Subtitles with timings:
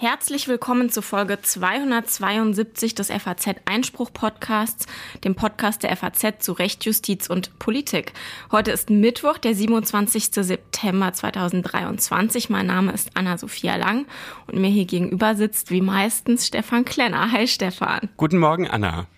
[0.00, 4.86] Herzlich willkommen zu Folge 272 des FAZ Einspruch Podcasts,
[5.24, 8.12] dem Podcast der FAZ zu Recht, Justiz und Politik.
[8.52, 10.26] Heute ist Mittwoch, der 27.
[10.26, 12.48] September 2023.
[12.48, 14.06] Mein Name ist Anna-Sophia Lang
[14.46, 17.32] und mir hier gegenüber sitzt wie meistens Stefan Klenner.
[17.32, 18.08] Hi Stefan.
[18.16, 19.08] Guten Morgen, Anna.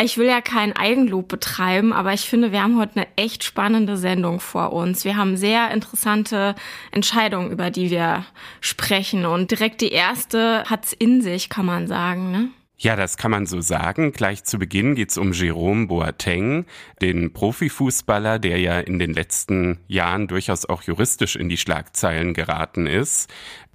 [0.00, 3.96] Ich will ja kein Eigenlob betreiben, aber ich finde, wir haben heute eine echt spannende
[3.96, 5.04] Sendung vor uns.
[5.04, 6.54] Wir haben sehr interessante
[6.92, 8.24] Entscheidungen, über die wir
[8.60, 9.26] sprechen.
[9.26, 12.30] Und direkt die erste hat's in sich, kann man sagen.
[12.30, 12.50] Ne?
[12.80, 14.12] Ja, das kann man so sagen.
[14.12, 16.66] Gleich zu Beginn geht's um Jerome Boateng,
[17.02, 22.86] den Profifußballer, der ja in den letzten Jahren durchaus auch juristisch in die Schlagzeilen geraten
[22.86, 23.28] ist.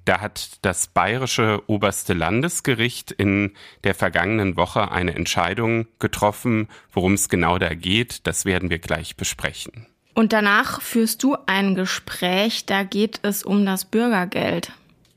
[0.05, 3.53] Da hat das bayerische oberste Landesgericht in
[3.83, 6.67] der vergangenen Woche eine Entscheidung getroffen.
[6.91, 9.87] Worum es genau da geht, das werden wir gleich besprechen.
[10.13, 14.71] Und danach führst du ein Gespräch, da geht es um das Bürgergeld.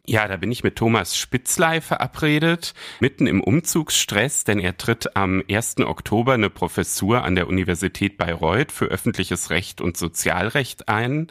[0.08, 5.42] Ja, da bin ich mit Thomas Spitzlei verabredet, mitten im Umzugsstress, denn er tritt am
[5.50, 5.78] 1.
[5.78, 11.26] Oktober eine Professur an der Universität Bayreuth für öffentliches Recht und Sozialrecht ein.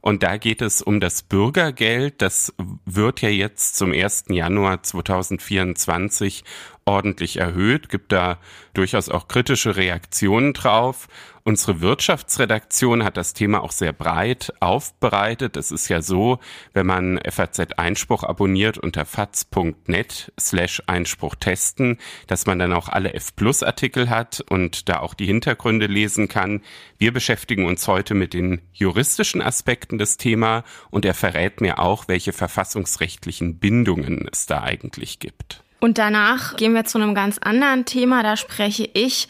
[0.00, 2.22] Und da geht es um das Bürgergeld.
[2.22, 4.26] Das wird ja jetzt zum 1.
[4.28, 6.44] Januar 2024
[6.84, 8.38] ordentlich erhöht, gibt da
[8.74, 11.08] durchaus auch kritische Reaktionen drauf.
[11.42, 15.56] Unsere Wirtschaftsredaktion hat das Thema auch sehr breit aufbereitet.
[15.56, 16.38] Es ist ja so,
[16.74, 23.14] wenn man FAZ Einspruch abonniert unter faz.net slash Einspruch testen, dass man dann auch alle
[23.14, 26.60] F Plus Artikel hat und da auch die Hintergründe lesen kann.
[26.98, 32.06] Wir beschäftigen uns heute mit den juristischen Aspekten des Thema und er verrät mir auch,
[32.06, 35.64] welche verfassungsrechtlichen Bindungen es da eigentlich gibt.
[35.80, 38.22] Und danach gehen wir zu einem ganz anderen Thema.
[38.22, 39.28] Da spreche ich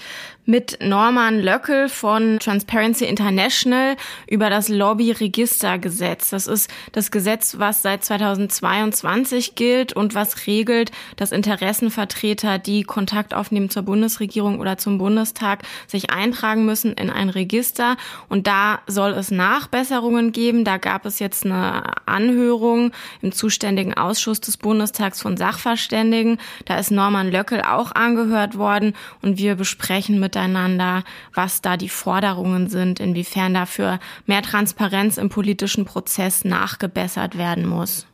[0.51, 3.97] mit Norman Löckel von Transparency International
[4.29, 6.31] über das Lobbyregistergesetz.
[6.31, 13.33] Das ist das Gesetz, was seit 2022 gilt und was regelt, dass Interessenvertreter, die Kontakt
[13.33, 17.97] aufnehmen zur Bundesregierung oder zum Bundestag, sich eintragen müssen in ein Register.
[18.29, 20.65] Und da soll es Nachbesserungen geben.
[20.65, 22.91] Da gab es jetzt eine Anhörung
[23.23, 26.39] im zuständigen Ausschuss des Bundestags von Sachverständigen.
[26.65, 31.89] Da ist Norman Löckel auch angehört worden und wir besprechen mit miteinander, was da die
[31.89, 38.07] Forderungen sind, inwiefern dafür mehr Transparenz im politischen Prozess nachgebessert werden muss.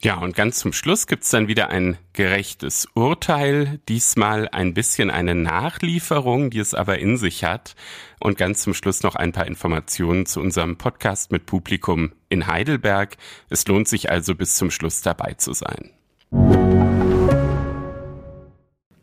[0.00, 5.34] Ja, und ganz zum Schluss gibt's dann wieder ein gerechtes Urteil, diesmal ein bisschen eine
[5.34, 7.74] Nachlieferung, die es aber in sich hat.
[8.20, 13.16] Und ganz zum Schluss noch ein paar Informationen zu unserem Podcast mit Publikum in Heidelberg.
[13.50, 15.90] Es lohnt sich also bis zum Schluss dabei zu sein.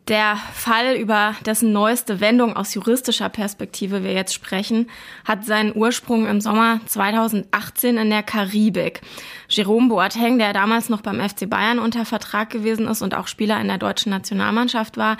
[0.08, 4.88] Der Fall, über dessen neueste Wendung aus juristischer Perspektive wir jetzt sprechen,
[5.24, 9.00] hat seinen Ursprung im Sommer 2018 in der Karibik.
[9.48, 13.60] Jerome Boateng, der damals noch beim FC Bayern unter Vertrag gewesen ist und auch Spieler
[13.60, 15.16] in der deutschen Nationalmannschaft war,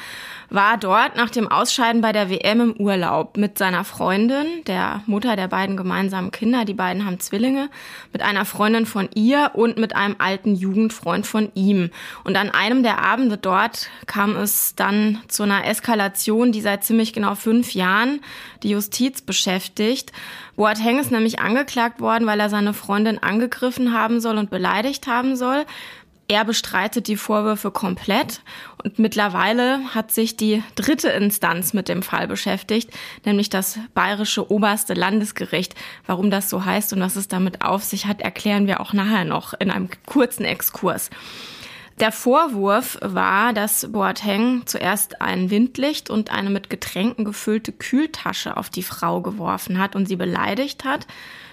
[0.50, 5.36] war dort nach dem Ausscheiden bei der WM im Urlaub mit seiner Freundin, der Mutter
[5.36, 7.68] der beiden gemeinsamen Kinder, die beiden haben Zwillinge,
[8.12, 11.90] mit einer Freundin von ihr und mit einem alten Jugendfreund von ihm.
[12.24, 17.12] Und an einem der Abende dort kam es dann zu einer Eskalation, die seit ziemlich
[17.12, 18.20] genau fünf Jahren
[18.62, 20.12] die Justiz beschäftigt.
[20.56, 25.36] Boateng ist nämlich angeklagt worden, weil er seine Freundin angegriffen haben soll und beleidigt haben
[25.36, 25.66] soll.
[26.28, 28.40] Er bestreitet die Vorwürfe komplett
[28.82, 32.90] und mittlerweile hat sich die dritte Instanz mit dem Fall beschäftigt,
[33.24, 35.76] nämlich das bayerische oberste Landesgericht.
[36.04, 39.24] Warum das so heißt und was es damit auf sich hat, erklären wir auch nachher
[39.24, 41.10] noch in einem kurzen Exkurs.
[41.98, 48.68] Der Vorwurf war, dass Boateng zuerst ein Windlicht und eine mit Getränken gefüllte Kühltasche auf
[48.68, 51.06] die Frau geworfen hat und sie beleidigt hat.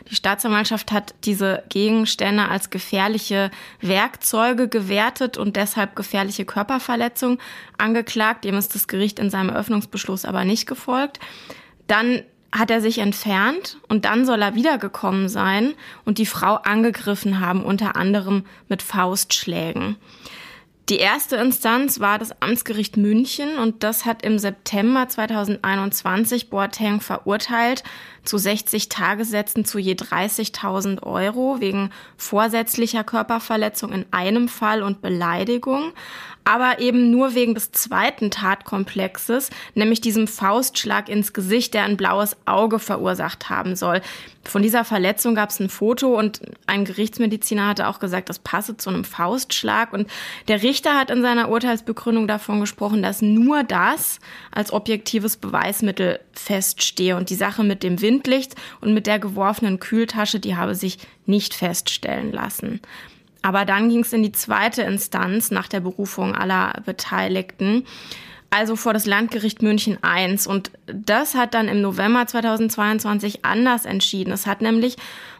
[0.09, 7.39] Die Staatsanwaltschaft hat diese Gegenstände als gefährliche Werkzeuge gewertet und deshalb gefährliche Körperverletzung
[7.77, 8.43] angeklagt.
[8.43, 11.19] Dem ist das Gericht in seinem Eröffnungsbeschluss aber nicht gefolgt.
[11.87, 15.73] Dann hat er sich entfernt und dann soll er wiedergekommen sein
[16.05, 19.97] und die Frau angegriffen haben, unter anderem mit Faustschlägen.
[20.89, 27.83] Die erste Instanz war das Amtsgericht München und das hat im September 2021 Boateng verurteilt
[28.25, 35.93] zu 60 Tagessätzen zu je 30.000 Euro wegen vorsätzlicher Körperverletzung in einem Fall und Beleidigung,
[36.45, 42.35] aber eben nur wegen des zweiten Tatkomplexes, nämlich diesem Faustschlag ins Gesicht, der ein blaues
[42.45, 44.01] Auge verursacht haben soll.
[44.45, 48.75] Von dieser Verletzung gab es ein Foto und ein Gerichtsmediziner hatte auch gesagt, das passe
[48.75, 49.93] zu einem Faustschlag.
[49.93, 50.09] Und
[50.49, 54.19] der Richter hat in seiner Urteilsbegründung davon gesprochen, dass nur das
[54.51, 57.15] als objektives Beweismittel feststehe.
[57.15, 61.53] Und die Sache mit dem Windlicht und mit der geworfenen Kühltasche, die habe sich nicht
[61.53, 62.81] feststellen lassen.
[63.43, 67.85] Aber dann ging es in die zweite Instanz nach der Berufung aller Beteiligten
[68.53, 70.37] also vor das Landgericht München I.
[70.47, 74.31] Und das hat dann im November 2022 anders entschieden.
[74.31, 74.95] Es hat nämlich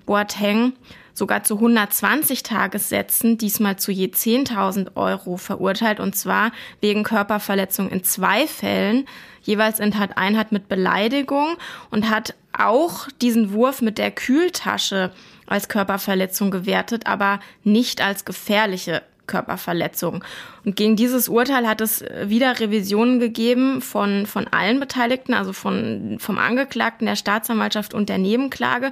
[0.08, 0.74] Boateng
[1.14, 6.52] sogar zu 120 Tagessätzen, diesmal zu je 10.000 Euro verurteilt, und zwar
[6.82, 9.06] wegen Körperverletzung in zwei Fällen,
[9.44, 11.58] jeweils in Tat Einheit mit Beleidigung
[11.92, 15.12] und hat auch diesen Wurf mit der Kühltasche
[15.48, 20.24] als Körperverletzung gewertet, aber nicht als gefährliche Körperverletzung.
[20.66, 26.18] Und gegen dieses Urteil hat es wieder Revisionen gegeben von, von allen Beteiligten, also von,
[26.20, 28.92] vom Angeklagten, der Staatsanwaltschaft und der Nebenklage.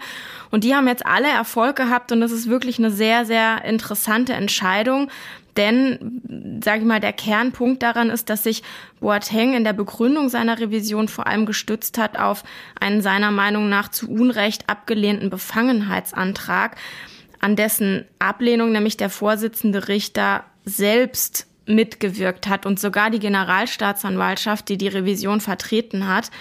[0.49, 4.33] Und die haben jetzt alle Erfolg gehabt und das ist wirklich eine sehr, sehr interessante
[4.33, 5.09] Entscheidung.
[5.57, 8.63] Denn, sage ich mal, der Kernpunkt daran ist, dass sich
[9.01, 12.43] Boateng in der Begründung seiner Revision vor allem gestützt hat auf
[12.79, 16.77] einen seiner Meinung nach zu Unrecht abgelehnten Befangenheitsantrag
[17.41, 24.77] an dessen Ablehnung nämlich der Vorsitzende Richter selbst mitgewirkt hat und sogar die Generalstaatsanwaltschaft, die
[24.77, 26.31] die Revision vertreten hat,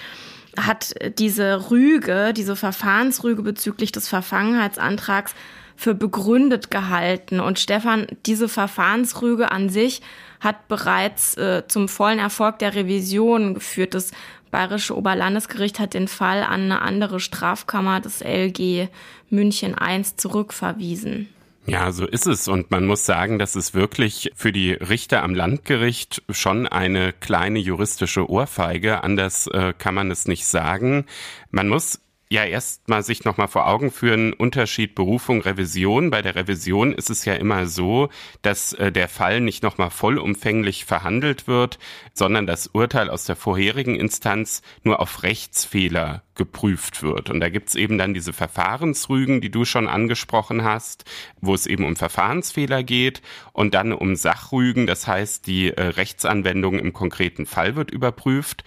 [0.59, 5.33] hat diese Rüge, diese Verfahrensrüge bezüglich des Verfangenheitsantrags
[5.75, 7.39] für begründet gehalten.
[7.39, 10.01] Und Stefan, diese Verfahrensrüge an sich
[10.39, 13.93] hat bereits äh, zum vollen Erfolg der Revision geführt.
[13.93, 14.11] Das
[14.51, 18.89] Bayerische Oberlandesgericht hat den Fall an eine andere Strafkammer des LG
[19.29, 21.29] München I zurückverwiesen.
[21.67, 22.47] Ja, so ist es.
[22.47, 27.59] Und man muss sagen, dass es wirklich für die Richter am Landgericht schon eine kleine
[27.59, 29.03] juristische Ohrfeige.
[29.03, 31.05] Anders äh, kann man es nicht sagen.
[31.51, 32.00] Man muss
[32.31, 36.11] ja erst mal sich noch mal vor Augen führen, Unterschied Berufung, Revision.
[36.11, 38.07] Bei der Revision ist es ja immer so,
[38.41, 41.77] dass äh, der Fall nicht noch mal vollumfänglich verhandelt wird,
[42.13, 47.29] sondern das Urteil aus der vorherigen Instanz nur auf Rechtsfehler geprüft wird.
[47.29, 51.03] Und da gibt's eben dann diese Verfahrensrügen, die du schon angesprochen hast,
[51.41, 56.79] wo es eben um Verfahrensfehler geht und dann um Sachrügen, das heißt, die äh, Rechtsanwendung
[56.79, 58.63] im konkreten Fall wird überprüft.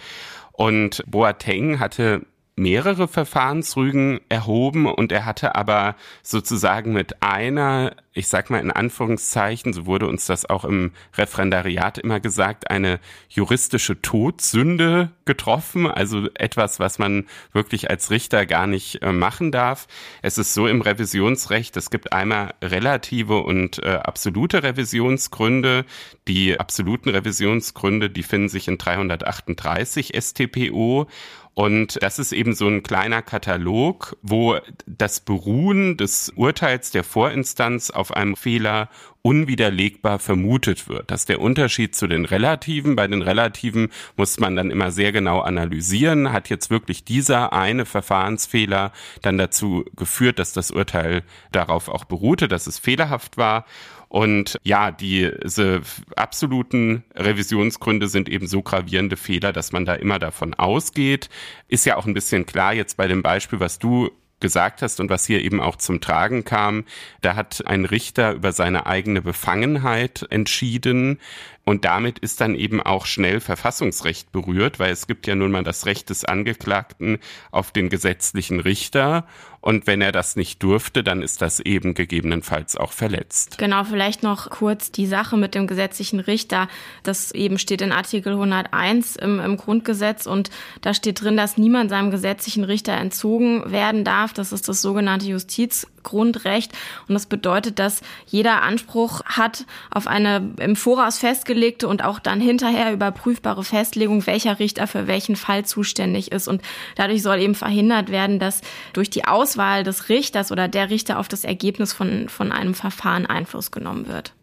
[0.53, 2.27] Und Boateng hatte
[2.57, 9.73] mehrere Verfahrensrügen erhoben und er hatte aber sozusagen mit einer, ich sag mal in Anführungszeichen,
[9.73, 16.79] so wurde uns das auch im Referendariat immer gesagt, eine juristische Todsünde getroffen, also etwas,
[16.79, 19.89] was man wirklich als Richter gar nicht äh, machen darf.
[20.23, 25.85] Es ist so im Revisionsrecht, es gibt einmal relative und äh, absolute Revisionsgründe.
[26.29, 31.09] Die absoluten Revisionsgründe, die finden sich in 338 StPO
[31.55, 37.91] und das ist eben so ein kleiner Katalog, wo das Beruhen des Urteils der Vorinstanz
[37.91, 38.89] auf einem Fehler
[39.23, 41.11] unwiderlegbar vermutet wird.
[41.11, 42.97] Das ist der Unterschied zu den Relativen.
[42.97, 46.33] Bei den Relativen muss man dann immer sehr genau analysieren.
[46.33, 48.93] Hat jetzt wirklich dieser eine Verfahrensfehler
[49.23, 51.23] dann dazu geführt, dass das Urteil
[51.53, 53.65] darauf auch beruhte, dass es fehlerhaft war?
[54.15, 55.83] Und ja, diese
[56.15, 61.29] absoluten Revisionsgründe sind eben so gravierende Fehler, dass man da immer davon ausgeht.
[61.67, 65.11] Ist ja auch ein bisschen klar jetzt bei dem Beispiel, was du gesagt hast und
[65.11, 66.85] was hier eben auch zum Tragen kam,
[67.23, 71.19] da hat ein Richter über seine eigene Befangenheit entschieden.
[71.65, 75.65] Und damit ist dann eben auch schnell Verfassungsrecht berührt, weil es gibt ja nun mal
[75.65, 77.19] das Recht des Angeklagten
[77.51, 79.27] auf den gesetzlichen Richter.
[79.65, 83.57] Und wenn er das nicht durfte, dann ist das eben gegebenenfalls auch verletzt.
[83.57, 86.69] Genau, vielleicht noch kurz die Sache mit dem gesetzlichen Richter.
[87.03, 90.51] Das eben steht in Artikel 101 im, im Grundgesetz und
[90.83, 94.35] da steht drin, dass niemand seinem gesetzlichen Richter entzogen werden darf.
[94.35, 96.73] Das ist das sogenannte Justizgrundrecht.
[97.09, 102.39] Und das bedeutet, dass jeder Anspruch hat auf eine im Voraus festgelegte und auch dann
[102.39, 106.49] hinterher überprüfbare Festlegung, welcher Richter für welchen Fall zuständig ist.
[106.49, 106.61] Und
[106.97, 108.61] dadurch soll eben verhindert werden, dass
[108.93, 112.75] durch die Aus Auswahl des Richters oder der Richter auf das Ergebnis von, von einem
[112.75, 114.35] Verfahren Einfluss genommen wird.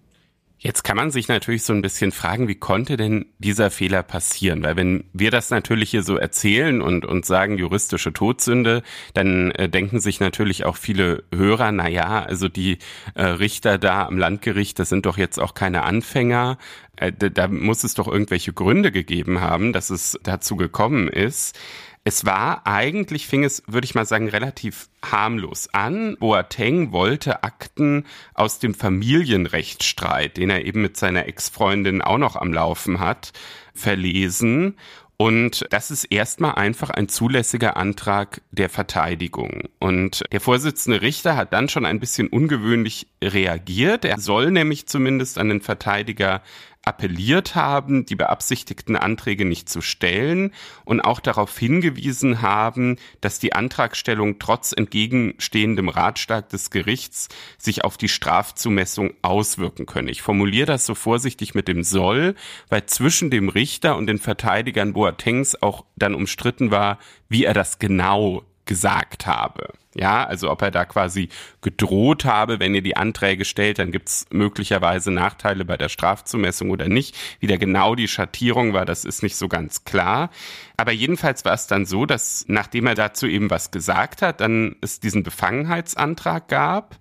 [0.57, 4.63] Jetzt kann man sich natürlich so ein bisschen fragen, wie konnte denn dieser Fehler passieren?
[4.63, 8.83] Weil wenn wir das natürlich hier so erzählen und, und sagen juristische Todsünde,
[9.15, 12.77] dann äh, denken sich natürlich auch viele Hörer, na ja, also die
[13.15, 16.59] äh, Richter da am Landgericht, das sind doch jetzt auch keine Anfänger.
[16.95, 21.57] Äh, da muss es doch irgendwelche Gründe gegeben haben, dass es dazu gekommen ist.
[22.03, 26.17] Es war eigentlich, fing es, würde ich mal sagen, relativ harmlos an.
[26.20, 32.53] Boateng wollte Akten aus dem Familienrechtsstreit, den er eben mit seiner Ex-Freundin auch noch am
[32.53, 33.34] Laufen hat,
[33.75, 34.77] verlesen
[35.17, 39.70] Und das ist erstmal einfach ein zulässiger Antrag der Verteidigung.
[39.77, 44.05] Und der Vorsitzende Richter hat dann schon ein bisschen ungewöhnlich reagiert.
[44.05, 46.41] Er soll nämlich zumindest an den Verteidiger
[46.83, 50.51] appelliert haben, die beabsichtigten Anträge nicht zu stellen
[50.83, 57.97] und auch darauf hingewiesen haben, dass die Antragstellung trotz entgegenstehendem Ratschlag des Gerichts sich auf
[57.97, 60.09] die Strafzumessung auswirken könne.
[60.09, 62.35] Ich formuliere das so vorsichtig mit dem soll,
[62.69, 66.97] weil zwischen dem Richter und den Verteidigern Boatengs auch dann umstritten war,
[67.29, 69.73] wie er das genau gesagt habe.
[69.93, 71.27] Ja, also ob er da quasi
[71.62, 76.88] gedroht habe, wenn ihr die Anträge stellt, dann gibt's möglicherweise Nachteile bei der Strafzumessung oder
[76.88, 77.17] nicht.
[77.41, 80.29] Wie da genau die Schattierung war, das ist nicht so ganz klar.
[80.77, 84.77] Aber jedenfalls war es dann so, dass nachdem er dazu eben was gesagt hat, dann
[84.79, 86.98] es diesen Befangenheitsantrag gab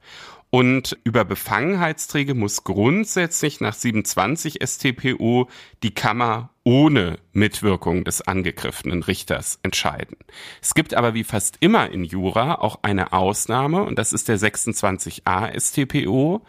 [0.51, 5.49] und über Befangenheitsträge muss grundsätzlich nach 27 StPO
[5.83, 10.17] die Kammer ohne Mitwirkung des angegriffenen Richters entscheiden.
[10.61, 14.39] Es gibt aber wie fast immer in Jura auch eine Ausnahme und das ist der
[14.39, 16.45] 26a StPO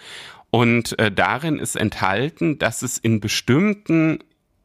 [0.50, 4.20] und äh, darin ist enthalten, dass es in bestimmten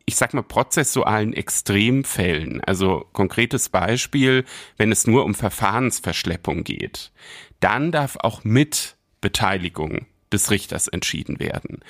[0.09, 4.45] ich sag mal, prozessualen Extremfällen, also konkretes Beispiel,
[4.77, 7.11] wenn es nur um Verfahrensverschleppung geht,
[7.59, 8.96] dann darf auch mit
[9.27, 11.81] Beteiligung des Richters entschieden werden.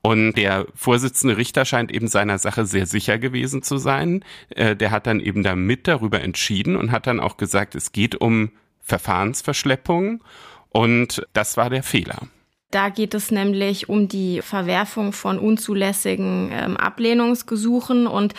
[0.00, 4.24] Und der Vorsitzende Richter scheint eben seiner Sache sehr sicher gewesen zu sein.
[4.48, 7.92] Äh, der hat dann eben da mit darüber entschieden und hat dann auch gesagt, es
[7.92, 8.50] geht um
[8.80, 10.24] Verfahrensverschleppung
[10.70, 12.28] und das war der Fehler.
[12.70, 18.32] Da geht es nämlich um die Verwerfung von unzulässigen ähm, Ablehnungsgesuchen und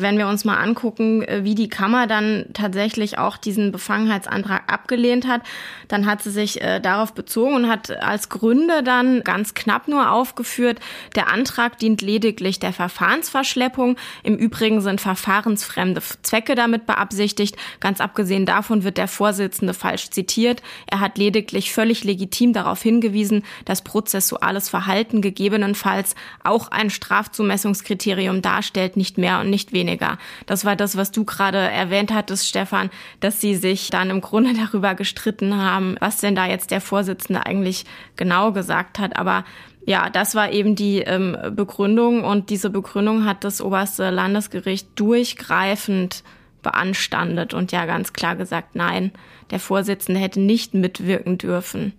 [0.00, 5.26] wenn wir uns mal angucken, äh, wie die Kammer dann tatsächlich auch diesen Befangenheitsantrag abgelehnt
[5.26, 5.42] hat,
[5.88, 10.10] dann hat sie sich äh, darauf bezogen und hat als Gründe dann ganz knapp nur
[10.10, 10.78] aufgeführt,
[11.16, 13.96] der Antrag dient lediglich der Verfahrensverschleppung.
[14.22, 17.56] Im Übrigen sind verfahrensfremde Zwecke damit beabsichtigt.
[17.80, 20.62] Ganz abgesehen davon wird der Vorsitzende falsch zitiert.
[20.86, 26.14] Er hat lediglich völlig legitim darauf hingewiesen, dass prozessuales Verhalten gegebenenfalls
[26.44, 30.18] auch ein Strafzumessungskriterium darstellt, nicht mehr und nicht weniger weniger.
[30.46, 34.54] Das war das, was du gerade erwähnt hattest, Stefan, dass sie sich dann im Grunde
[34.72, 37.84] darüber gestritten haben, was denn da jetzt der Vorsitzende eigentlich
[38.16, 39.16] genau gesagt hat.
[39.16, 39.44] Aber
[39.86, 46.22] ja, das war eben die ähm, Begründung und diese Begründung hat das oberste Landesgericht durchgreifend
[46.62, 49.12] beanstandet und ja ganz klar gesagt, nein,
[49.50, 51.94] der Vorsitzende hätte nicht mitwirken dürfen.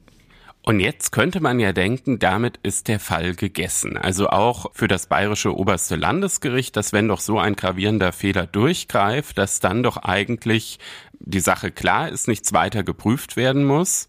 [0.63, 3.98] Und jetzt könnte man ja denken, damit ist der Fall gegessen.
[3.98, 9.38] Also auch für das bayerische oberste Landesgericht, dass wenn doch so ein gravierender Fehler durchgreift,
[9.39, 10.77] dass dann doch eigentlich
[11.20, 14.08] die Sache klar ist, nichts weiter geprüft werden muss.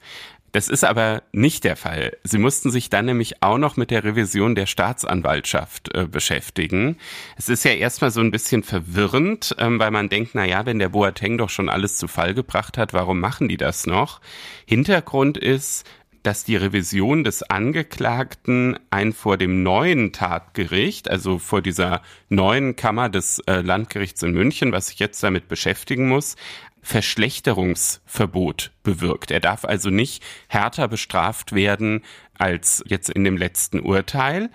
[0.53, 2.19] Das ist aber nicht der Fall.
[2.25, 6.99] Sie mussten sich dann nämlich auch noch mit der Revision der Staatsanwaltschaft äh, beschäftigen.
[7.39, 10.79] Es ist ja erstmal so ein bisschen verwirrend, ähm, weil man denkt, na ja, wenn
[10.79, 14.21] der Boateng doch schon alles zu Fall gebracht hat, warum machen die das noch?
[14.67, 15.87] Hintergrund ist,
[16.23, 23.09] dass die Revision des Angeklagten ein vor dem neuen Tatgericht, also vor dieser neuen Kammer
[23.09, 26.37] des äh, Landgerichts in München, was sich jetzt damit beschäftigen muss,
[26.83, 29.31] Verschlechterungsverbot bewirkt.
[29.31, 32.03] Er darf also nicht härter bestraft werden
[32.39, 34.51] als jetzt in dem letzten Urteil.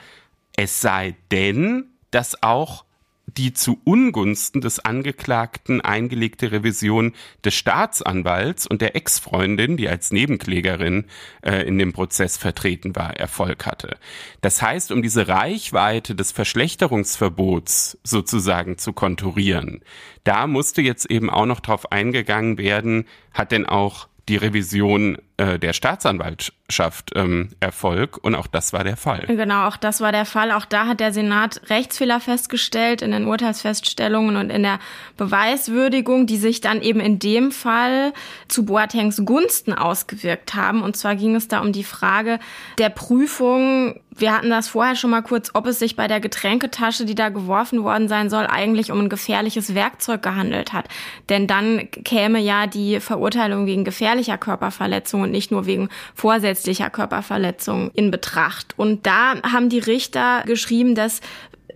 [0.56, 2.84] Es sei denn, dass auch
[3.28, 11.06] die zu Ungunsten des Angeklagten eingelegte Revision des Staatsanwalts und der Ex-Freundin, die als Nebenklägerin
[11.42, 13.98] äh, in dem Prozess vertreten war, Erfolg hatte.
[14.42, 19.82] Das heißt, um diese Reichweite des Verschlechterungsverbots sozusagen zu konturieren,
[20.24, 25.60] da musste jetzt eben auch noch drauf eingegangen werden, hat denn auch die Revision äh,
[25.60, 29.26] der Staatsanwaltschaft ähm, Erfolg und auch das war der Fall.
[29.28, 30.52] Genau, auch das war der Fall.
[30.52, 34.80] Auch da hat der Senat Rechtsfehler festgestellt in den Urteilsfeststellungen und in der
[35.16, 38.14] Beweiswürdigung, die sich dann eben in dem Fall
[38.48, 40.82] zu Boatengs Gunsten ausgewirkt haben.
[40.82, 42.40] Und zwar ging es da um die Frage
[42.80, 47.06] der Prüfung wir hatten das vorher schon mal kurz, ob es sich bei der Getränketasche,
[47.06, 50.88] die da geworfen worden sein soll, eigentlich um ein gefährliches Werkzeug gehandelt hat.
[51.30, 57.92] Denn dann käme ja die Verurteilung wegen gefährlicher Körperverletzung und nicht nur wegen vorsätzlicher Körperverletzung
[57.94, 58.74] in Betracht.
[58.78, 61.22] Und da haben die Richter geschrieben, dass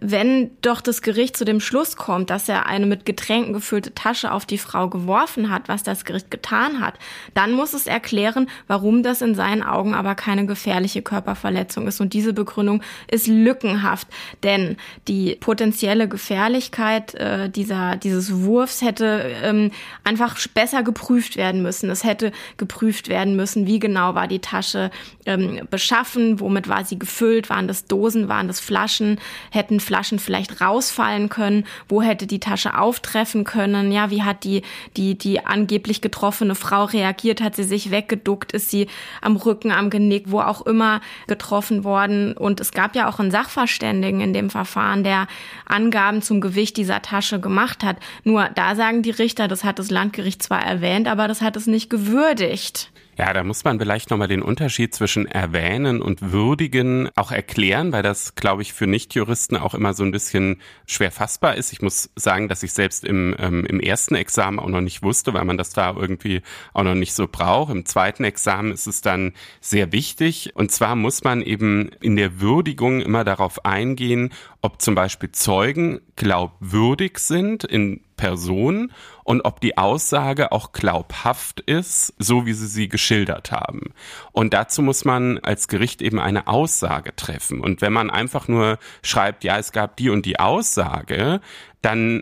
[0.04, 4.32] wenn doch das Gericht zu dem Schluss kommt, dass er eine mit Getränken gefüllte Tasche
[4.32, 6.96] auf die Frau geworfen hat, was das Gericht getan hat,
[7.36, 12.02] dann muss es erklären, warum das in seinen Augen aber keine gefährliche Körperverletzung ist.
[12.02, 12.82] Und diese Begründung
[13.12, 14.08] ist lückenhaft,
[14.42, 14.76] denn
[15.08, 19.70] die potenzielle Gefährlichkeit äh, dieser, dieses Wurfs hätte ähm,
[20.04, 21.92] einfach besser geprüft werden müssen.
[21.92, 24.90] Es hätte geprüft werden müssen, wie genau war die Tasche
[25.28, 29.20] ähm, beschaffen, womit war sie gefüllt, waren das Dosen, waren das Flaschen,
[29.52, 31.66] hätten Flaschen vielleicht rausfallen können?
[31.90, 33.92] Wo hätte die Tasche auftreffen können?
[33.92, 34.62] Ja, wie hat die,
[34.96, 37.42] die, die angeblich getroffene Frau reagiert?
[37.42, 38.54] Hat sie sich weggeduckt?
[38.54, 38.88] Ist sie
[39.20, 42.38] am Rücken, am Genick, wo auch immer getroffen worden?
[42.38, 45.28] Und es gab ja auch einen Sachverständigen in dem Verfahren, der
[45.66, 47.98] Angaben zum Gewicht dieser Tasche gemacht hat.
[48.24, 51.68] Nur da sagen die Richter, das hat das Landgericht zwar erwähnt, aber das hat es
[51.68, 52.92] nicht gewürdigt.
[53.22, 58.02] Ja, da muss man vielleicht nochmal den Unterschied zwischen erwähnen und würdigen auch erklären, weil
[58.02, 61.72] das, glaube ich, für Nichtjuristen auch immer so ein bisschen schwer fassbar ist.
[61.72, 65.36] Ich muss sagen, dass ich selbst im, ähm, im ersten Examen auch noch nicht wusste,
[65.36, 66.42] weil man das da irgendwie
[66.74, 67.72] auch noch nicht so braucht.
[67.72, 70.56] Im zweiten Examen ist es dann sehr wichtig.
[70.56, 76.02] Und zwar muss man eben in der Würdigung immer darauf eingehen, ob zum Beispiel Zeugen
[76.16, 78.92] glaubwürdig sind in Person
[79.24, 83.96] und ob die Aussage auch glaubhaft ist, so wie sie sie geschildert haben.
[84.32, 87.62] Und dazu muss man als Gericht eben eine Aussage treffen.
[87.62, 91.42] Und wenn man einfach nur schreibt, ja, es gab die und die Aussage,
[91.82, 92.22] dann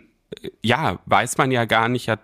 [0.62, 2.16] ja, weiß man ja gar nicht, ja,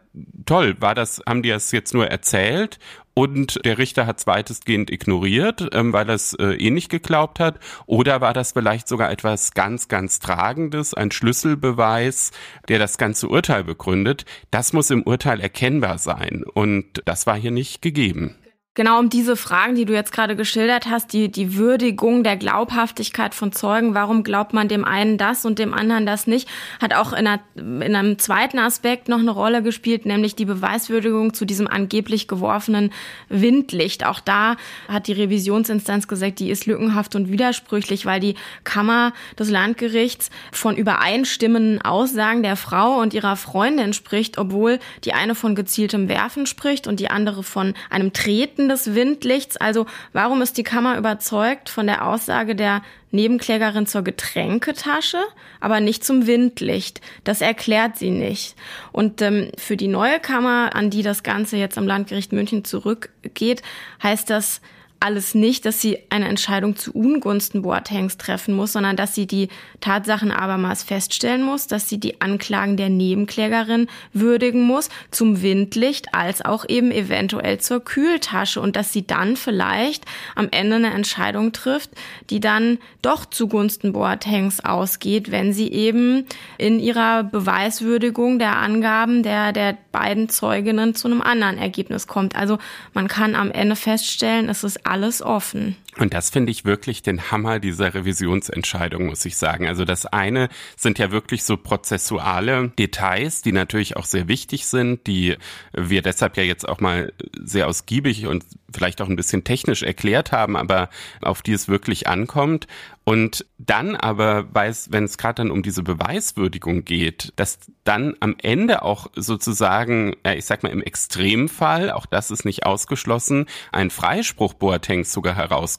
[0.46, 2.78] toll, war das, haben die das jetzt nur erzählt
[3.18, 7.40] und der Richter hat es weitestgehend ignoriert, ähm, weil er es äh, eh nicht geglaubt
[7.40, 7.58] hat?
[7.86, 12.32] Oder war das vielleicht sogar etwas ganz, ganz Tragendes, ein Schlüsselbeweis,
[12.68, 14.26] der das ganze Urteil begründet?
[14.50, 18.36] Das muss im Urteil erkennbar sein und das war hier nicht gegeben.
[18.76, 23.34] Genau um diese Fragen, die du jetzt gerade geschildert hast, die, die Würdigung der Glaubhaftigkeit
[23.34, 26.46] von Zeugen, warum glaubt man dem einen das und dem anderen das nicht,
[26.78, 31.32] hat auch in, einer, in einem zweiten Aspekt noch eine Rolle gespielt, nämlich die Beweiswürdigung
[31.32, 32.92] zu diesem angeblich geworfenen
[33.30, 34.04] Windlicht.
[34.04, 34.56] Auch da
[34.88, 40.76] hat die Revisionsinstanz gesagt, die ist lückenhaft und widersprüchlich, weil die Kammer des Landgerichts von
[40.76, 46.86] übereinstimmenden Aussagen der Frau und ihrer Freundin spricht, obwohl die eine von gezieltem Werfen spricht
[46.86, 49.56] und die andere von einem Treten des Windlichts.
[49.56, 55.18] Also warum ist die Kammer überzeugt von der Aussage der Nebenklägerin zur Getränketasche,
[55.60, 57.00] aber nicht zum Windlicht?
[57.24, 58.56] Das erklärt sie nicht.
[58.92, 63.62] Und ähm, für die neue Kammer, an die das Ganze jetzt am Landgericht München zurückgeht,
[64.02, 64.60] heißt das,
[65.00, 69.48] alles nicht, dass sie eine Entscheidung zu Ungunsten Boatengs treffen muss, sondern dass sie die
[69.80, 76.44] Tatsachen abermals feststellen muss, dass sie die Anklagen der Nebenklägerin würdigen muss, zum Windlicht als
[76.44, 81.90] auch eben eventuell zur Kühltasche und dass sie dann vielleicht am Ende eine Entscheidung trifft,
[82.30, 86.26] die dann doch zugunsten Boatengs ausgeht, wenn sie eben
[86.58, 92.34] in ihrer Beweiswürdigung der Angaben der, der beiden Zeuginnen zu einem anderen Ergebnis kommt.
[92.34, 92.58] Also
[92.94, 95.76] man kann am Ende feststellen, es ist alles offen.
[95.98, 99.66] Und das finde ich wirklich den Hammer dieser Revisionsentscheidung, muss ich sagen.
[99.66, 105.06] Also das eine sind ja wirklich so prozessuale Details, die natürlich auch sehr wichtig sind,
[105.06, 105.36] die
[105.72, 110.32] wir deshalb ja jetzt auch mal sehr ausgiebig und vielleicht auch ein bisschen technisch erklärt
[110.32, 110.90] haben, aber
[111.22, 112.66] auf die es wirklich ankommt.
[113.04, 118.82] Und dann aber, wenn es gerade dann um diese Beweiswürdigung geht, dass dann am Ende
[118.82, 125.12] auch sozusagen, ich sag mal im Extremfall, auch das ist nicht ausgeschlossen, ein Freispruch Boatengs
[125.12, 125.36] sogar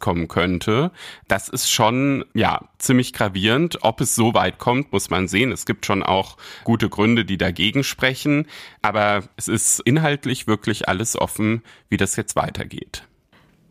[0.08, 0.92] herauskommen könnte.
[1.28, 3.80] Das ist schon, ja, ziemlich gravierend.
[3.82, 5.52] Ob es so weit kommt, muss man sehen.
[5.52, 8.48] Es gibt schon auch gute Gründe, die dagegen sprechen.
[8.82, 13.04] Aber es ist inhaltlich wirklich alles offen, wie das jetzt weitergeht.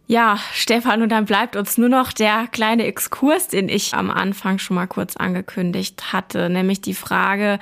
[0.09, 4.61] Ja, Stefan, und dann bleibt uns nur noch der kleine Exkurs, den ich am Anfang
[4.61, 7.59] schon mal kurz angekündigt hatte, nämlich die Frage,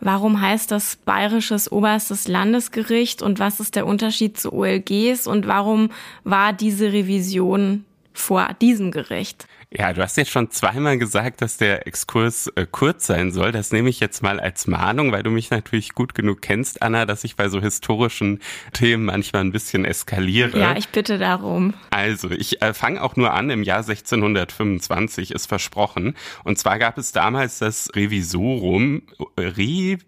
[0.00, 5.90] warum heißt das Bayerisches Oberstes Landesgericht und was ist der Unterschied zu OLGs und warum
[6.24, 9.46] war diese Revision vor diesem Gericht?
[9.76, 13.50] Ja, du hast jetzt schon zweimal gesagt, dass der Exkurs äh, kurz sein soll.
[13.50, 17.06] Das nehme ich jetzt mal als Mahnung, weil du mich natürlich gut genug kennst, Anna,
[17.06, 18.38] dass ich bei so historischen
[18.72, 20.60] Themen manchmal ein bisschen eskaliere.
[20.60, 21.74] Ja, ich bitte darum.
[21.90, 26.14] Also, ich äh, fange auch nur an im Jahr 1625, ist versprochen.
[26.44, 29.02] Und zwar gab es damals das Revisorum,
[29.36, 30.06] Revisorium,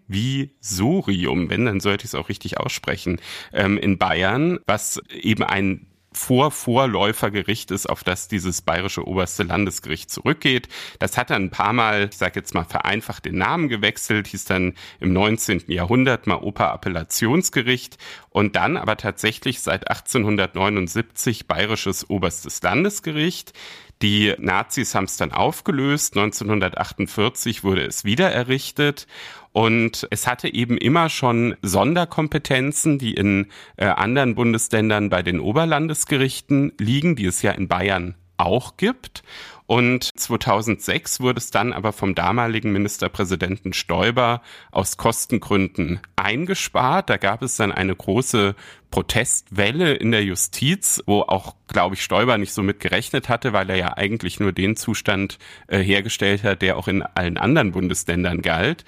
[1.49, 3.19] wenn, dann sollte ich es auch richtig aussprechen,
[3.51, 5.86] ähm, in Bayern, was eben ein
[6.17, 10.67] Vorvorläufergericht ist, auf das dieses bayerische oberste Landesgericht zurückgeht.
[10.99, 14.45] Das hat dann ein paar Mal, ich sage jetzt mal vereinfacht, den Namen gewechselt, hieß
[14.45, 15.63] dann im 19.
[15.67, 17.97] Jahrhundert mal Operappellationsgericht
[18.29, 23.53] und dann aber tatsächlich seit 1879 bayerisches oberstes Landesgericht.
[24.01, 26.15] Die Nazis haben es dann aufgelöst.
[26.15, 29.07] 1948 wurde es wieder errichtet.
[29.53, 36.73] Und es hatte eben immer schon Sonderkompetenzen, die in äh, anderen Bundesländern bei den Oberlandesgerichten
[36.77, 39.23] liegen, die es ja in Bayern auch gibt.
[39.67, 47.09] Und 2006 wurde es dann aber vom damaligen Ministerpräsidenten Stoiber aus Kostengründen eingespart.
[47.09, 48.55] Da gab es dann eine große
[48.91, 53.69] Protestwelle in der Justiz, wo auch, glaube ich, Stoiber nicht so mit gerechnet hatte, weil
[53.69, 58.41] er ja eigentlich nur den Zustand äh, hergestellt hat, der auch in allen anderen Bundesländern
[58.41, 58.85] galt.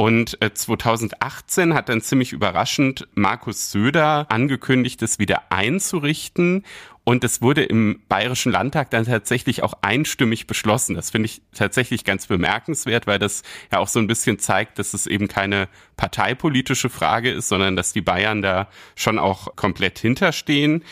[0.00, 6.64] Und 2018 äh, hat dann ziemlich überraschend Markus Söder angekündigt, es wieder einzurichten.
[7.02, 10.94] Und es wurde im Bayerischen Landtag dann tatsächlich auch einstimmig beschlossen.
[10.94, 14.94] Das finde ich tatsächlich ganz bemerkenswert, weil das ja auch so ein bisschen zeigt, dass
[14.94, 20.84] es eben keine parteipolitische Frage ist, sondern dass die Bayern da schon auch komplett hinterstehen.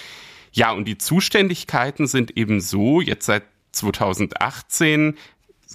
[0.50, 5.16] Ja, und die Zuständigkeiten sind eben so, jetzt seit 2018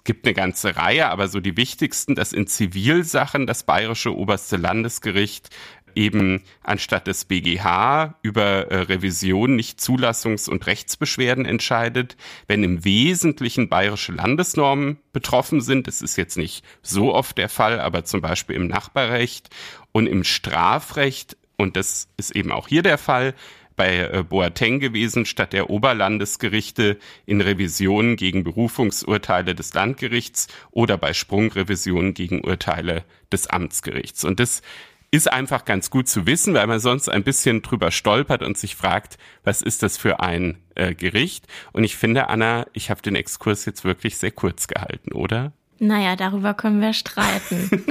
[0.02, 4.58] es gibt eine ganze Reihe, aber so die wichtigsten, dass in Zivilsachen das bayerische oberste
[4.58, 5.50] Landesgericht
[5.94, 13.70] eben anstatt des BGH über äh, Revision nicht Zulassungs- und Rechtsbeschwerden entscheidet, wenn im Wesentlichen
[13.70, 15.86] bayerische Landesnormen betroffen sind.
[15.86, 19.52] Das ist jetzt nicht so oft der Fall, aber zum Beispiel im Nachbarrecht
[19.92, 23.36] und im Strafrecht, und das ist eben auch hier der Fall,
[23.82, 31.14] bei äh, Boateng gewesen, statt der Oberlandesgerichte in Revisionen gegen Berufungsurteile des Landgerichts oder bei
[31.14, 34.24] Sprungrevisionen gegen Urteile des Amtsgerichts.
[34.24, 34.62] Und das
[35.10, 38.76] ist einfach ganz gut zu wissen, weil man sonst ein bisschen drüber stolpert und sich
[38.76, 41.48] fragt, was ist das für ein äh, Gericht?
[41.74, 45.54] Und ich finde, Anna, ich habe den Exkurs jetzt wirklich sehr kurz gehalten, oder?
[45.80, 47.84] Naja, darüber können wir streiten.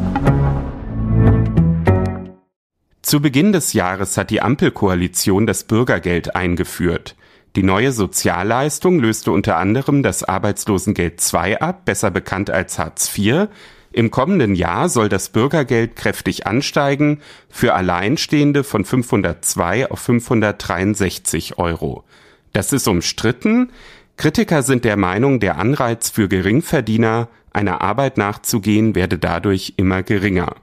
[3.06, 7.15] Zu Beginn des Jahres hat die Ampelkoalition das Bürgergeld eingeführt.
[7.56, 13.48] Die neue Sozialleistung löste unter anderem das Arbeitslosengeld II ab, besser bekannt als Hartz IV,
[13.91, 22.04] im kommenden Jahr soll das Bürgergeld kräftig ansteigen, für Alleinstehende von 502 auf 563 Euro.
[22.54, 23.70] Das ist umstritten.
[24.18, 30.56] Kritiker sind der Meinung, der Anreiz für Geringverdiener, einer Arbeit nachzugehen, werde dadurch immer geringer.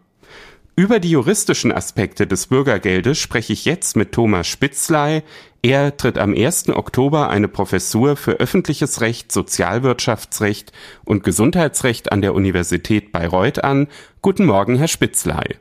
[0.74, 5.22] Über die juristischen Aspekte des Bürgergeldes spreche ich jetzt mit Thomas Spitzley.
[5.61, 6.70] Er tritt am 1.
[6.70, 10.72] Oktober eine Professur für öffentliches Recht, Sozialwirtschaftsrecht
[11.04, 13.87] und Gesundheitsrecht an der Universität Bayreuth an.
[14.22, 15.56] Guten Morgen, Herr Spitzley.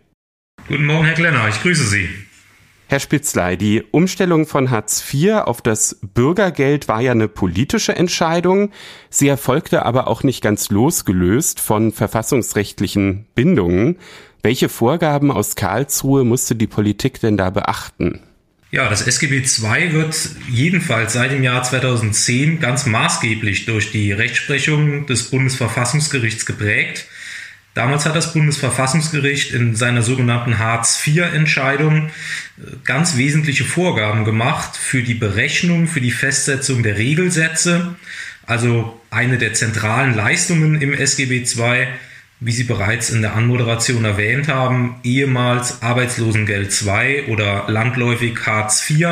[0.69, 1.49] Guten Morgen, Herr Klenner.
[1.49, 2.07] Ich grüße Sie.
[2.91, 8.69] Herr Spitzley, die Umstellung von Hartz IV auf das Bürgergeld war ja eine politische Entscheidung.
[9.09, 13.95] Sie erfolgte aber auch nicht ganz losgelöst von verfassungsrechtlichen Bindungen.
[14.43, 18.19] Welche Vorgaben aus Karlsruhe musste die Politik denn da beachten?
[18.71, 25.05] Ja, das SGB II wird jedenfalls seit dem Jahr 2010 ganz maßgeblich durch die Rechtsprechung
[25.05, 27.07] des Bundesverfassungsgerichts geprägt.
[27.73, 32.09] Damals hat das Bundesverfassungsgericht in seiner sogenannten Hartz-IV-Entscheidung äh,
[32.83, 37.95] ganz wesentliche Vorgaben gemacht für die Berechnung, für die Festsetzung der Regelsätze.
[38.45, 41.87] Also eine der zentralen Leistungen im SGB II
[42.41, 49.09] wie Sie bereits in der Anmoderation erwähnt haben, ehemals Arbeitslosengeld II oder landläufig Hartz IV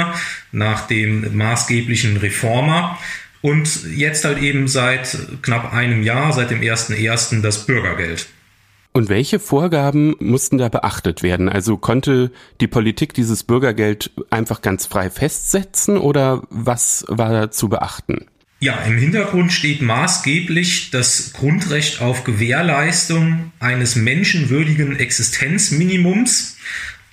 [0.51, 2.97] nach dem maßgeblichen Reformer
[3.41, 7.41] und jetzt halt eben seit knapp einem Jahr, seit dem 1.1.
[7.41, 8.27] das Bürgergeld.
[8.91, 11.47] Und welche Vorgaben mussten da beachtet werden?
[11.47, 17.69] Also konnte die Politik dieses Bürgergeld einfach ganz frei festsetzen oder was war da zu
[17.69, 18.25] beachten?
[18.61, 26.57] Ja, im Hintergrund steht maßgeblich das Grundrecht auf Gewährleistung eines menschenwürdigen Existenzminimums,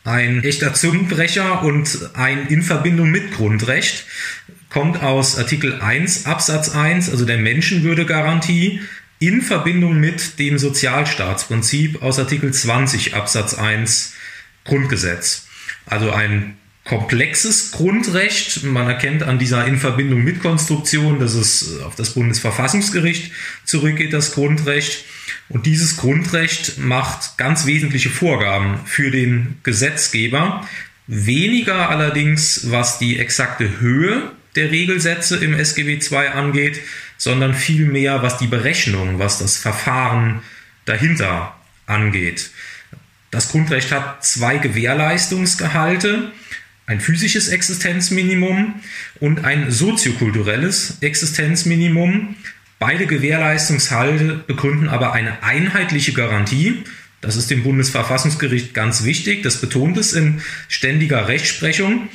[0.03, 4.07] ein echter Zungenbrecher und ein in Verbindung mit Grundrecht,
[4.71, 8.81] kommt aus Artikel 1 Absatz 1, also der Menschenwürdegarantie,
[9.19, 14.15] in Verbindung mit dem Sozialstaatsprinzip aus Artikel 20 Absatz 1
[14.65, 15.47] Grundgesetz.
[15.87, 18.63] Also ein komplexes Grundrecht.
[18.65, 23.33] Man erkennt an dieser in Verbindung mit Konstruktion, dass es auf das Bundesverfassungsgericht
[23.65, 25.05] zurückgeht, das Grundrecht.
[25.49, 30.67] Und dieses Grundrecht macht ganz wesentliche Vorgaben für den Gesetzgeber.
[31.07, 36.81] Weniger allerdings, was die exakte Höhe der Regelsätze im SGB II angeht,
[37.17, 40.43] sondern vielmehr, was die Berechnung, was das Verfahren
[40.85, 42.51] dahinter angeht.
[43.31, 46.33] Das Grundrecht hat zwei Gewährleistungsgehalte
[46.87, 48.77] ein physisches Existenzminimum
[49.19, 52.37] und ein soziokulturelles Existenzminimum.
[52.79, 56.85] Beide Gewährleistungshalte begründen aber eine einheitliche Garantie.
[57.21, 59.43] Das ist dem Bundesverfassungsgericht ganz wichtig.
[59.43, 62.09] Das betont es in ständiger Rechtsprechung.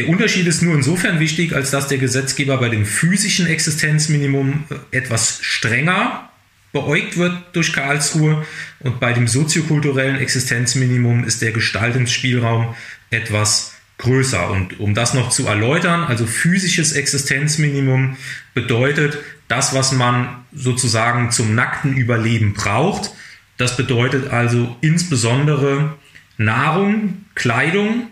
[0.00, 5.40] Der Unterschied ist nur insofern wichtig, als dass der Gesetzgeber bei dem physischen Existenzminimum etwas
[5.42, 6.30] strenger
[6.72, 8.46] beäugt wird durch Karlsruhe
[8.78, 12.74] und bei dem soziokulturellen Existenzminimum ist der Gestaltungsspielraum
[13.10, 14.48] etwas größer.
[14.50, 18.16] Und um das noch zu erläutern, also physisches Existenzminimum
[18.54, 23.10] bedeutet das, was man sozusagen zum nackten Überleben braucht.
[23.58, 25.98] Das bedeutet also insbesondere
[26.38, 28.09] Nahrung, Kleidung,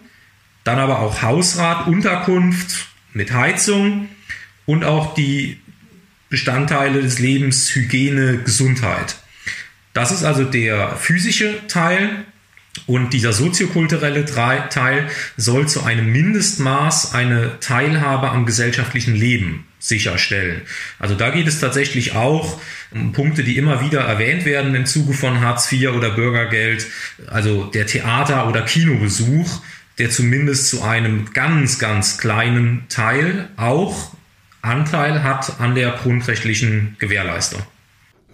[0.69, 4.11] dann aber auch Hausrat, Unterkunft mit Heizung
[4.67, 5.59] und auch die
[6.29, 9.17] Bestandteile des Lebens, Hygiene, Gesundheit.
[9.95, 12.27] Das ist also der physische Teil.
[12.87, 20.63] Und dieser soziokulturelle Teil soll zu einem Mindestmaß eine Teilhabe am gesellschaftlichen Leben sicherstellen.
[20.99, 22.61] Also da geht es tatsächlich auch
[22.93, 26.87] um Punkte, die immer wieder erwähnt werden im Zuge von Hartz IV oder Bürgergeld,
[27.27, 29.61] also der Theater- oder Kinobesuch,
[29.99, 34.13] der zumindest zu einem ganz, ganz kleinen Teil auch
[34.63, 37.63] Anteil hat an der grundrechtlichen Gewährleistung.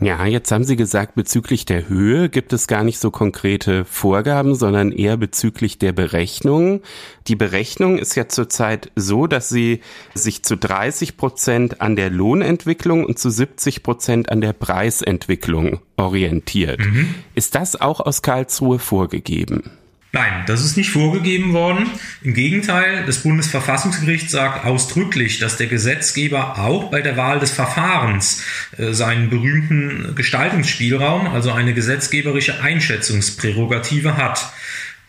[0.00, 4.56] Ja, jetzt haben Sie gesagt, bezüglich der Höhe gibt es gar nicht so konkrete Vorgaben,
[4.56, 6.82] sondern eher bezüglich der Berechnung.
[7.28, 9.80] Die Berechnung ist ja zurzeit so, dass sie
[10.12, 16.80] sich zu 30 Prozent an der Lohnentwicklung und zu 70 Prozent an der Preisentwicklung orientiert.
[16.80, 17.14] Mhm.
[17.36, 19.70] Ist das auch aus Karlsruhe vorgegeben?
[20.14, 21.90] Nein, das ist nicht vorgegeben worden.
[22.22, 28.44] Im Gegenteil, das Bundesverfassungsgericht sagt ausdrücklich, dass der Gesetzgeber auch bei der Wahl des Verfahrens
[28.78, 34.52] äh, seinen berühmten Gestaltungsspielraum, also eine gesetzgeberische Einschätzungsprärogative hat.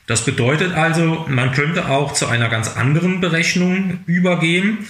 [0.08, 4.88] Das bedeutet also, man könnte auch zu einer ganz anderen Berechnung übergehen.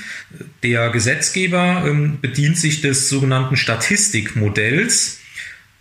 [0.63, 5.19] Der Gesetzgeber ähm, bedient sich des sogenannten Statistikmodells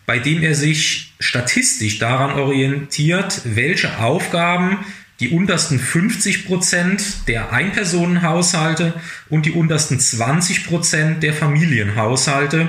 [0.06, 4.78] bei dem er sich statistisch daran orientiert, welche Aufgaben
[5.20, 8.94] die untersten 50 Prozent der Einpersonenhaushalte
[9.30, 12.68] und die untersten 20 Prozent der Familienhaushalte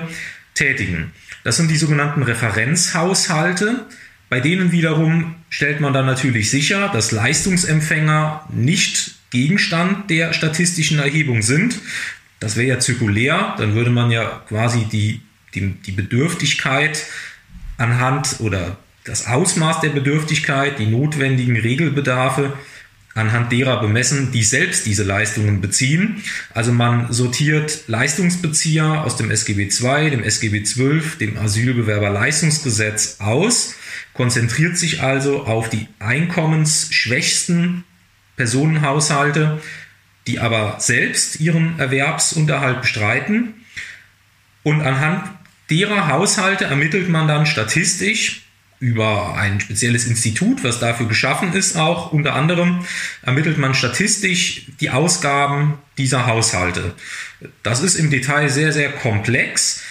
[0.54, 1.12] tätigen.
[1.44, 3.86] Das sind die sogenannten Referenzhaushalte.
[4.30, 11.42] Bei denen wiederum stellt man dann natürlich sicher, dass Leistungsempfänger nicht Gegenstand der statistischen Erhebung
[11.42, 11.80] sind.
[12.40, 15.22] Das wäre ja zirkulär, dann würde man ja quasi die
[15.56, 17.06] die, die Bedürftigkeit
[17.78, 22.54] anhand oder das Ausmaß der Bedürftigkeit, die notwendigen Regelbedarfe
[23.14, 26.22] anhand derer bemessen, die selbst diese Leistungen beziehen.
[26.54, 33.76] Also man sortiert Leistungsbezieher aus dem SGB II, dem SGB XII, dem Asylbewerberleistungsgesetz aus,
[34.14, 37.86] konzentriert sich also auf die einkommensschwächsten
[38.36, 39.62] Personenhaushalte,
[40.28, 43.54] die aber selbst ihren Erwerbsunterhalt bestreiten
[44.64, 45.30] und anhand
[45.70, 48.42] derer Haushalte ermittelt man dann statistisch
[48.80, 52.86] über ein spezielles Institut, was dafür geschaffen ist, auch unter anderem
[53.22, 56.94] ermittelt man statistisch die Ausgaben dieser Haushalte.
[57.64, 59.82] Das ist im Detail sehr, sehr komplex.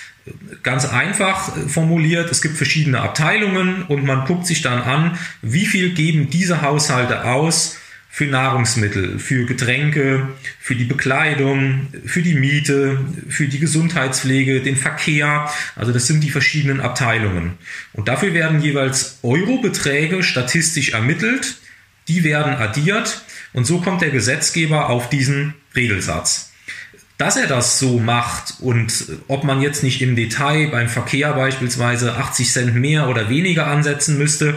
[0.63, 5.95] Ganz einfach formuliert, es gibt verschiedene Abteilungen und man guckt sich dann an, wie viel
[5.95, 7.79] geben diese Haushalte aus
[8.14, 10.29] für Nahrungsmittel, für Getränke,
[10.61, 15.50] für die Bekleidung, für die Miete, für die Gesundheitspflege, den Verkehr.
[15.74, 17.55] Also das sind die verschiedenen Abteilungen.
[17.92, 21.57] Und dafür werden jeweils Eurobeträge statistisch ermittelt,
[22.07, 26.53] die werden addiert und so kommt der Gesetzgeber auf diesen Regelsatz.
[27.18, 28.92] Dass er das so macht und
[29.27, 34.18] ob man jetzt nicht im Detail beim Verkehr beispielsweise 80 Cent mehr oder weniger ansetzen
[34.18, 34.55] müsste,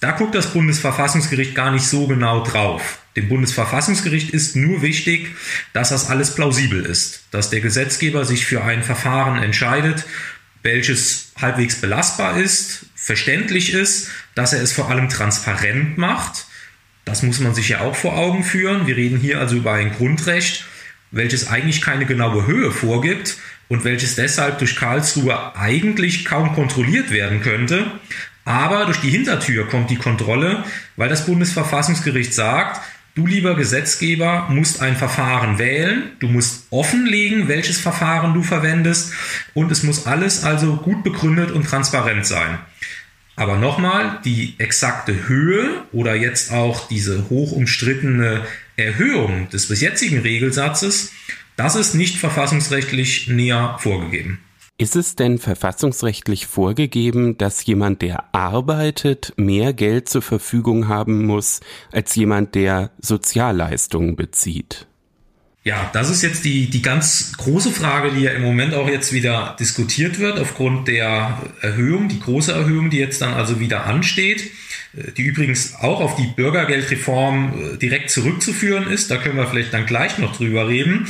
[0.00, 2.98] da guckt das Bundesverfassungsgericht gar nicht so genau drauf.
[3.16, 5.34] Dem Bundesverfassungsgericht ist nur wichtig,
[5.72, 10.04] dass das alles plausibel ist, dass der Gesetzgeber sich für ein Verfahren entscheidet,
[10.62, 16.46] welches halbwegs belastbar ist, verständlich ist, dass er es vor allem transparent macht.
[17.04, 18.86] Das muss man sich ja auch vor Augen führen.
[18.86, 20.64] Wir reden hier also über ein Grundrecht,
[21.10, 27.42] welches eigentlich keine genaue Höhe vorgibt und welches deshalb durch Karlsruhe eigentlich kaum kontrolliert werden
[27.42, 27.90] könnte.
[28.48, 30.64] Aber durch die Hintertür kommt die Kontrolle,
[30.96, 32.80] weil das Bundesverfassungsgericht sagt,
[33.14, 39.12] du lieber Gesetzgeber musst ein Verfahren wählen, du musst offenlegen, welches Verfahren du verwendest
[39.52, 42.58] und es muss alles also gut begründet und transparent sein.
[43.36, 50.20] Aber nochmal, die exakte Höhe oder jetzt auch diese hoch umstrittene Erhöhung des bis jetzigen
[50.20, 51.12] Regelsatzes,
[51.56, 54.38] das ist nicht verfassungsrechtlich näher vorgegeben.
[54.80, 61.58] Ist es denn verfassungsrechtlich vorgegeben, dass jemand, der arbeitet, mehr Geld zur Verfügung haben muss
[61.90, 64.86] als jemand, der Sozialleistungen bezieht?
[65.64, 69.12] Ja, das ist jetzt die, die ganz große Frage, die ja im Moment auch jetzt
[69.12, 74.48] wieder diskutiert wird, aufgrund der Erhöhung, die große Erhöhung, die jetzt dann also wieder ansteht,
[75.16, 79.10] die übrigens auch auf die Bürgergeldreform äh, direkt zurückzuführen ist.
[79.10, 81.08] Da können wir vielleicht dann gleich noch drüber reden.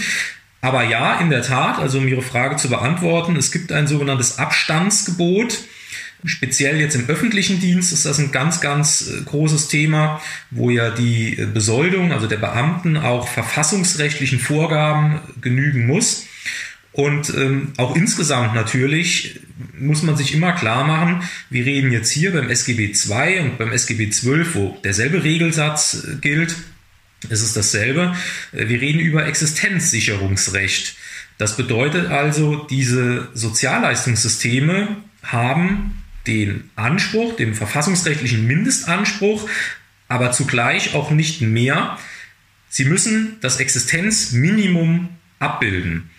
[0.61, 4.39] Aber ja, in der Tat, also um Ihre Frage zu beantworten, es gibt ein sogenanntes
[4.39, 5.59] Abstandsgebot.
[6.25, 10.91] Speziell jetzt im öffentlichen Dienst ist das ein ganz, ganz äh, großes Thema, wo ja
[10.91, 16.25] die Besoldung, also der Beamten, auch verfassungsrechtlichen Vorgaben genügen muss.
[16.91, 19.41] Und ähm, auch insgesamt natürlich
[19.79, 23.71] muss man sich immer klar machen, wir reden jetzt hier beim SGB II und beim
[23.71, 26.57] SGB XII, wo derselbe Regelsatz äh, gilt,
[27.29, 28.15] ist es dasselbe.
[28.53, 30.97] Äh, wir reden über Existenzsicherungsrecht.
[31.39, 39.49] Das bedeutet also, diese Sozialleistungssysteme haben den Anspruch, den verfassungsrechtlichen Mindestanspruch,
[40.09, 41.97] aber zugleich auch nicht mehr.
[42.69, 46.11] Sie müssen das Existenzminimum abbilden.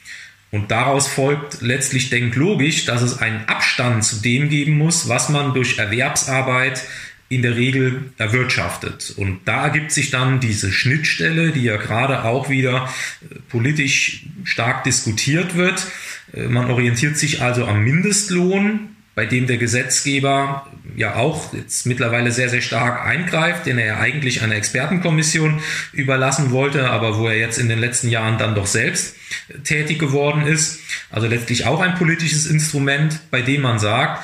[0.52, 5.54] Und daraus folgt letztlich denklogisch, dass es einen Abstand zu dem geben muss, was man
[5.54, 6.84] durch Erwerbsarbeit
[7.30, 9.14] in der Regel erwirtschaftet.
[9.16, 12.90] Und da ergibt sich dann diese Schnittstelle, die ja gerade auch wieder
[13.22, 15.86] äh, politisch stark diskutiert wird.
[16.34, 22.32] Äh, man orientiert sich also am Mindestlohn, bei dem der Gesetzgeber ja auch jetzt mittlerweile
[22.32, 25.62] sehr, sehr stark eingreift, den er ja eigentlich einer Expertenkommission
[25.94, 29.16] überlassen wollte, aber wo er jetzt in den letzten Jahren dann doch selbst
[29.64, 30.80] tätig geworden ist.
[31.12, 34.24] Also letztlich auch ein politisches Instrument, bei dem man sagt,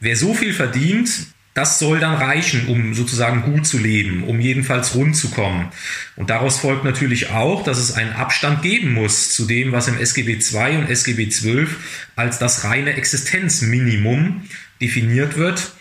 [0.00, 1.10] wer so viel verdient,
[1.58, 5.72] das soll dann reichen, um sozusagen gut zu leben, um jedenfalls rund zu kommen.
[6.14, 9.98] Und daraus folgt natürlich auch, dass es einen Abstand geben muss zu dem, was im
[9.98, 11.66] SGB II und SGB XII
[12.14, 14.42] als das reine Existenzminimum
[14.80, 15.72] definiert wird.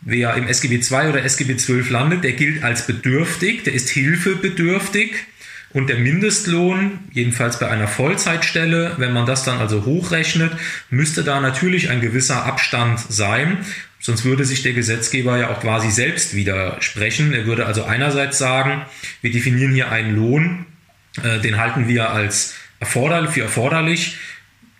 [0.00, 5.12] Wer im SGB II oder SGB XII landet, der gilt als bedürftig, der ist hilfebedürftig.
[5.74, 10.52] Und der Mindestlohn, jedenfalls bei einer Vollzeitstelle, wenn man das dann also hochrechnet,
[10.90, 13.58] müsste da natürlich ein gewisser Abstand sein.
[14.02, 17.32] Sonst würde sich der Gesetzgeber ja auch quasi selbst widersprechen.
[17.32, 18.82] Er würde also einerseits sagen,
[19.20, 20.66] wir definieren hier einen Lohn,
[21.22, 24.16] äh, den halten wir als erforderlich, für erforderlich,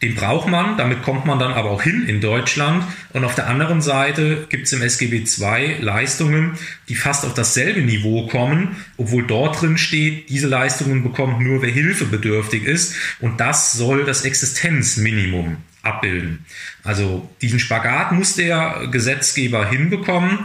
[0.03, 2.83] den braucht man, damit kommt man dann aber auch hin in Deutschland.
[3.13, 6.59] Und auf der anderen Seite gibt es im SGB II Leistungen,
[6.89, 11.71] die fast auf dasselbe Niveau kommen, obwohl dort drin steht, diese Leistungen bekommt nur wer
[11.71, 12.97] hilfebedürftig ist.
[13.21, 16.45] Und das soll das Existenzminimum abbilden.
[16.85, 20.39] Also diesen Spagat muss der Gesetzgeber hinbekommen.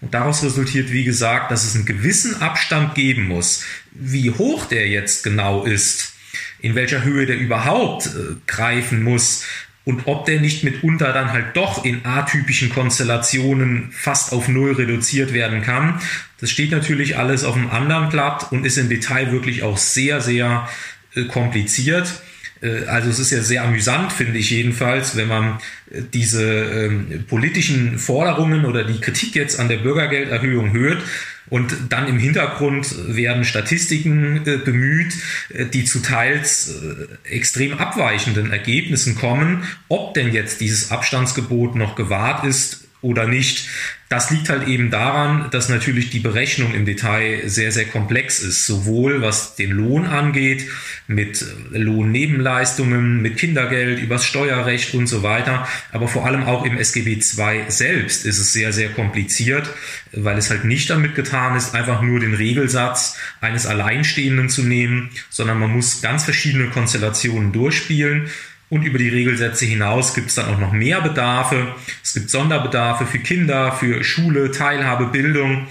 [0.00, 3.64] Und daraus resultiert, wie gesagt, dass es einen gewissen Abstand geben muss.
[3.92, 6.14] Wie hoch der jetzt genau ist,
[6.60, 9.44] in welcher Höhe der überhaupt äh, greifen muss
[9.84, 15.32] und ob der nicht mitunter dann halt doch in atypischen Konstellationen fast auf Null reduziert
[15.32, 16.00] werden kann.
[16.40, 20.20] Das steht natürlich alles auf einem anderen Blatt und ist im Detail wirklich auch sehr,
[20.20, 20.68] sehr
[21.14, 22.22] äh, kompliziert.
[22.62, 25.58] Äh, also es ist ja sehr amüsant, finde ich jedenfalls, wenn man
[25.90, 31.02] äh, diese ähm, politischen Forderungen oder die Kritik jetzt an der Bürgergelderhöhung hört.
[31.50, 35.12] Und dann im Hintergrund werden Statistiken äh, bemüht,
[35.50, 41.94] äh, die zu teils äh, extrem abweichenden Ergebnissen kommen, ob denn jetzt dieses Abstandsgebot noch
[41.94, 43.68] gewahrt ist oder nicht.
[44.08, 48.66] Das liegt halt eben daran, dass natürlich die Berechnung im Detail sehr, sehr komplex ist,
[48.66, 50.66] sowohl was den Lohn angeht,
[51.06, 57.14] mit Lohnnebenleistungen, mit Kindergeld, übers Steuerrecht und so weiter, aber vor allem auch im SGB
[57.14, 59.68] II selbst ist es sehr, sehr kompliziert,
[60.12, 65.10] weil es halt nicht damit getan ist, einfach nur den Regelsatz eines Alleinstehenden zu nehmen,
[65.30, 68.28] sondern man muss ganz verschiedene Konstellationen durchspielen
[68.72, 71.74] und über die Regelsätze hinaus gibt es dann auch noch mehr Bedarfe.
[72.02, 75.66] Es gibt Sonderbedarfe für Kinder, für Schule, Teilhabe, Bildung.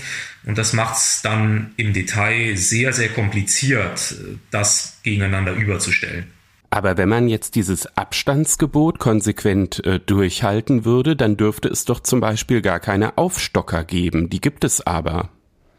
[0.46, 4.14] Und das macht es dann im Detail sehr, sehr kompliziert,
[4.52, 6.28] das gegeneinander überzustellen.
[6.70, 12.20] Aber wenn man jetzt dieses Abstandsgebot konsequent äh, durchhalten würde, dann dürfte es doch zum
[12.20, 14.30] Beispiel gar keine Aufstocker geben.
[14.30, 15.30] Die gibt es aber.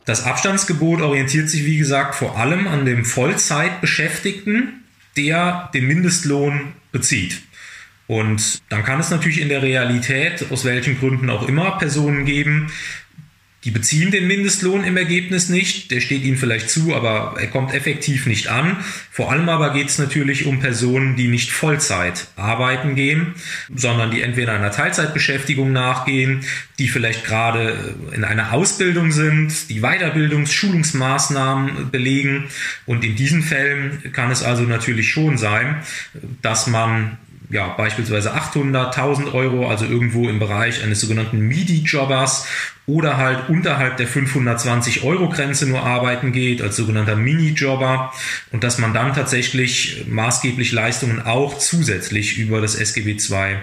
[0.07, 4.82] Das Abstandsgebot orientiert sich, wie gesagt, vor allem an dem Vollzeitbeschäftigten,
[5.17, 7.43] der den Mindestlohn bezieht.
[8.07, 12.71] Und dann kann es natürlich in der Realität, aus welchen Gründen auch immer, Personen geben,
[13.65, 17.73] die beziehen den Mindestlohn im Ergebnis nicht, der steht ihnen vielleicht zu, aber er kommt
[17.73, 18.79] effektiv nicht an.
[19.11, 23.35] Vor allem aber geht es natürlich um Personen, die nicht Vollzeit arbeiten gehen,
[23.73, 26.45] sondern die entweder einer Teilzeitbeschäftigung nachgehen,
[26.81, 32.49] die vielleicht gerade in einer Ausbildung sind, die Weiterbildungs-, Schulungsmaßnahmen belegen.
[32.85, 35.83] Und in diesen Fällen kann es also natürlich schon sein,
[36.41, 37.19] dass man
[37.53, 42.47] ja, beispielsweise 800, 1000 Euro, also irgendwo im Bereich eines sogenannten MIDI-Jobbers
[42.87, 48.11] oder halt unterhalb der 520 Euro Grenze nur arbeiten geht als sogenannter Mini-Jobber
[48.53, 53.57] und dass man dann tatsächlich maßgeblich Leistungen auch zusätzlich über das SGB II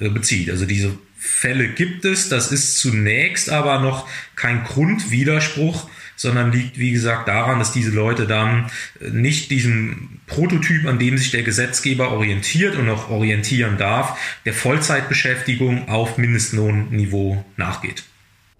[0.00, 0.48] äh, bezieht.
[0.48, 6.92] Also diese Fälle gibt es, das ist zunächst aber noch kein Grundwiderspruch sondern liegt, wie
[6.92, 12.76] gesagt, daran, dass diese Leute dann nicht diesem Prototyp, an dem sich der Gesetzgeber orientiert
[12.76, 18.04] und auch orientieren darf, der Vollzeitbeschäftigung auf Mindestlohnniveau nachgeht.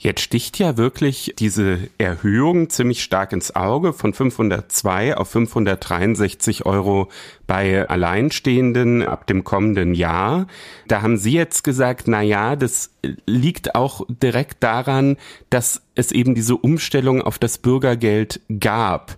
[0.05, 7.09] Jetzt sticht ja wirklich diese Erhöhung ziemlich stark ins Auge von 502 auf 563 Euro
[7.47, 10.47] bei Alleinstehenden ab dem kommenden Jahr.
[10.89, 12.91] Da haben Sie jetzt gesagt, na ja, das
[13.25, 15.17] liegt auch direkt daran,
[15.49, 19.17] dass es eben diese Umstellung auf das Bürgergeld gab.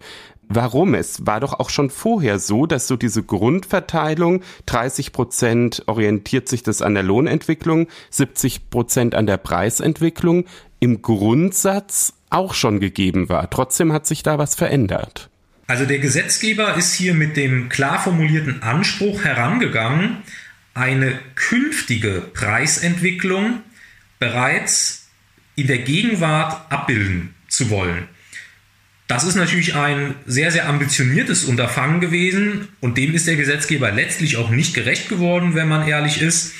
[0.48, 0.94] Warum?
[0.94, 6.62] Es war doch auch schon vorher so, dass so diese Grundverteilung 30 Prozent orientiert sich
[6.62, 10.44] das an der Lohnentwicklung, 70 Prozent an der Preisentwicklung
[10.78, 13.50] im Grundsatz auch schon gegeben war.
[13.50, 15.30] Trotzdem hat sich da was verändert.
[15.66, 20.18] Also der Gesetzgeber ist hier mit dem klar formulierten Anspruch herangegangen,
[20.74, 23.62] eine künftige Preisentwicklung
[24.18, 25.08] bereits
[25.56, 28.08] in der Gegenwart abbilden zu wollen.
[29.08, 34.36] Das ist natürlich ein sehr, sehr ambitioniertes Unterfangen gewesen und dem ist der Gesetzgeber letztlich
[34.36, 36.54] auch nicht gerecht geworden, wenn man ehrlich ist.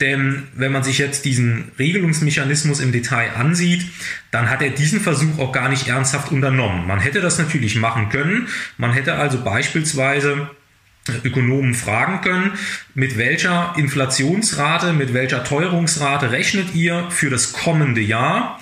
[0.00, 3.86] Denn wenn man sich jetzt diesen Regelungsmechanismus im Detail ansieht,
[4.32, 6.88] dann hat er diesen Versuch auch gar nicht ernsthaft unternommen.
[6.88, 8.48] Man hätte das natürlich machen können.
[8.78, 10.50] Man hätte also beispielsweise
[11.24, 12.52] Ökonomen fragen können,
[12.94, 18.60] mit welcher Inflationsrate, mit welcher Teuerungsrate rechnet ihr für das kommende Jahr?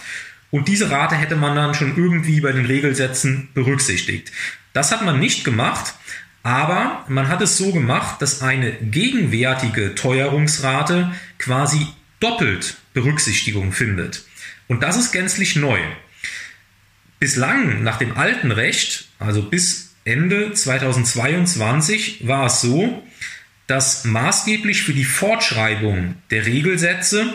[0.50, 4.32] Und diese Rate hätte man dann schon irgendwie bei den Regelsätzen berücksichtigt.
[4.72, 5.94] Das hat man nicht gemacht.
[6.42, 11.86] Aber man hat es so gemacht, dass eine gegenwärtige Teuerungsrate quasi
[12.18, 14.24] doppelt Berücksichtigung findet.
[14.66, 15.78] Und das ist gänzlich neu.
[17.18, 23.06] Bislang nach dem alten Recht, also bis Ende 2022, war es so,
[23.66, 27.34] dass maßgeblich für die Fortschreibung der Regelsätze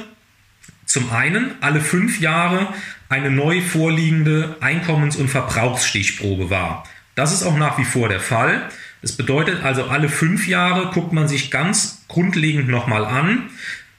[0.86, 2.68] zum einen alle fünf Jahre
[3.10, 6.86] eine neu vorliegende Einkommens- und Verbrauchsstichprobe war.
[7.16, 8.70] Das ist auch nach wie vor der Fall.
[9.02, 13.50] Das bedeutet also, alle fünf Jahre guckt man sich ganz grundlegend nochmal an,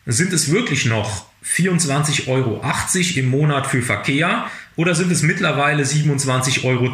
[0.05, 2.63] sind es wirklich noch 24,80 Euro
[3.17, 6.93] im Monat für Verkehr oder sind es mittlerweile 27,10 Euro?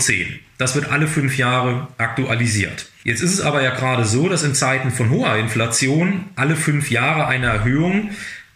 [0.59, 2.87] Das wird alle fünf Jahre aktualisiert.
[3.05, 6.91] Jetzt ist es aber ja gerade so, dass in Zeiten von hoher Inflation alle fünf
[6.91, 8.11] Jahre eine Erhöhung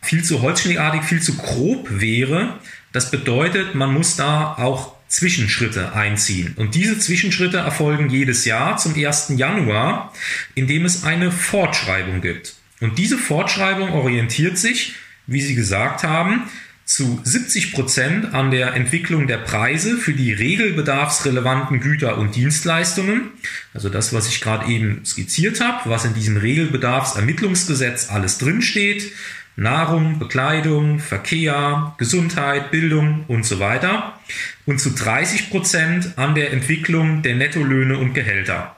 [0.07, 2.59] viel zu holzschnittartig, viel zu grob wäre.
[2.93, 6.55] Das bedeutet, man muss da auch Zwischenschritte einziehen.
[6.57, 9.33] Und diese Zwischenschritte erfolgen jedes Jahr zum 1.
[9.37, 10.13] Januar,
[10.55, 12.55] indem es eine Fortschreibung gibt.
[12.81, 14.95] Und diese Fortschreibung orientiert sich,
[15.27, 16.45] wie Sie gesagt haben,
[16.85, 23.33] zu 70 Prozent an der Entwicklung der Preise für die regelbedarfsrelevanten Güter und Dienstleistungen.
[23.75, 29.13] Also das, was ich gerade eben skizziert habe, was in diesem Regelbedarfsermittlungsgesetz alles drinsteht.
[29.57, 34.19] Nahrung, Bekleidung, Verkehr, Gesundheit, Bildung und so weiter
[34.67, 38.77] und zu 30 Prozent an der Entwicklung der Nettolöhne und Gehälter.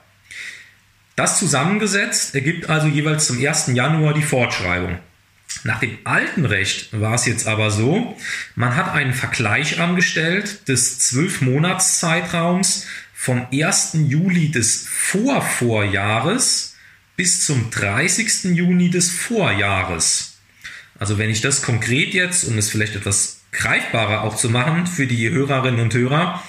[1.16, 3.72] Das zusammengesetzt ergibt also jeweils zum 1.
[3.74, 4.98] Januar die Fortschreibung.
[5.64, 8.16] Nach dem alten Recht war es jetzt aber so,
[8.54, 13.96] man hat einen Vergleich angestellt des 12-Monats-Zeitraums vom 1.
[14.06, 16.76] Juli des Vorvorjahres
[17.16, 18.54] bis zum 30.
[18.54, 20.37] Juni des Vorjahres.
[20.98, 25.06] Also wenn ich das konkret jetzt, um es vielleicht etwas greifbarer auch zu machen für
[25.06, 26.42] die Hörerinnen und Hörer,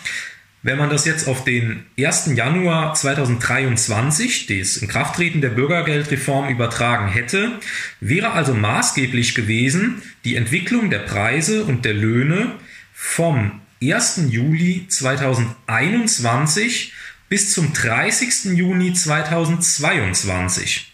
[0.61, 2.31] wenn man das jetzt auf den 1.
[2.35, 7.53] Januar 2023, das Inkrafttreten der Bürgergeldreform übertragen hätte,
[8.01, 12.55] wäre also maßgeblich gewesen die Entwicklung der Preise und der Löhne
[12.93, 14.23] vom 1.
[14.29, 16.91] Juli 2021
[17.29, 18.57] bis zum 30.
[18.57, 20.88] Juni 2022.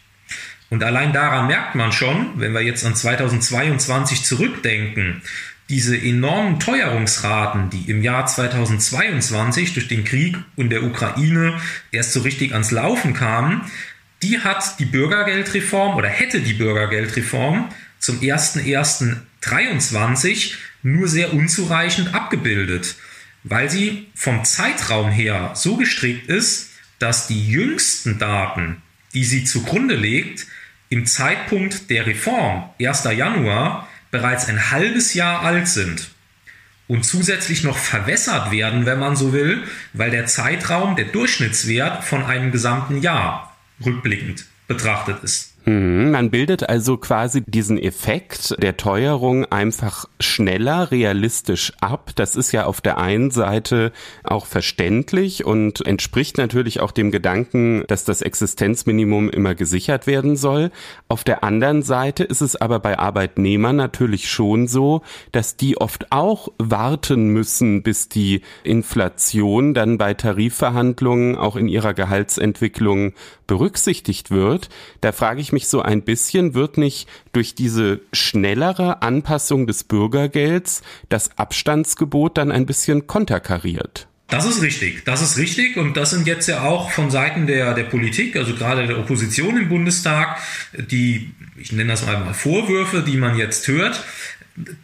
[0.69, 5.21] Und allein daran merkt man schon, wenn wir jetzt an 2022 zurückdenken,
[5.69, 11.61] diese enormen Teuerungsraten, die im Jahr 2022 durch den Krieg in der Ukraine
[11.91, 13.61] erst so richtig ans Laufen kamen,
[14.21, 22.95] die hat die Bürgergeldreform oder hätte die Bürgergeldreform zum 01.01.23 nur sehr unzureichend abgebildet,
[23.43, 28.83] weil sie vom Zeitraum her so gestrickt ist, dass die jüngsten Daten,
[29.13, 30.47] die sie zugrunde legt,
[30.89, 33.03] im Zeitpunkt der Reform, 1.
[33.05, 36.09] Januar, bereits ein halbes Jahr alt sind
[36.87, 42.23] und zusätzlich noch verwässert werden, wenn man so will, weil der Zeitraum, der Durchschnittswert von
[42.23, 45.54] einem gesamten Jahr rückblickend betrachtet ist.
[45.65, 52.11] Mhm, man bildet also quasi diesen Effekt der Teuerung einfach schneller, realistisch ab.
[52.15, 53.91] Das ist ja auf der einen Seite
[54.23, 60.69] auch verständlich und entspricht natürlich auch dem Gedanken, dass das Existenzminimum immer gesichert werden soll.
[61.07, 65.01] Auf der anderen Seite ist es aber bei Arbeitnehmern natürlich schon so,
[65.31, 71.95] dass die oft auch warten müssen, bis die Inflation dann bei Tarifverhandlungen auch in ihrer
[71.95, 73.13] Gehaltsentwicklung
[73.47, 74.69] berücksichtigt wird.
[75.01, 80.81] Da frage ich mich so ein bisschen, wird nicht durch diese schnellere Anpassung des Bürgergelds
[81.09, 84.07] das Abstandsgebot dann ein bisschen konterkariert?
[84.27, 87.75] Das ist richtig, das ist richtig und das sind jetzt ja auch von Seiten der,
[87.75, 90.39] der Politik, also gerade der Opposition im Bundestag,
[90.73, 94.03] die, ich nenne das mal Vorwürfe, die man jetzt hört,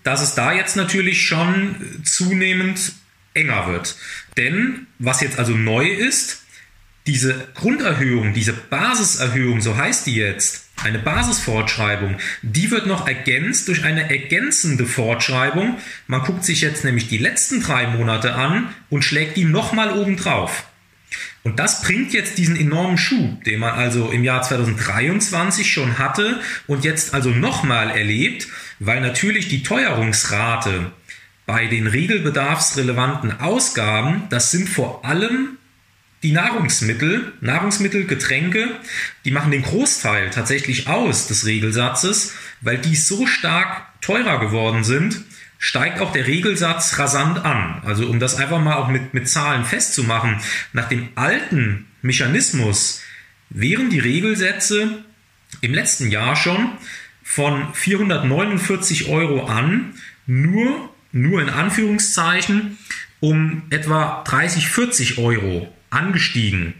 [0.03, 2.93] dass es da jetzt natürlich schon zunehmend
[3.33, 3.95] enger wird.
[4.37, 6.40] Denn was jetzt also neu ist,
[7.07, 13.83] diese Grunderhöhung, diese Basiserhöhung, so heißt die jetzt, eine Basisfortschreibung, die wird noch ergänzt durch
[13.83, 15.77] eine ergänzende Fortschreibung.
[16.07, 20.65] Man guckt sich jetzt nämlich die letzten drei Monate an und schlägt die nochmal obendrauf.
[21.43, 26.39] Und das bringt jetzt diesen enormen Schub, den man also im Jahr 2023 schon hatte
[26.67, 28.47] und jetzt also nochmal erlebt,
[28.79, 30.91] weil natürlich die Teuerungsrate
[31.47, 35.57] bei den regelbedarfsrelevanten Ausgaben, das sind vor allem
[36.23, 38.79] die Nahrungsmittel, Nahrungsmittel, Getränke,
[39.25, 45.21] die machen den Großteil tatsächlich aus des Regelsatzes, weil die so stark teurer geworden sind,
[45.57, 47.81] steigt auch der Regelsatz rasant an.
[47.85, 50.37] Also um das einfach mal auch mit, mit Zahlen festzumachen,
[50.73, 53.01] nach dem alten Mechanismus
[53.49, 55.03] wären die Regelsätze
[55.61, 56.71] im letzten Jahr schon
[57.23, 59.93] von 449 Euro an
[60.25, 62.77] nur, nur in Anführungszeichen,
[63.19, 66.73] um etwa 30, 40 Euro angestiegen.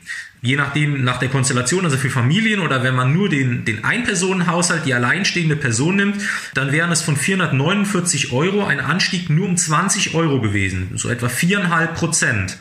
[0.43, 4.87] Je nachdem, nach der Konstellation, also für Familien oder wenn man nur den, den Ein-Personen-Haushalt,
[4.87, 6.15] die alleinstehende Person nimmt,
[6.55, 11.29] dann wären es von 449 Euro ein Anstieg nur um 20 Euro gewesen, so etwa
[11.29, 12.57] viereinhalb Prozent.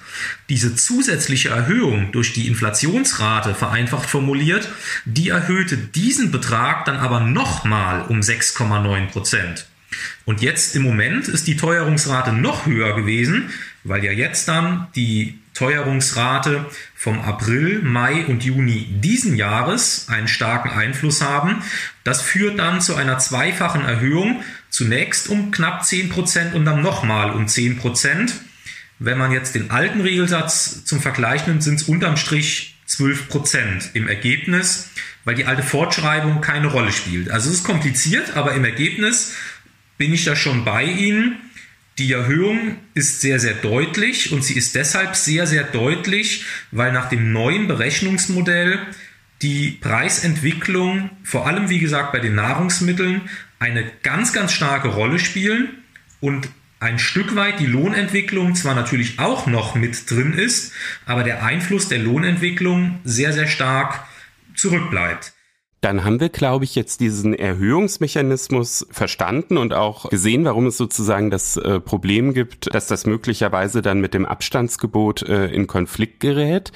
[0.50, 4.68] Diese zusätzliche Erhöhung durch die Inflationsrate, vereinfacht formuliert,
[5.06, 9.66] die erhöhte diesen Betrag dann aber nochmal um 6,9 Prozent.
[10.26, 13.50] Und jetzt im Moment ist die Teuerungsrate noch höher gewesen,
[13.84, 20.70] weil ja jetzt dann die Teuerungsrate vom April, Mai und Juni diesen Jahres einen starken
[20.70, 21.62] Einfluss haben.
[22.02, 27.44] Das führt dann zu einer zweifachen Erhöhung, zunächst um knapp 10% und dann nochmal um
[27.44, 28.32] 10%.
[28.98, 34.08] Wenn man jetzt den alten Regelsatz zum Vergleich nimmt, sind es unterm Strich 12% im
[34.08, 34.88] Ergebnis,
[35.26, 37.30] weil die alte Fortschreibung keine Rolle spielt.
[37.30, 39.34] Also es ist kompliziert, aber im Ergebnis
[39.98, 41.36] bin ich da schon bei Ihnen.
[42.00, 47.10] Die Erhöhung ist sehr, sehr deutlich und sie ist deshalb sehr, sehr deutlich, weil nach
[47.10, 48.78] dem neuen Berechnungsmodell
[49.42, 53.28] die Preisentwicklung, vor allem wie gesagt bei den Nahrungsmitteln,
[53.58, 55.68] eine ganz, ganz starke Rolle spielen
[56.20, 56.48] und
[56.78, 60.72] ein Stück weit die Lohnentwicklung zwar natürlich auch noch mit drin ist,
[61.04, 64.06] aber der Einfluss der Lohnentwicklung sehr, sehr stark
[64.54, 65.34] zurückbleibt.
[65.80, 71.30] Dann haben wir, glaube ich, jetzt diesen Erhöhungsmechanismus verstanden und auch gesehen, warum es sozusagen
[71.30, 76.72] das äh, Problem gibt, dass das möglicherweise dann mit dem Abstandsgebot äh, in Konflikt gerät.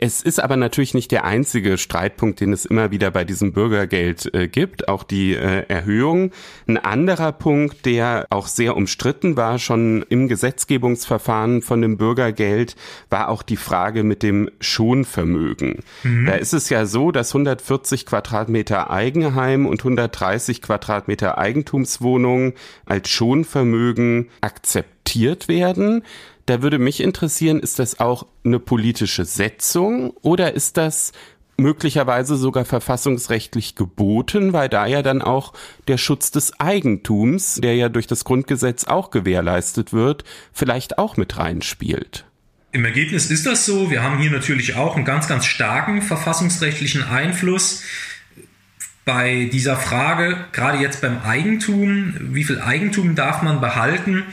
[0.00, 4.32] Es ist aber natürlich nicht der einzige Streitpunkt, den es immer wieder bei diesem Bürgergeld
[4.32, 6.30] äh, gibt, auch die äh, Erhöhung.
[6.68, 12.76] Ein anderer Punkt, der auch sehr umstritten war, schon im Gesetzgebungsverfahren von dem Bürgergeld,
[13.10, 15.80] war auch die Frage mit dem Schonvermögen.
[16.04, 16.26] Mhm.
[16.26, 22.54] Da ist es ja so, dass 140 Quadratmeter Eigenheim und 130 Quadratmeter Eigentumswohnung
[22.86, 26.04] als Schonvermögen akzeptiert werden.
[26.48, 31.12] Da würde mich interessieren, ist das auch eine politische Setzung oder ist das
[31.58, 35.52] möglicherweise sogar verfassungsrechtlich geboten, weil da ja dann auch
[35.88, 40.24] der Schutz des Eigentums, der ja durch das Grundgesetz auch gewährleistet wird,
[40.54, 42.24] vielleicht auch mit reinspielt.
[42.72, 43.90] Im Ergebnis ist das so.
[43.90, 47.82] Wir haben hier natürlich auch einen ganz, ganz starken verfassungsrechtlichen Einfluss
[49.08, 54.24] bei dieser Frage, gerade jetzt beim Eigentum, wie viel Eigentum darf man behalten,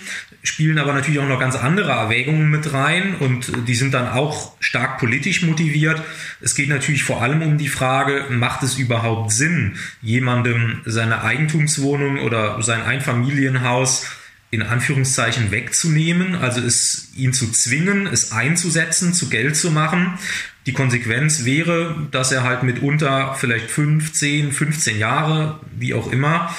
[0.45, 4.53] spielen aber natürlich auch noch ganz andere Erwägungen mit rein und die sind dann auch
[4.59, 6.01] stark politisch motiviert.
[6.39, 12.19] Es geht natürlich vor allem um die Frage, macht es überhaupt Sinn, jemandem seine Eigentumswohnung
[12.19, 14.05] oder sein Einfamilienhaus
[14.51, 20.17] in Anführungszeichen wegzunehmen, also es ihn zu zwingen, es einzusetzen, zu Geld zu machen.
[20.65, 26.55] Die Konsequenz wäre, dass er halt mitunter vielleicht 15, 15 Jahre, wie auch immer,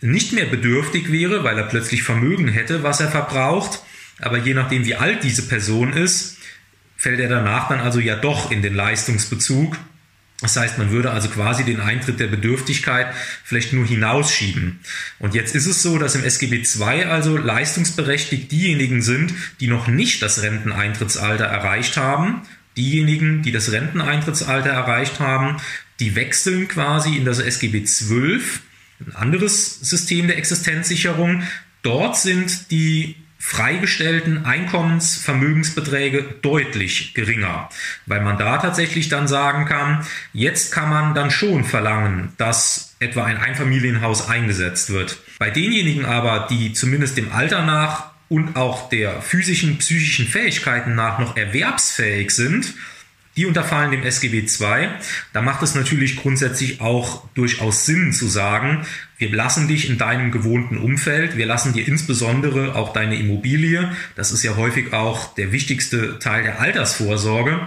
[0.00, 3.82] nicht mehr bedürftig wäre, weil er plötzlich Vermögen hätte, was er verbraucht.
[4.20, 6.38] Aber je nachdem, wie alt diese Person ist,
[6.96, 9.76] fällt er danach dann also ja doch in den Leistungsbezug.
[10.40, 14.80] Das heißt, man würde also quasi den Eintritt der Bedürftigkeit vielleicht nur hinausschieben.
[15.18, 19.86] Und jetzt ist es so, dass im SGB II also leistungsberechtigt diejenigen sind, die noch
[19.86, 22.42] nicht das Renteneintrittsalter erreicht haben.
[22.76, 25.58] Diejenigen, die das Renteneintrittsalter erreicht haben,
[25.98, 28.40] die wechseln quasi in das SGB XII,
[29.06, 31.42] ein anderes System der Existenzsicherung.
[31.82, 37.70] Dort sind die freigestellten Einkommensvermögensbeträge deutlich geringer,
[38.04, 43.24] weil man da tatsächlich dann sagen kann, jetzt kann man dann schon verlangen, dass etwa
[43.24, 45.16] ein Einfamilienhaus eingesetzt wird.
[45.38, 51.18] Bei denjenigen aber, die zumindest dem Alter nach und auch der physischen, psychischen Fähigkeiten nach
[51.18, 52.74] noch erwerbsfähig sind,
[53.36, 54.88] die unterfallen dem SGB II.
[55.32, 58.84] Da macht es natürlich grundsätzlich auch durchaus Sinn zu sagen,
[59.18, 64.32] wir lassen dich in deinem gewohnten Umfeld, wir lassen dir insbesondere auch deine Immobilie, das
[64.32, 67.60] ist ja häufig auch der wichtigste Teil der Altersvorsorge.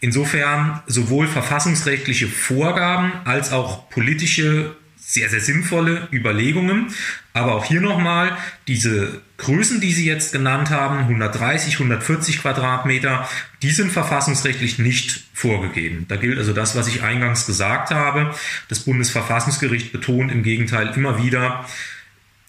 [0.00, 4.76] Insofern sowohl verfassungsrechtliche Vorgaben als auch politische
[5.06, 6.86] sehr, sehr sinnvolle Überlegungen.
[7.34, 8.36] Aber auch hier nochmal,
[8.66, 13.28] diese Größen, die Sie jetzt genannt haben, 130, 140 Quadratmeter,
[13.62, 16.06] die sind verfassungsrechtlich nicht vorgegeben.
[16.08, 18.34] Da gilt also das, was ich eingangs gesagt habe.
[18.68, 21.66] Das Bundesverfassungsgericht betont im Gegenteil immer wieder,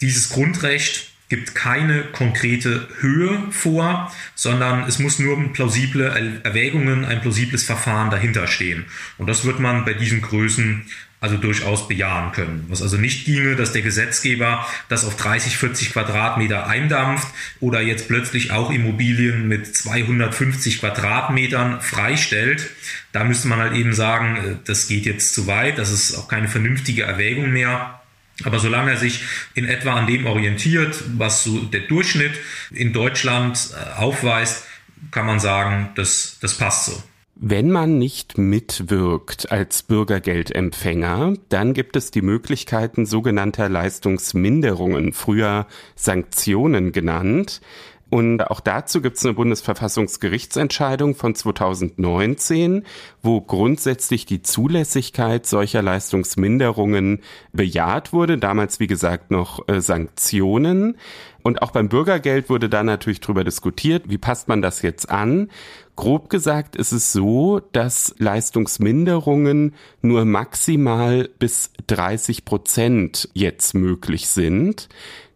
[0.02, 7.64] dieses Grundrecht gibt keine konkrete Höhe vor, sondern es muss nur plausible Erwägungen, ein plausibles
[7.64, 8.86] Verfahren dahinter stehen.
[9.18, 10.86] Und das wird man bei diesen Größen
[11.22, 12.66] also durchaus bejahen können.
[12.68, 17.28] Was also nicht ginge, dass der Gesetzgeber das auf 30, 40 Quadratmeter eindampft
[17.60, 22.70] oder jetzt plötzlich auch Immobilien mit 250 Quadratmetern freistellt.
[23.12, 26.28] Da müsste man halt eben sagen, äh, das geht jetzt zu weit, das ist auch
[26.28, 28.02] keine vernünftige Erwägung mehr.
[28.44, 29.22] Aber solange er sich
[29.54, 32.34] in etwa an dem orientiert, was so der Durchschnitt
[32.72, 34.66] in Deutschland äh, aufweist,
[35.12, 37.04] kann man sagen, das, das passt so.
[37.48, 46.92] Wenn man nicht mitwirkt als Bürgergeldempfänger, dann gibt es die Möglichkeiten sogenannter Leistungsminderungen, früher Sanktionen
[46.92, 47.62] genannt.
[48.10, 52.84] Und auch dazu gibt es eine Bundesverfassungsgerichtsentscheidung von 2019,
[53.22, 57.22] wo grundsätzlich die Zulässigkeit solcher Leistungsminderungen
[57.52, 58.40] bejaht wurde.
[58.40, 60.98] Damals, wie gesagt, noch äh, Sanktionen.
[61.44, 65.50] Und auch beim Bürgergeld wurde da natürlich drüber diskutiert, wie passt man das jetzt an?
[65.96, 74.90] Grob gesagt ist es so, dass Leistungsminderungen nur maximal bis 30 Prozent jetzt möglich sind.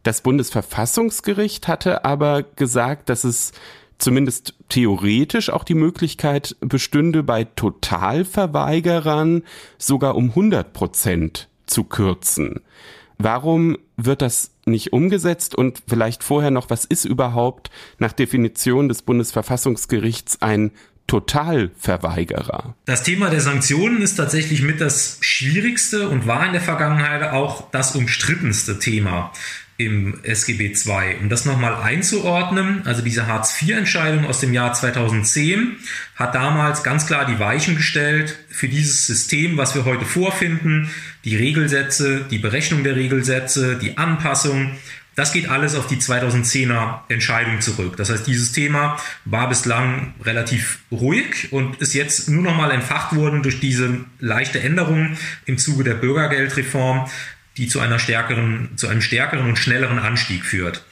[0.03, 3.53] Das Bundesverfassungsgericht hatte aber gesagt, dass es
[3.99, 9.43] zumindest theoretisch auch die Möglichkeit bestünde, bei Totalverweigerern
[9.77, 12.61] sogar um 100 Prozent zu kürzen.
[13.17, 15.55] Warum wird das nicht umgesetzt?
[15.55, 20.71] Und vielleicht vorher noch, was ist überhaupt nach Definition des Bundesverfassungsgerichts ein
[21.07, 22.75] Totalverweigerer?
[22.85, 27.71] Das Thema der Sanktionen ist tatsächlich mit das schwierigste und war in der Vergangenheit auch
[27.71, 29.31] das umstrittenste Thema
[29.79, 31.15] im SGB II.
[31.21, 35.77] Um das nochmal einzuordnen, also diese Hartz-IV-Entscheidung aus dem Jahr 2010
[36.15, 40.89] hat damals ganz klar die Weichen gestellt für dieses System, was wir heute vorfinden,
[41.23, 44.71] die Regelsätze, die Berechnung der Regelsätze, die Anpassung.
[45.15, 47.95] Das geht alles auf die 2010er Entscheidung zurück.
[47.95, 53.43] Das heißt, dieses Thema war bislang relativ ruhig und ist jetzt nur nochmal entfacht worden
[53.43, 57.09] durch diese leichte Änderung im Zuge der Bürgergeldreform,
[57.59, 60.85] die zu einer stärkeren, zu einem stärkeren und schnelleren Anstieg führt.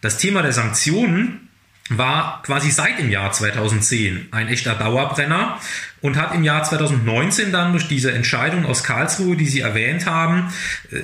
[0.00, 1.48] Das Thema der Sanktionen
[1.90, 5.58] war quasi seit dem Jahr 2010 ein echter Dauerbrenner
[6.00, 10.52] und hat im Jahr 2019 dann durch diese Entscheidung aus Karlsruhe, die Sie erwähnt haben,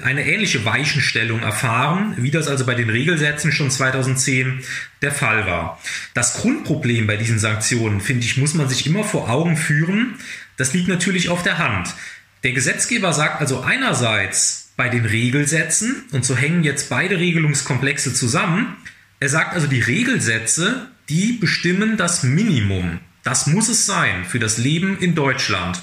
[0.02, 4.62] eine ähnliche Weichenstellung erfahren, wie das also bei den Regelsätzen schon 2010
[5.00, 5.80] der Fall war.
[6.12, 10.16] Das Grundproblem bei diesen Sanktionen, finde ich, muss man sich immer vor Augen führen.
[10.56, 11.94] Das liegt natürlich auf der Hand.
[12.42, 18.76] Der Gesetzgeber sagt also einerseits, bei den Regelsätzen, und so hängen jetzt beide Regelungskomplexe zusammen.
[19.20, 23.00] Er sagt also, die Regelsätze, die bestimmen das Minimum.
[23.22, 25.82] Das muss es sein für das Leben in Deutschland.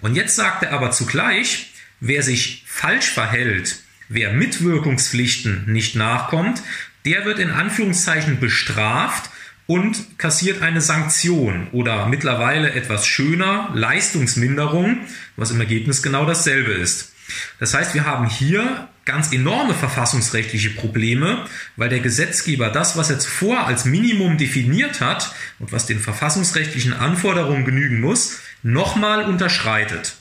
[0.00, 6.62] Und jetzt sagt er aber zugleich, wer sich falsch verhält, wer Mitwirkungspflichten nicht nachkommt,
[7.04, 9.30] der wird in Anführungszeichen bestraft
[9.66, 15.00] und kassiert eine Sanktion oder mittlerweile etwas schöner Leistungsminderung,
[15.36, 17.12] was im Ergebnis genau dasselbe ist.
[17.58, 23.18] Das heißt, wir haben hier ganz enorme verfassungsrechtliche Probleme, weil der Gesetzgeber das, was er
[23.18, 30.16] zuvor als Minimum definiert hat und was den verfassungsrechtlichen Anforderungen genügen muss, nochmal unterschreitet.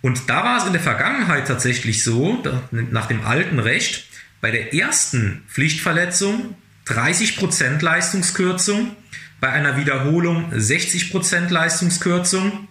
[0.00, 4.06] Und da war es in der Vergangenheit tatsächlich so, nach dem alten Recht,
[4.40, 6.56] bei der ersten Pflichtverletzung
[6.86, 8.96] 30% Leistungskürzung,
[9.40, 12.68] bei einer Wiederholung 60% Leistungskürzung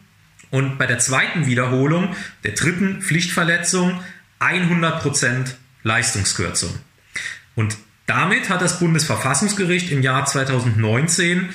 [0.52, 4.00] und bei der zweiten Wiederholung, der dritten Pflichtverletzung,
[4.40, 6.74] 100% Leistungskürzung.
[7.56, 11.50] Und damit hat das Bundesverfassungsgericht im Jahr 2019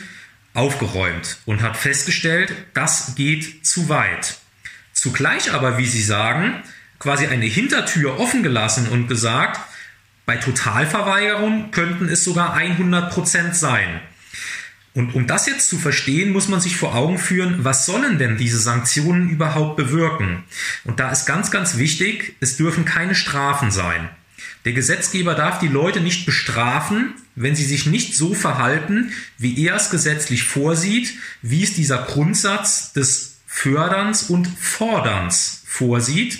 [0.52, 4.36] aufgeräumt und hat festgestellt, das geht zu weit.
[4.92, 6.62] Zugleich aber, wie Sie sagen,
[7.00, 9.60] quasi eine Hintertür offen gelassen und gesagt,
[10.26, 14.00] bei Totalverweigerung könnten es sogar 100 Prozent sein.
[14.94, 18.36] Und um das jetzt zu verstehen, muss man sich vor Augen führen, was sollen denn
[18.36, 20.44] diese Sanktionen überhaupt bewirken?
[20.84, 24.08] Und da ist ganz, ganz wichtig, es dürfen keine Strafen sein.
[24.64, 29.74] Der Gesetzgeber darf die Leute nicht bestrafen, wenn sie sich nicht so verhalten, wie er
[29.74, 36.38] es gesetzlich vorsieht, wie es dieser Grundsatz des Förderns und Forderns vorsieht.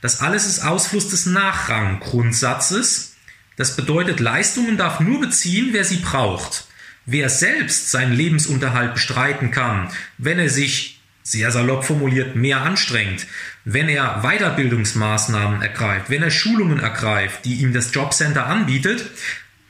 [0.00, 3.14] Das alles ist Ausfluss des Nachranggrundsatzes.
[3.56, 6.66] Das bedeutet, Leistungen darf nur beziehen, wer sie braucht.
[7.06, 13.26] Wer selbst seinen Lebensunterhalt bestreiten kann, wenn er sich, sehr salopp formuliert, mehr anstrengt,
[13.64, 19.06] wenn er Weiterbildungsmaßnahmen ergreift, wenn er Schulungen ergreift, die ihm das Jobcenter anbietet,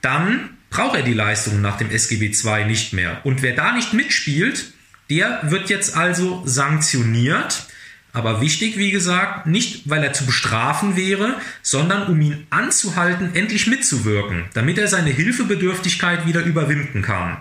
[0.01, 3.21] dann braucht er die Leistungen nach dem SGB II nicht mehr.
[3.25, 4.73] Und wer da nicht mitspielt,
[5.11, 7.67] der wird jetzt also sanktioniert
[8.13, 13.67] aber wichtig, wie gesagt, nicht weil er zu bestrafen wäre, sondern um ihn anzuhalten, endlich
[13.67, 17.41] mitzuwirken, damit er seine Hilfebedürftigkeit wieder überwinden kann.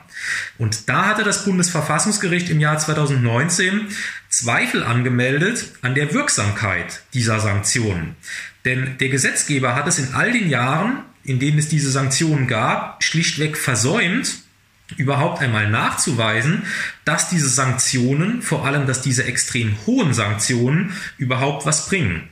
[0.58, 3.88] Und da hatte das Bundesverfassungsgericht im Jahr 2019
[4.30, 8.16] Zweifel angemeldet an der Wirksamkeit dieser Sanktionen.
[8.64, 13.04] Denn der Gesetzgeber hat es in all den Jahren, in denen es diese Sanktionen gab,
[13.04, 14.44] schlichtweg versäumt,
[14.98, 16.64] überhaupt einmal nachzuweisen,
[17.06, 22.24] dass diese Sanktionen, vor allem dass diese extrem hohen Sanktionen, überhaupt was bringen.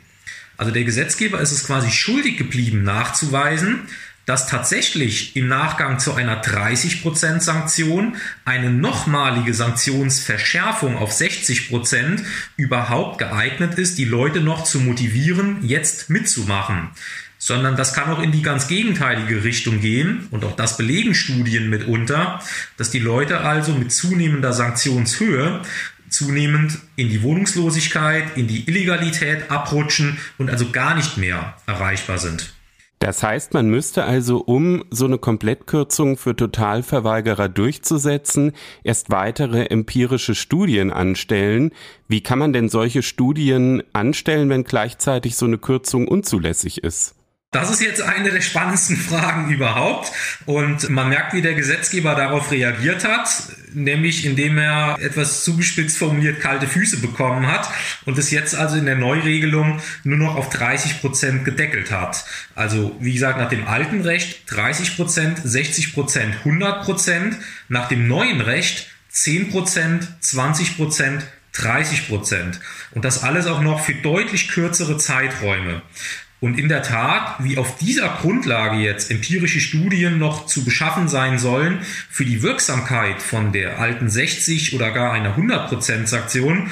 [0.57, 3.83] Also der Gesetzgeber ist es quasi schuldig geblieben, nachzuweisen,
[4.25, 12.23] dass tatsächlich im Nachgang zu einer 30% Sanktion eine nochmalige Sanktionsverschärfung auf 60%
[12.55, 16.89] überhaupt geeignet ist, die Leute noch zu motivieren, jetzt mitzumachen
[17.39, 21.69] sondern das kann auch in die ganz gegenteilige Richtung gehen und auch das belegen Studien
[21.71, 22.41] mitunter,
[22.77, 25.61] dass die Leute also mit zunehmender Sanktionshöhe
[26.09, 32.53] zunehmend in die Wohnungslosigkeit, in die Illegalität abrutschen und also gar nicht mehr erreichbar sind.
[32.99, 38.51] Das heißt, man müsste also, um so eine Komplettkürzung für Totalverweigerer durchzusetzen,
[38.83, 41.71] erst weitere empirische Studien anstellen.
[42.09, 47.15] Wie kann man denn solche Studien anstellen, wenn gleichzeitig so eine Kürzung unzulässig ist?
[47.51, 50.11] Das ist jetzt eine der spannendsten Fragen überhaupt.
[50.45, 53.27] Und man merkt, wie der Gesetzgeber darauf reagiert hat,
[53.73, 57.67] nämlich indem er etwas zugespitzt formuliert kalte Füße bekommen hat
[58.05, 62.23] und es jetzt also in der Neuregelung nur noch auf 30 Prozent gedeckelt hat.
[62.53, 67.37] Also wie gesagt, nach dem alten Recht 30 Prozent, 60 Prozent, 100 Prozent.
[67.67, 72.59] Nach dem neuen Recht 10 Prozent, 20 Prozent, 30 Prozent.
[72.91, 75.81] Und das alles auch noch für deutlich kürzere Zeiträume.
[76.41, 81.37] Und in der Tat, wie auf dieser Grundlage jetzt empirische Studien noch zu beschaffen sein
[81.37, 81.79] sollen
[82.09, 86.71] für die Wirksamkeit von der alten 60 oder gar einer 100% Sanktion,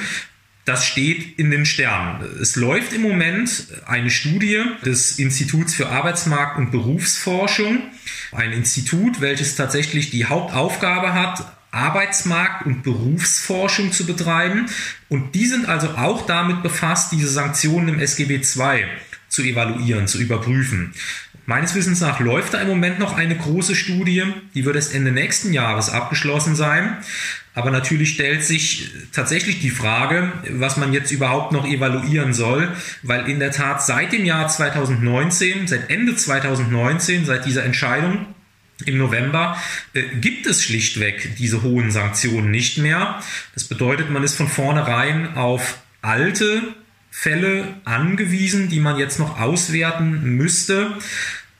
[0.64, 2.26] das steht in den Sternen.
[2.40, 7.82] Es läuft im Moment eine Studie des Instituts für Arbeitsmarkt und Berufsforschung,
[8.32, 14.66] ein Institut, welches tatsächlich die Hauptaufgabe hat, Arbeitsmarkt- und Berufsforschung zu betreiben.
[15.08, 18.84] Und die sind also auch damit befasst, diese Sanktionen im SGB II
[19.28, 20.92] zu evaluieren, zu überprüfen.
[21.46, 24.22] Meines Wissens nach läuft da im Moment noch eine große Studie,
[24.54, 26.98] die wird erst Ende nächsten Jahres abgeschlossen sein.
[27.54, 32.70] Aber natürlich stellt sich tatsächlich die Frage, was man jetzt überhaupt noch evaluieren soll,
[33.02, 38.26] weil in der Tat seit dem Jahr 2019, seit Ende 2019, seit dieser Entscheidung
[38.84, 39.56] im November
[39.94, 43.20] äh, gibt es schlichtweg diese hohen Sanktionen nicht mehr.
[43.54, 46.62] Das bedeutet, man ist von vornherein auf alte
[47.20, 50.92] Fälle angewiesen, die man jetzt noch auswerten müsste.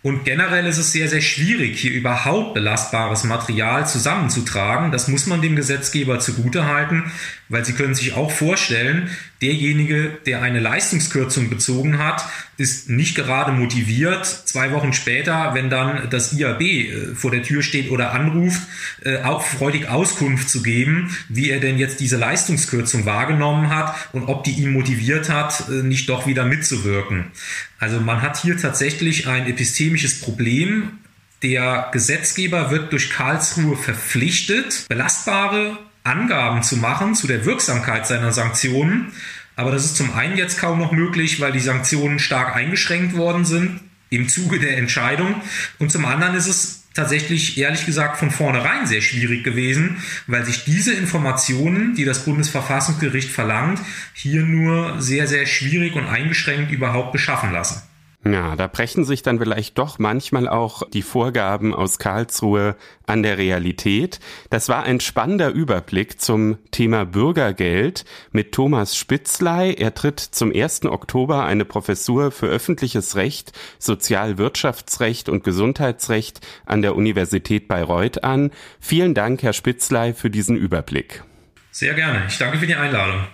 [0.01, 4.93] Und generell ist es sehr, sehr schwierig, hier überhaupt belastbares Material zusammenzutragen.
[4.93, 7.11] Das muss man dem Gesetzgeber zugutehalten,
[7.49, 9.11] weil Sie können sich auch vorstellen,
[9.43, 12.25] derjenige, der eine Leistungskürzung bezogen hat,
[12.59, 17.63] ist nicht gerade motiviert, zwei Wochen später, wenn dann das IAB äh, vor der Tür
[17.63, 18.63] steht oder anruft,
[19.05, 24.25] äh, auch freudig Auskunft zu geben, wie er denn jetzt diese Leistungskürzung wahrgenommen hat und
[24.25, 27.33] ob die ihn motiviert hat, äh, nicht doch wieder mitzuwirken.
[27.79, 30.99] Also man hat hier tatsächlich ein epistemisches Problem.
[31.43, 39.13] Der Gesetzgeber wird durch Karlsruhe verpflichtet, belastbare Angaben zu machen zu der Wirksamkeit seiner Sanktionen.
[39.55, 43.45] Aber das ist zum einen jetzt kaum noch möglich, weil die Sanktionen stark eingeschränkt worden
[43.45, 45.43] sind im Zuge der Entscheidung.
[45.79, 50.65] Und zum anderen ist es tatsächlich ehrlich gesagt von vornherein sehr schwierig gewesen, weil sich
[50.65, 53.81] diese Informationen, die das Bundesverfassungsgericht verlangt,
[54.15, 57.88] hier nur sehr, sehr schwierig und eingeschränkt überhaupt beschaffen lassen.
[58.25, 63.39] Ja, da brechen sich dann vielleicht doch manchmal auch die Vorgaben aus Karlsruhe an der
[63.39, 64.19] Realität.
[64.51, 69.75] Das war ein spannender Überblick zum Thema Bürgergeld mit Thomas Spitzley.
[69.75, 70.87] Er tritt zum 1.
[70.87, 78.51] Oktober eine Professur für öffentliches Recht, Sozialwirtschaftsrecht und Gesundheitsrecht an der Universität Bayreuth an.
[78.81, 81.23] Vielen Dank, Herr Spitzley, für diesen Überblick.
[81.71, 82.25] Sehr gerne.
[82.27, 83.29] Ich danke für die Einladung.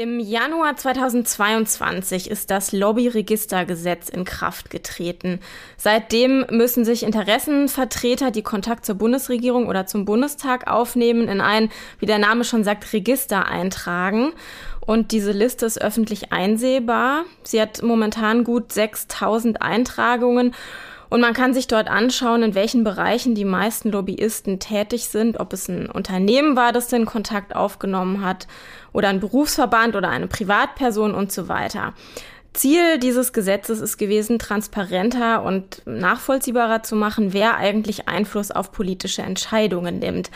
[0.00, 5.40] Im Januar 2022 ist das Lobbyregistergesetz in Kraft getreten.
[5.76, 11.68] Seitdem müssen sich Interessenvertreter, die Kontakt zur Bundesregierung oder zum Bundestag aufnehmen, in ein,
[11.98, 14.34] wie der Name schon sagt, Register eintragen.
[14.78, 17.24] Und diese Liste ist öffentlich einsehbar.
[17.42, 20.54] Sie hat momentan gut 6000 Eintragungen
[21.10, 25.52] und man kann sich dort anschauen, in welchen Bereichen die meisten Lobbyisten tätig sind, ob
[25.52, 28.46] es ein Unternehmen war, das den Kontakt aufgenommen hat,
[28.92, 31.94] oder ein Berufsverband oder eine Privatperson und so weiter.
[32.52, 39.22] Ziel dieses Gesetzes ist gewesen, transparenter und nachvollziehbarer zu machen, wer eigentlich Einfluss auf politische
[39.22, 40.30] Entscheidungen nimmt.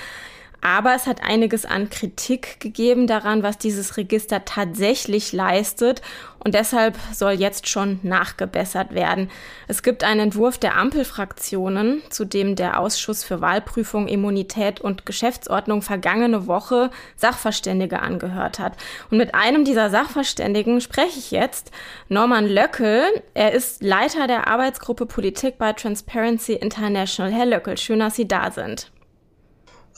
[0.64, 6.02] Aber es hat einiges an Kritik gegeben daran, was dieses Register tatsächlich leistet.
[6.38, 9.28] Und deshalb soll jetzt schon nachgebessert werden.
[9.66, 15.82] Es gibt einen Entwurf der Ampelfraktionen, zu dem der Ausschuss für Wahlprüfung, Immunität und Geschäftsordnung
[15.82, 18.76] vergangene Woche Sachverständige angehört hat.
[19.10, 21.72] Und mit einem dieser Sachverständigen spreche ich jetzt,
[22.08, 23.02] Norman Löckel.
[23.34, 27.32] Er ist Leiter der Arbeitsgruppe Politik bei Transparency International.
[27.32, 28.92] Herr Löckel, schön, dass Sie da sind.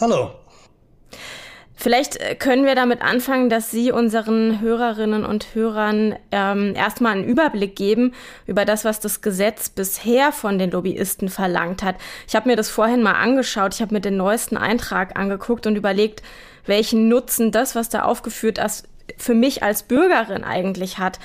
[0.00, 0.43] Hallo.
[1.76, 7.24] Vielleicht äh, können wir damit anfangen, dass Sie unseren Hörerinnen und Hörern ähm, erstmal einen
[7.24, 8.14] Überblick geben
[8.46, 11.96] über das, was das Gesetz bisher von den Lobbyisten verlangt hat.
[12.28, 15.76] Ich habe mir das vorhin mal angeschaut, ich habe mir den neuesten Eintrag angeguckt und
[15.76, 16.22] überlegt,
[16.64, 18.88] welchen Nutzen das, was da aufgeführt ist,
[19.18, 21.18] für mich als Bürgerin eigentlich hat.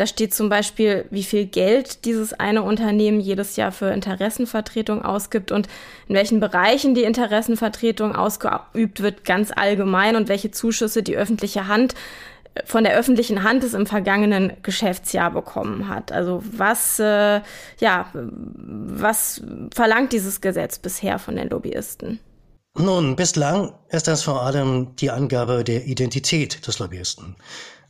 [0.00, 5.52] Da steht zum Beispiel, wie viel Geld dieses eine Unternehmen jedes Jahr für Interessenvertretung ausgibt
[5.52, 5.68] und
[6.08, 11.94] in welchen Bereichen die Interessenvertretung ausgeübt wird, ganz allgemein und welche Zuschüsse die öffentliche Hand
[12.64, 16.12] von der öffentlichen Hand es im vergangenen Geschäftsjahr bekommen hat.
[16.12, 17.42] Also was, äh,
[17.78, 19.42] ja, was
[19.74, 22.20] verlangt dieses Gesetz bisher von den Lobbyisten?
[22.74, 27.36] Nun, bislang ist das vor allem die Angabe der Identität des Lobbyisten.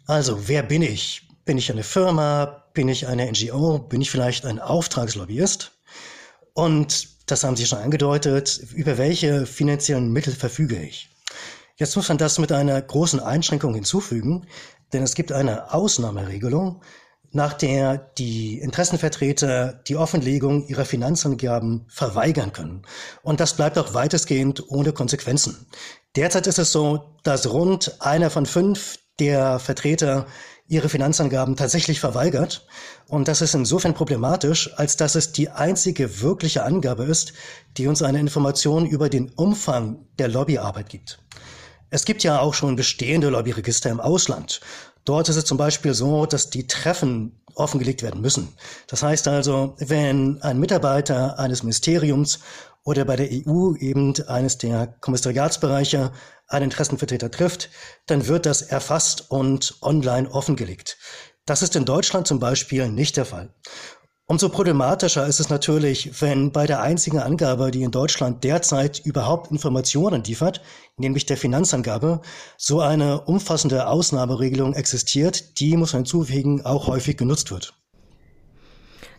[0.09, 1.30] Also, wer bin ich?
[1.51, 2.63] Bin ich eine Firma?
[2.75, 3.81] Bin ich eine NGO?
[3.81, 5.73] Bin ich vielleicht ein Auftragslobbyist?
[6.53, 11.11] Und das haben Sie schon angedeutet, über welche finanziellen Mittel verfüge ich?
[11.75, 14.47] Jetzt muss man das mit einer großen Einschränkung hinzufügen,
[14.93, 16.83] denn es gibt eine Ausnahmeregelung,
[17.33, 22.83] nach der die Interessenvertreter die Offenlegung ihrer Finanzangaben verweigern können.
[23.23, 25.67] Und das bleibt auch weitestgehend ohne Konsequenzen.
[26.15, 30.27] Derzeit ist es so, dass rund einer von fünf der Vertreter
[30.71, 32.65] ihre Finanzangaben tatsächlich verweigert.
[33.09, 37.33] Und das ist insofern problematisch, als dass es die einzige wirkliche Angabe ist,
[37.77, 41.19] die uns eine Information über den Umfang der Lobbyarbeit gibt.
[41.91, 44.61] Es gibt ja auch schon bestehende Lobbyregister im Ausland.
[45.05, 48.55] Dort ist es zum Beispiel so, dass die Treffen offengelegt werden müssen.
[48.87, 52.39] Das heißt also, wenn ein Mitarbeiter eines Ministeriums
[52.85, 56.13] oder bei der EU eben eines der Kommissariatsbereiche
[56.49, 57.71] einen Interessenvertreter trifft,
[58.07, 60.99] dann wird das erfasst und online offengelegt.
[61.47, 63.55] Das ist in Deutschland zum Beispiel nicht der Fall.
[64.31, 69.51] Umso problematischer ist es natürlich, wenn bei der einzigen Angabe, die in Deutschland derzeit überhaupt
[69.51, 70.61] Informationen liefert,
[70.97, 72.21] nämlich der Finanzangabe,
[72.57, 77.75] so eine umfassende Ausnahmeregelung existiert, die, muss man hinzufügen, auch häufig genutzt wird.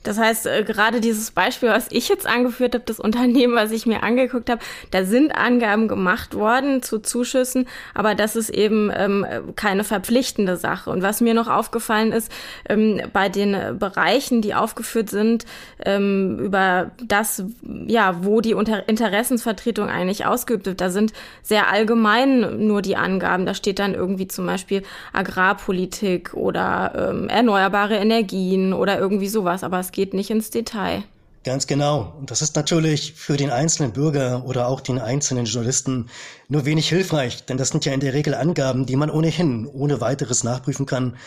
[0.03, 3.85] Das heißt, äh, gerade dieses Beispiel, was ich jetzt angeführt habe, das Unternehmen, was ich
[3.85, 9.25] mir angeguckt habe, da sind Angaben gemacht worden zu Zuschüssen, aber das ist eben ähm,
[9.55, 10.89] keine verpflichtende Sache.
[10.89, 12.31] Und was mir noch aufgefallen ist,
[12.67, 15.45] ähm, bei den Bereichen, die aufgeführt sind,
[15.85, 17.43] ähm, über das,
[17.87, 23.45] ja, wo die Unter Interessensvertretung eigentlich ausgeübt wird, da sind sehr allgemein nur die Angaben.
[23.45, 24.83] Da steht dann irgendwie zum Beispiel
[25.13, 29.63] Agrarpolitik oder ähm, erneuerbare Energien oder irgendwie sowas.
[29.63, 31.03] Aber es geht nicht ins Detail.
[31.43, 32.13] Ganz genau.
[32.19, 36.07] Und das ist natürlich für den einzelnen Bürger oder auch den einzelnen Journalisten
[36.49, 40.01] nur wenig hilfreich, denn das sind ja in der Regel Angaben, die man ohnehin ohne
[40.01, 41.17] weiteres nachprüfen kann.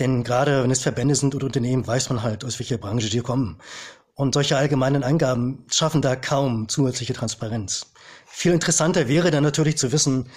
[0.00, 3.20] Denn gerade wenn es Verbände sind oder Unternehmen, weiß man halt, aus welcher Branche die
[3.20, 3.58] kommen.
[4.14, 7.86] Und solche allgemeinen Angaben schaffen da kaum zusätzliche Transparenz.
[8.32, 10.30] Viel interessanter wäre dann natürlich zu wissen,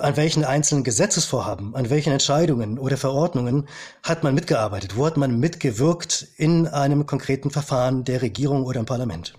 [0.00, 3.68] an welchen einzelnen Gesetzesvorhaben, an welchen Entscheidungen oder Verordnungen
[4.02, 8.86] hat man mitgearbeitet, wo hat man mitgewirkt in einem konkreten Verfahren der Regierung oder im
[8.86, 9.34] Parlament.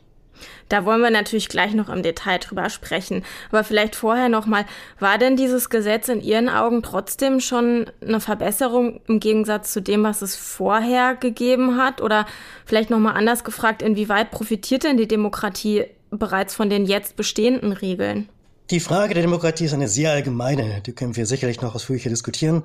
[0.70, 3.24] Da wollen wir natürlich gleich noch im Detail drüber sprechen.
[3.52, 4.66] Aber vielleicht vorher nochmal,
[4.98, 10.04] war denn dieses Gesetz in Ihren Augen trotzdem schon eine Verbesserung im Gegensatz zu dem,
[10.04, 12.02] was es vorher gegeben hat?
[12.02, 12.26] Oder
[12.66, 18.30] vielleicht nochmal anders gefragt, inwieweit profitiert denn die Demokratie bereits von den jetzt bestehenden Regeln?
[18.70, 22.64] Die Frage der Demokratie ist eine sehr allgemeine, die können wir sicherlich noch ausführlicher diskutieren.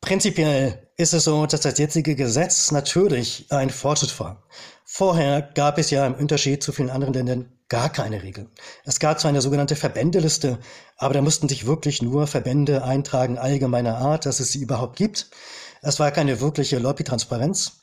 [0.00, 4.42] Prinzipiell ist es so, dass das jetzige Gesetz natürlich ein Fortschritt war.
[4.84, 8.48] Vorher gab es ja im Unterschied zu vielen anderen Ländern gar keine Regeln.
[8.84, 10.58] Es gab zwar eine sogenannte Verbändeliste,
[10.96, 15.30] aber da mussten sich wirklich nur Verbände eintragen allgemeiner Art, dass es sie überhaupt gibt.
[15.80, 17.79] Es war keine wirkliche Lobbytransparenz.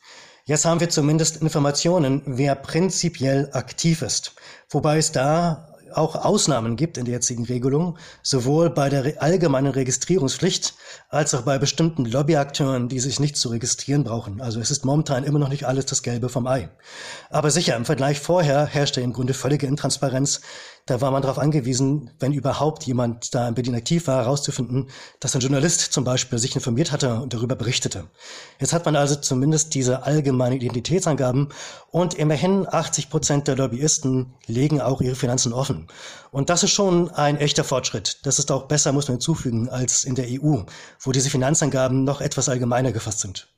[0.48, 4.34] Jetzt haben wir zumindest Informationen, wer prinzipiell aktiv ist.
[4.70, 10.76] Wobei es da auch Ausnahmen gibt in der jetzigen Regelung, sowohl bei der allgemeinen Registrierungspflicht
[11.10, 14.40] als auch bei bestimmten Lobbyakteuren, die sich nicht zu registrieren brauchen.
[14.40, 16.70] Also es ist momentan immer noch nicht alles das Gelbe vom Ei.
[17.30, 20.40] Aber sicher, im Vergleich vorher herrschte im Grunde völlige Intransparenz.
[20.88, 25.36] Da war man darauf angewiesen, wenn überhaupt jemand da in Berlin aktiv war, herauszufinden, dass
[25.36, 28.06] ein Journalist zum Beispiel sich informiert hatte und darüber berichtete.
[28.58, 31.50] Jetzt hat man also zumindest diese allgemeinen Identitätsangaben
[31.92, 35.88] und immerhin 80 Prozent der Lobbyisten legen auch ihre Finanzen offen.
[36.32, 38.20] Und das ist schon ein echter Fortschritt.
[38.24, 40.62] Das ist auch besser, muss man hinzufügen, als in der EU,
[41.02, 43.50] wo diese Finanzangaben noch etwas allgemeiner gefasst sind.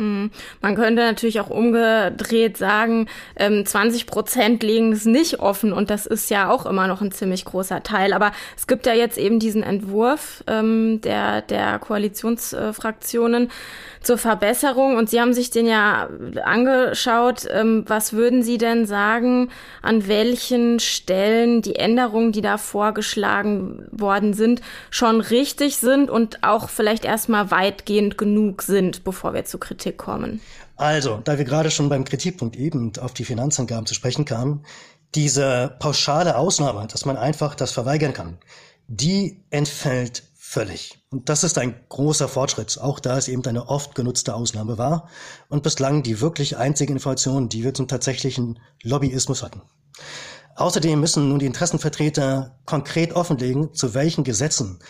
[0.00, 0.30] Hm.
[0.62, 6.06] Man könnte natürlich auch umgedreht sagen, 20 ähm, Prozent legen es nicht offen und das
[6.06, 8.14] ist ja auch immer noch ein ziemlich großer Teil.
[8.14, 13.50] Aber es gibt ja jetzt eben diesen Entwurf ähm, der, der Koalitionsfraktionen
[14.02, 16.08] zur Verbesserung und Sie haben sich den ja
[16.44, 17.46] angeschaut.
[17.50, 19.50] Ähm, was würden Sie denn sagen,
[19.82, 26.68] an welchen Stellen die Änderungen, die da vorgeschlagen worden sind, schon richtig sind und auch
[26.68, 30.40] vielleicht erstmal weitgehend genug sind, bevor wir zu Kritik Kritik kommen?
[30.76, 34.64] Also, da wir gerade schon beim Kritikpunkt eben auf die Finanzangaben zu sprechen kamen,
[35.14, 38.38] diese pauschale Ausnahme, dass man einfach das verweigern kann,
[38.88, 40.98] die entfällt völlig.
[41.10, 45.08] Und das ist ein großer Fortschritt, auch da es eben eine oft genutzte Ausnahme war
[45.48, 49.62] und bislang die wirklich einzige Information, die wir zum tatsächlichen Lobbyismus hatten.
[50.56, 54.80] Außerdem müssen nun die Interessenvertreter konkret offenlegen, zu welchen Gesetzen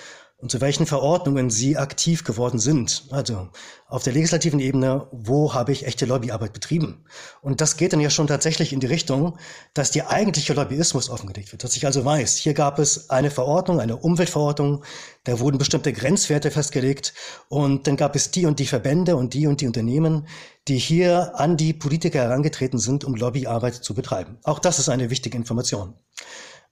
[0.41, 3.05] und zu welchen Verordnungen sie aktiv geworden sind.
[3.11, 3.49] Also
[3.89, 7.05] auf der legislativen Ebene, wo habe ich echte Lobbyarbeit betrieben?
[7.43, 9.37] Und das geht dann ja schon tatsächlich in die Richtung,
[9.75, 11.65] dass die eigentliche Lobbyismus offengelegt wird.
[11.65, 14.83] Dass ich also weiß, hier gab es eine Verordnung, eine Umweltverordnung,
[15.25, 17.13] da wurden bestimmte Grenzwerte festgelegt
[17.49, 20.27] und dann gab es die und die Verbände und die und die Unternehmen,
[20.69, 24.39] die hier an die Politiker herangetreten sind, um Lobbyarbeit zu betreiben.
[24.45, 25.95] Auch das ist eine wichtige Information.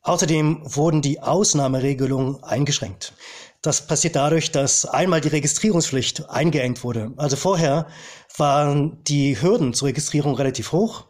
[0.03, 3.12] Außerdem wurden die Ausnahmeregelungen eingeschränkt.
[3.62, 7.12] Das passiert dadurch, dass einmal die Registrierungspflicht eingeengt wurde.
[7.16, 7.88] Also vorher
[8.36, 11.06] waren die Hürden zur Registrierung relativ hoch.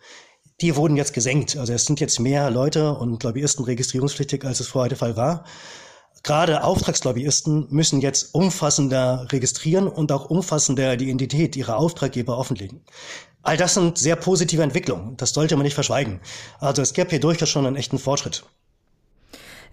[0.62, 1.57] Die wurden jetzt gesenkt.
[1.57, 5.44] Also es sind jetzt mehr Leute und Lobbyisten registrierungspflichtig, als es vorher der Fall war.
[6.22, 12.82] Gerade Auftragslobbyisten müssen jetzt umfassender registrieren und auch umfassender die Identität ihrer Auftraggeber offenlegen.
[13.42, 15.16] All das sind sehr positive Entwicklungen.
[15.16, 16.20] Das sollte man nicht verschweigen.
[16.59, 18.44] Also es gäbe hier durchaus schon einen echten Fortschritt.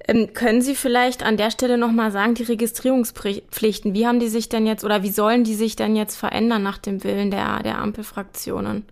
[0.07, 4.49] Ähm, können Sie vielleicht an der Stelle nochmal sagen, die Registrierungspflichten, wie haben die sich
[4.49, 7.79] denn jetzt oder wie sollen die sich denn jetzt verändern nach dem Willen der, der
[7.79, 8.85] Ampelfraktionen?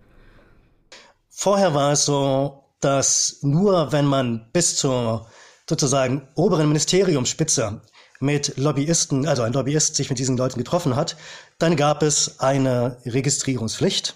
[1.30, 5.28] Vorher war es so, dass nur wenn man bis zur
[5.70, 7.82] sozusagen oberen Ministeriumsspitze
[8.20, 11.18] mit Lobbyisten, also ein Lobbyist sich mit diesen Leuten getroffen hat,
[11.60, 14.16] dann gab es eine Registrierungspflicht.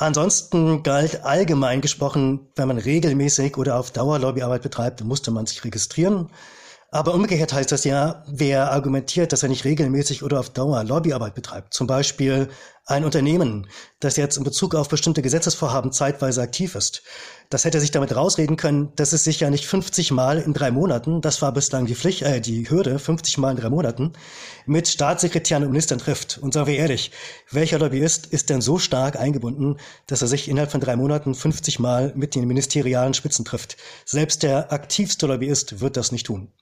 [0.00, 5.62] Ansonsten galt allgemein gesprochen, wenn man regelmäßig oder auf Dauer Lobbyarbeit betreibt, musste man sich
[5.62, 6.30] registrieren.
[6.90, 11.34] Aber umgekehrt heißt das ja, wer argumentiert, dass er nicht regelmäßig oder auf Dauer Lobbyarbeit
[11.34, 12.48] betreibt, zum Beispiel
[12.86, 13.68] ein Unternehmen,
[14.00, 17.02] das jetzt in Bezug auf bestimmte Gesetzesvorhaben zeitweise aktiv ist,
[17.50, 20.70] das hätte sich damit rausreden können, dass es sich ja nicht 50 Mal in drei
[20.70, 24.12] Monaten, das war bislang die Pflicht, äh, die Hürde, 50 Mal in drei Monaten,
[24.66, 26.38] mit Staatssekretären und Ministern trifft.
[26.38, 27.10] Und sagen wir ehrlich,
[27.50, 31.80] welcher Lobbyist ist denn so stark eingebunden, dass er sich innerhalb von drei Monaten 50
[31.80, 33.76] Mal mit den ministerialen Spitzen trifft?
[34.04, 36.52] Selbst der aktivste Lobbyist wird das nicht tun.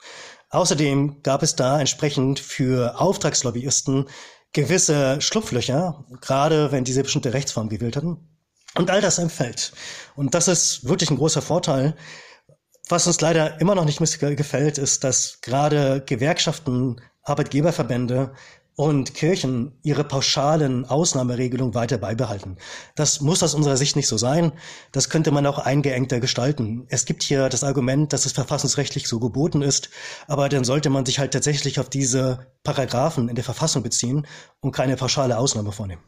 [0.48, 4.06] Außerdem gab es da entsprechend für Auftragslobbyisten
[4.54, 8.37] gewisse Schlupflöcher, gerade wenn diese bestimmte Rechtsform gewählt hatten.
[8.78, 9.72] Und all das entfällt.
[10.14, 11.96] Und das ist wirklich ein großer Vorteil.
[12.88, 18.32] Was uns leider immer noch nicht gefällt, ist, dass gerade Gewerkschaften, Arbeitgeberverbände
[18.76, 22.56] und Kirchen ihre pauschalen Ausnahmeregelungen weiter beibehalten.
[22.94, 24.52] Das muss aus unserer Sicht nicht so sein.
[24.92, 26.86] Das könnte man auch eingeengter gestalten.
[26.88, 29.90] Es gibt hier das Argument, dass es verfassungsrechtlich so geboten ist,
[30.28, 34.24] aber dann sollte man sich halt tatsächlich auf diese Paragraphen in der Verfassung beziehen
[34.60, 36.02] und keine pauschale Ausnahme vornehmen.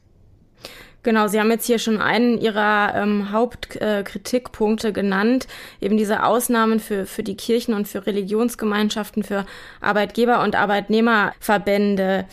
[1.03, 5.47] Genau, Sie haben jetzt hier schon einen Ihrer ähm, Hauptkritikpunkte äh, genannt,
[5.81, 9.47] eben diese Ausnahmen für, für die Kirchen und für Religionsgemeinschaften, für
[9.81, 12.27] Arbeitgeber- und Arbeitnehmerverbände.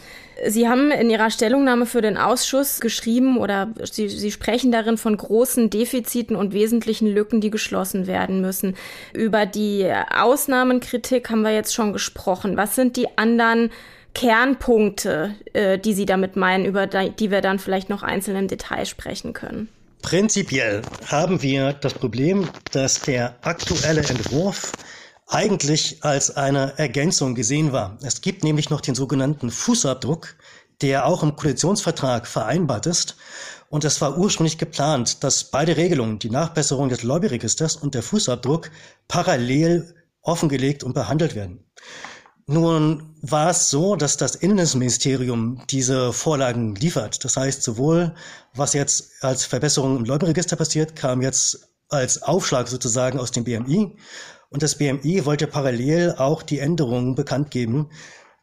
[0.45, 5.15] Sie haben in Ihrer Stellungnahme für den Ausschuss geschrieben oder Sie, Sie sprechen darin von
[5.15, 8.75] großen Defiziten und wesentlichen Lücken, die geschlossen werden müssen.
[9.13, 12.57] Über die Ausnahmenkritik haben wir jetzt schon gesprochen.
[12.57, 13.71] Was sind die anderen
[14.17, 18.85] Kernpunkte, äh, die Sie damit meinen, über die wir dann vielleicht noch einzeln im Detail
[18.87, 19.69] sprechen können?
[20.01, 24.71] Prinzipiell haben wir das Problem, dass der aktuelle Entwurf
[25.27, 27.99] eigentlich als eine Ergänzung gesehen war.
[28.01, 30.35] Es gibt nämlich noch den sogenannten Fußabdruck,
[30.81, 33.17] der auch im Koalitionsvertrag vereinbart ist.
[33.69, 38.71] Und es war ursprünglich geplant, dass beide Regelungen, die Nachbesserung des Lobbyregisters und der Fußabdruck,
[39.07, 39.93] parallel
[40.23, 41.63] offengelegt und behandelt werden.
[42.49, 47.25] Nun war es so, dass das Innenministerium diese Vorlagen liefert.
[47.25, 48.15] Das heißt, sowohl
[48.55, 53.97] was jetzt als Verbesserung im Leubenregister passiert, kam jetzt als Aufschlag sozusagen aus dem BMI.
[54.49, 57.89] Und das BMI wollte parallel auch die Änderungen bekannt geben,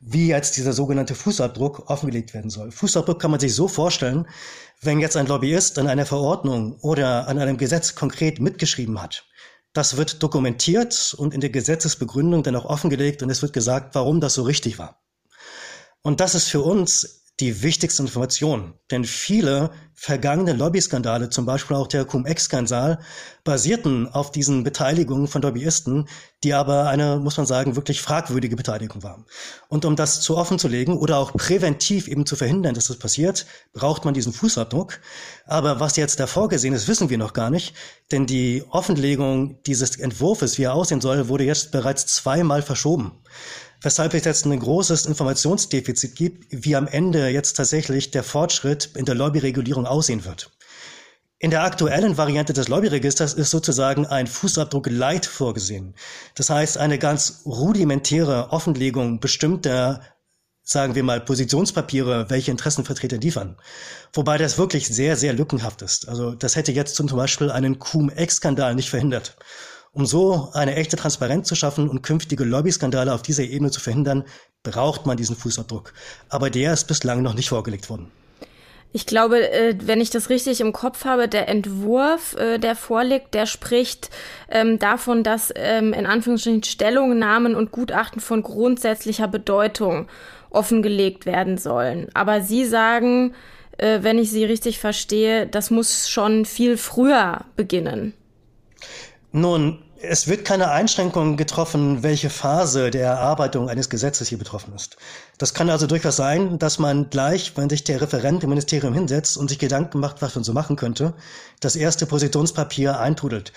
[0.01, 2.73] wie jetzt dieser sogenannte Fußabdruck offengelegt werden soll.
[2.73, 4.27] Fußabdruck kann man sich so vorstellen,
[4.83, 9.25] wenn jetzt ein Lobbyist an einer Verordnung oder an einem Gesetz konkret mitgeschrieben hat
[9.75, 14.21] das wird dokumentiert und in der Gesetzesbegründung dann auch offengelegt und es wird gesagt, warum
[14.21, 15.03] das so richtig war.
[16.01, 18.75] Und das ist für uns die wichtigste Information.
[18.91, 23.01] Denn viele vergangene Lobbyskandale, zum Beispiel auch der Cum-Ex-Skandal,
[23.43, 26.09] basierten auf diesen Beteiligungen von Lobbyisten,
[26.45, 29.25] die aber eine, muss man sagen, wirklich fragwürdige Beteiligung waren.
[29.69, 32.99] Und um das zu offen zu legen oder auch präventiv eben zu verhindern, dass das
[32.99, 35.01] passiert, braucht man diesen Fußabdruck.
[35.47, 37.75] Aber was jetzt da vorgesehen ist, wissen wir noch gar nicht,
[38.13, 43.13] denn die Offenlegung dieses Entwurfs, wie er aussehen soll, wurde jetzt bereits zweimal verschoben
[43.85, 49.05] weshalb es jetzt ein großes Informationsdefizit gibt, wie am Ende jetzt tatsächlich der Fortschritt in
[49.05, 50.51] der Lobbyregulierung aussehen wird.
[51.39, 55.95] In der aktuellen Variante des Lobbyregisters ist sozusagen ein Fußabdruck Light vorgesehen.
[56.35, 60.01] Das heißt, eine ganz rudimentäre Offenlegung bestimmter
[60.65, 63.57] sagen wir mal, Positionspapiere, welche Interessenvertreter liefern.
[64.15, 66.09] Wobei das wirklich sehr, sehr lückenhaft ist.
[66.09, 69.37] Also das hätte jetzt zum Beispiel einen Cum-Ex-Skandal nicht verhindert.
[69.95, 74.25] Um so eine echte Transparenz zu schaffen und künftige Lobbyskandale auf dieser Ebene zu verhindern,
[74.65, 75.93] braucht man diesen Fußabdruck.
[76.29, 78.11] Aber der ist bislang noch nicht vorgelegt worden.
[78.97, 83.35] Ich glaube, äh, wenn ich das richtig im Kopf habe, der Entwurf, äh, der vorliegt,
[83.35, 84.11] der spricht
[84.49, 90.09] ähm, davon, dass ähm, in Anführungsstrichen Stellungnahmen und Gutachten von grundsätzlicher Bedeutung
[90.51, 92.09] offengelegt werden sollen.
[92.15, 93.35] Aber Sie sagen,
[93.79, 98.15] äh, wenn ich Sie richtig verstehe, das muss schon viel früher beginnen.
[99.33, 104.97] Nun, es wird keine Einschränkung getroffen, welche Phase der Erarbeitung eines Gesetzes hier betroffen ist.
[105.39, 109.37] Das kann also durchaus sein, dass man gleich, wenn sich der Referent im Ministerium hinsetzt
[109.37, 111.15] und sich Gedanken macht, was man so machen könnte,
[111.61, 113.53] das erste Positionspapier eintrudelt.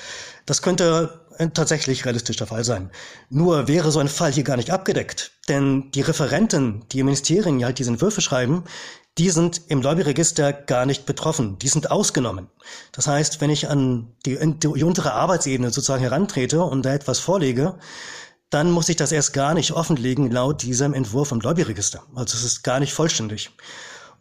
[0.45, 1.21] Das könnte
[1.53, 2.89] tatsächlich realistisch der Fall sein.
[3.29, 5.31] Nur wäre so ein Fall hier gar nicht abgedeckt.
[5.47, 8.63] Denn die Referenten, die im Ministerium halt diese Entwürfe schreiben,
[9.17, 11.57] die sind im Lobbyregister gar nicht betroffen.
[11.59, 12.49] Die sind ausgenommen.
[12.91, 17.79] Das heißt, wenn ich an die, die untere Arbeitsebene sozusagen herantrete und da etwas vorlege,
[18.49, 22.03] dann muss ich das erst gar nicht offenlegen laut diesem Entwurf im Lobbyregister.
[22.15, 23.51] Also es ist gar nicht vollständig.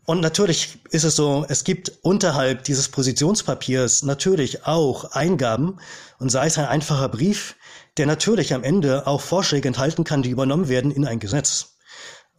[0.06, 5.78] Und natürlich ist es so, es gibt unterhalb dieses Positionspapiers natürlich auch Eingaben
[6.18, 7.56] und sei es ein einfacher Brief,
[7.96, 11.75] der natürlich am Ende auch Vorschläge enthalten kann, die übernommen werden in ein Gesetz.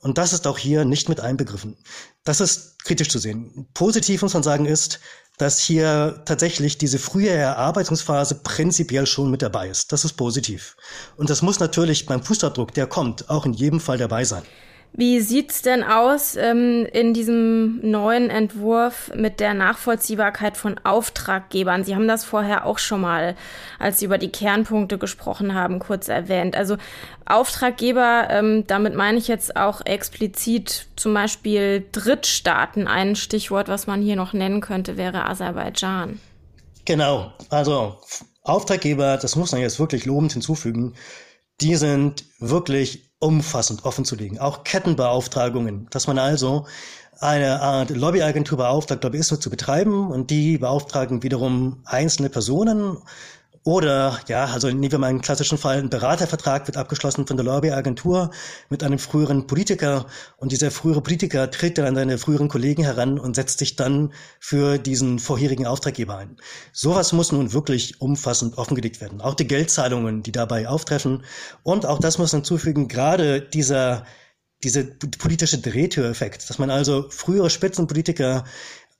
[0.01, 1.77] Und das ist auch hier nicht mit einbegriffen.
[2.23, 3.67] Das ist kritisch zu sehen.
[3.73, 4.99] Positiv muss man sagen ist,
[5.37, 9.91] dass hier tatsächlich diese frühe Erarbeitungsphase prinzipiell schon mit dabei ist.
[9.91, 10.75] Das ist positiv.
[11.15, 14.43] Und das muss natürlich beim Fußabdruck, der kommt, auch in jedem Fall dabei sein.
[14.99, 21.83] Wie sieht's denn aus ähm, in diesem neuen Entwurf mit der Nachvollziehbarkeit von Auftraggebern?
[21.83, 23.35] Sie haben das vorher auch schon mal,
[23.77, 26.55] als Sie über die Kernpunkte gesprochen haben, kurz erwähnt.
[26.55, 26.77] Also
[27.27, 32.87] Auftraggeber, ähm, damit meine ich jetzt auch explizit zum Beispiel Drittstaaten.
[32.87, 36.19] Ein Stichwort, was man hier noch nennen könnte, wäre Aserbaidschan.
[36.85, 37.99] Genau, also
[38.41, 40.95] Auftraggeber, das muss man jetzt wirklich lobend hinzufügen,
[41.61, 44.39] die sind wirklich umfassend offenzulegen.
[44.39, 46.65] Auch Kettenbeauftragungen, dass man also
[47.19, 52.97] eine Art Lobbyagentur beauftragt, Lobbyismus zu betreiben und die beauftragen wiederum einzelne Personen
[53.67, 57.45] Oder, ja, also nehmen wir mal einen klassischen Fall, ein Beratervertrag wird abgeschlossen von der
[57.45, 58.31] Lobbyagentur
[58.69, 60.05] mit einem früheren Politiker
[60.37, 64.13] und dieser frühere Politiker tritt dann an seine früheren Kollegen heran und setzt sich dann
[64.39, 66.37] für diesen vorherigen Auftraggeber ein.
[66.71, 69.19] Sowas muss nun wirklich umfassend offengelegt werden.
[69.19, 71.25] Auch die Geldzahlungen, die dabei auftreffen.
[71.61, 74.05] Und auch das muss hinzufügen, gerade dieser
[74.63, 78.43] diese politische Drehtüreffekt, dass man also frühere Spitzenpolitiker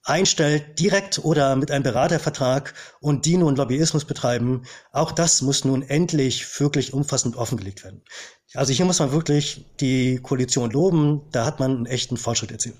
[0.08, 4.62] einstellt, direkt oder mit einem Beratervertrag und die nun Lobbyismus betreiben,
[4.92, 8.02] auch das muss nun endlich wirklich umfassend offengelegt werden.
[8.54, 12.76] Also hier muss man wirklich die Koalition loben, da hat man einen echten Fortschritt erzielt.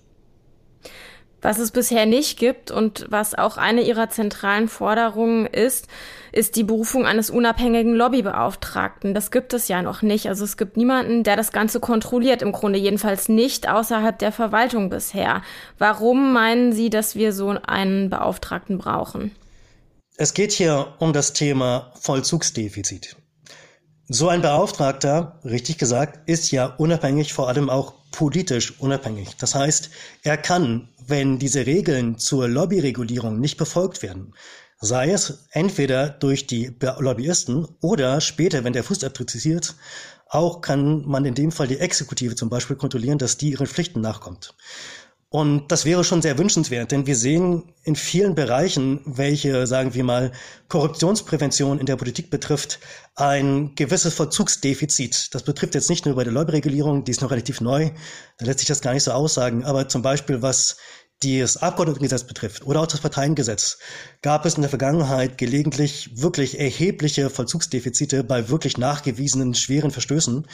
[1.41, 5.87] Was es bisher nicht gibt und was auch eine ihrer zentralen Forderungen ist,
[6.33, 9.15] ist die Berufung eines unabhängigen Lobbybeauftragten.
[9.15, 10.29] Das gibt es ja noch nicht.
[10.29, 14.91] Also es gibt niemanden, der das Ganze kontrolliert, im Grunde jedenfalls nicht außerhalb der Verwaltung
[14.91, 15.43] bisher.
[15.79, 19.31] Warum meinen Sie, dass wir so einen Beauftragten brauchen?
[20.17, 23.17] Es geht hier um das Thema Vollzugsdefizit.
[24.09, 29.37] So ein Beauftragter, richtig gesagt, ist ja unabhängig, vor allem auch politisch unabhängig.
[29.39, 29.91] Das heißt,
[30.23, 34.35] er kann, wenn diese Regeln zur Lobbyregulierung nicht befolgt werden,
[34.81, 39.75] sei es entweder durch die Lobbyisten oder später, wenn der Fußabdruck zitiert,
[40.29, 44.01] auch kann man in dem Fall die Exekutive zum Beispiel kontrollieren, dass die ihren Pflichten
[44.01, 44.55] nachkommt.
[45.31, 50.03] Und das wäre schon sehr wünschenswert, denn wir sehen in vielen Bereichen, welche, sagen wir
[50.03, 50.33] mal,
[50.69, 52.81] Korruptionsprävention in der Politik betrifft,
[53.15, 55.35] ein gewisses Verzugsdefizit.
[55.35, 57.91] Das betrifft jetzt nicht nur bei der Lobbyregulierung, die ist noch relativ neu,
[58.39, 60.79] da lässt sich das gar nicht so aussagen, aber zum Beispiel was
[61.23, 63.79] das Abgeordnetengesetz betrifft oder auch das Parteiengesetz,
[64.23, 70.47] gab es in der Vergangenheit gelegentlich wirklich erhebliche Vollzugsdefizite bei wirklich nachgewiesenen schweren Verstößen.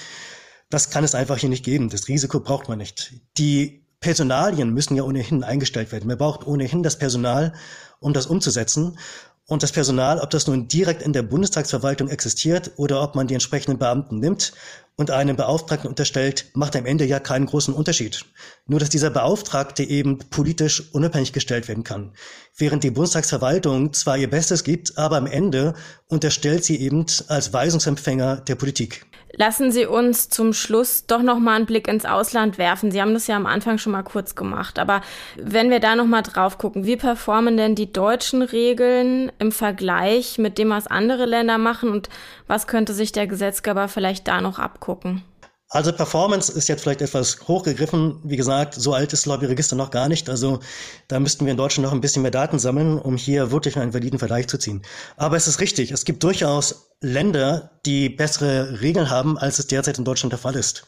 [0.71, 1.91] Das kann es einfach hier nicht geben.
[1.91, 3.13] Das Risiko braucht man nicht.
[3.37, 6.07] Die Personalien müssen ja ohnehin eingestellt werden.
[6.07, 7.55] Man braucht ohnehin das Personal,
[8.01, 8.99] um das umzusetzen.
[9.47, 13.35] Und das Personal, ob das nun direkt in der Bundestagsverwaltung existiert oder ob man die
[13.35, 14.53] entsprechenden Beamten nimmt
[14.97, 18.27] und einem Beauftragten unterstellt, macht am Ende ja keinen großen Unterschied.
[18.67, 22.13] Nur dass dieser Beauftragte eben politisch unabhängig gestellt werden kann.
[22.57, 25.75] Während die Bundestagsverwaltung zwar ihr Bestes gibt, aber am Ende
[26.07, 29.07] unterstellt sie eben als Weisungsempfänger der Politik.
[29.37, 32.93] Lassen Sie uns zum Schluss doch noch mal einen Blick ins Ausland werfen.
[32.93, 35.01] Sie haben das ja am Anfang schon mal kurz gemacht, aber
[35.37, 40.39] wenn wir da noch mal drauf gucken, wie performen denn die deutschen Regeln im Vergleich
[40.39, 42.09] mit dem, was andere Länder machen und
[42.47, 45.25] was könnte sich der Gesetzgeber vielleicht da noch abgucken?
[45.71, 48.21] Also Performance ist jetzt vielleicht etwas hochgegriffen.
[48.23, 50.29] Wie gesagt, so alt ist Lobbyregister noch gar nicht.
[50.29, 50.61] Also
[51.09, 53.95] da müssten wir in Deutschland noch ein bisschen mehr Daten sammeln, um hier wirklich einen
[53.95, 54.83] validen Vergleich zu ziehen.
[55.17, 59.99] Aber es ist richtig, es gibt durchaus Länder, die bessere Regeln haben, als es derzeit
[59.99, 60.87] in Deutschland der Fall ist.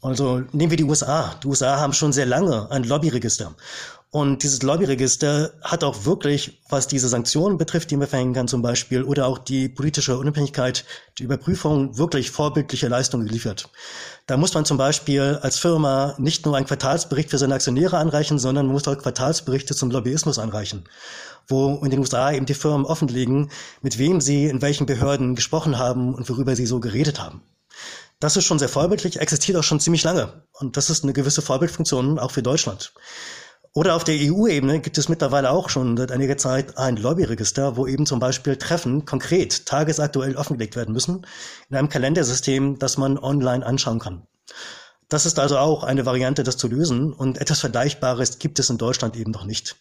[0.00, 1.34] Also nehmen wir die USA.
[1.42, 3.54] Die USA haben schon sehr lange ein Lobbyregister.
[4.14, 8.62] Und dieses Lobbyregister hat auch wirklich, was diese Sanktionen betrifft, die man verhängen kann zum
[8.62, 10.84] Beispiel, oder auch die politische Unabhängigkeit,
[11.18, 13.70] die Überprüfung, wirklich vorbildliche Leistungen geliefert.
[14.28, 18.38] Da muss man zum Beispiel als Firma nicht nur einen Quartalsbericht für seine Aktionäre anreichen,
[18.38, 20.84] sondern man muss auch Quartalsberichte zum Lobbyismus anreichen,
[21.48, 23.50] wo in den USA eben die Firmen offenlegen,
[23.82, 27.42] mit wem sie in welchen Behörden gesprochen haben und worüber sie so geredet haben.
[28.20, 30.44] Das ist schon sehr vorbildlich, existiert auch schon ziemlich lange.
[30.52, 32.92] Und das ist eine gewisse Vorbildfunktion auch für Deutschland.
[33.76, 37.88] Oder auf der EU-Ebene gibt es mittlerweile auch schon seit einiger Zeit ein Lobbyregister, wo
[37.88, 41.26] eben zum Beispiel Treffen konkret tagesaktuell offengelegt werden müssen,
[41.68, 44.28] in einem Kalendersystem, das man online anschauen kann.
[45.08, 48.78] Das ist also auch eine Variante, das zu lösen und etwas Vergleichbares gibt es in
[48.78, 49.76] Deutschland eben noch nicht.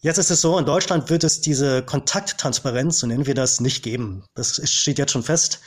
[0.00, 3.82] Jetzt ist es so, in Deutschland wird es diese Kontakttransparenz, so nennen wir das, nicht
[3.82, 4.24] geben.
[4.34, 5.60] Das steht jetzt schon fest.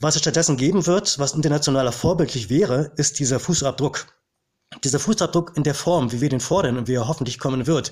[0.00, 4.06] Was es stattdessen geben wird, was internationaler vorbildlich wäre, ist dieser Fußabdruck.
[4.84, 7.90] Dieser Fußabdruck in der Form, wie wir den fordern und wie er hoffentlich kommen wird,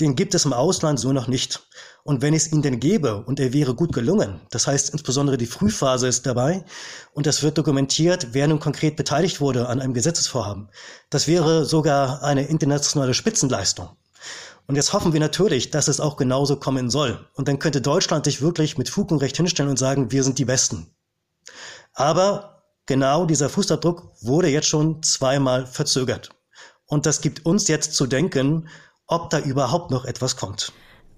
[0.00, 1.68] den gibt es im Ausland so noch nicht.
[2.02, 5.46] Und wenn es ihn denn gäbe und er wäre gut gelungen, das heißt insbesondere die
[5.46, 6.64] Frühphase ist dabei
[7.12, 10.70] und es wird dokumentiert, wer nun konkret beteiligt wurde an einem Gesetzesvorhaben,
[11.10, 13.90] das wäre sogar eine internationale Spitzenleistung.
[14.66, 17.28] Und jetzt hoffen wir natürlich, dass es auch genauso kommen soll.
[17.34, 20.38] Und dann könnte Deutschland sich wirklich mit Fug und Recht hinstellen und sagen, wir sind
[20.38, 20.86] die Besten.
[21.92, 22.53] Aber
[22.86, 26.30] genau dieser Fußabdruck wurde jetzt schon zweimal verzögert.
[26.86, 28.68] Und das gibt uns jetzt zu denken,
[29.06, 30.72] ob da überhaupt noch etwas kommt.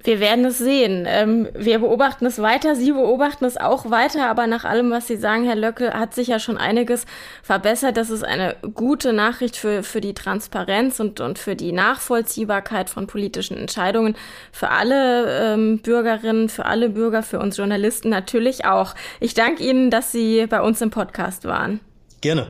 [0.06, 1.04] Wir werden es sehen.
[1.08, 5.16] Ähm, wir beobachten es weiter, Sie beobachten es auch weiter, aber nach allem, was Sie
[5.16, 7.06] sagen, Herr Löckel, hat sich ja schon einiges
[7.42, 7.96] verbessert.
[7.96, 13.08] Das ist eine gute Nachricht für, für die Transparenz und, und für die Nachvollziehbarkeit von
[13.08, 14.14] politischen Entscheidungen.
[14.52, 18.94] Für alle ähm, Bürgerinnen, für alle Bürger, für uns Journalisten natürlich auch.
[19.18, 21.80] Ich danke Ihnen, dass Sie bei uns im Podcast waren.
[22.20, 22.46] Gerne.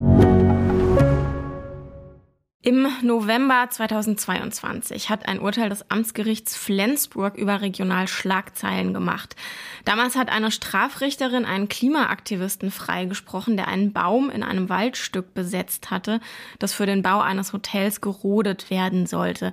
[2.67, 9.37] Im November 2022 hat ein Urteil des Amtsgerichts Flensburg überregional Schlagzeilen gemacht.
[9.85, 16.19] Damals hat eine Strafrichterin einen Klimaaktivisten freigesprochen, der einen Baum in einem Waldstück besetzt hatte,
[16.59, 19.53] das für den Bau eines Hotels gerodet werden sollte.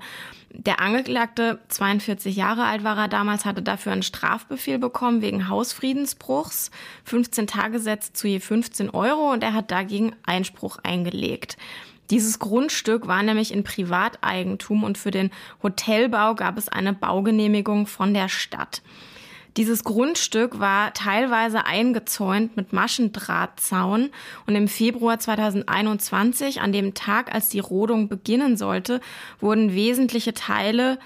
[0.49, 6.71] Der Angeklagte, 42 Jahre alt war er damals, hatte dafür einen Strafbefehl bekommen wegen Hausfriedensbruchs,
[7.03, 11.57] 15 Tagessätze zu je 15 Euro und er hat dagegen Einspruch eingelegt.
[12.09, 15.31] Dieses Grundstück war nämlich in Privateigentum und für den
[15.61, 18.81] Hotelbau gab es eine Baugenehmigung von der Stadt.
[19.55, 24.09] Dieses Grundstück war teilweise eingezäunt mit Maschendrahtzaun
[24.47, 28.99] und im Februar 2021, an dem Tag, als die Rodung beginnen sollte,
[29.39, 30.97] wurden wesentliche Teile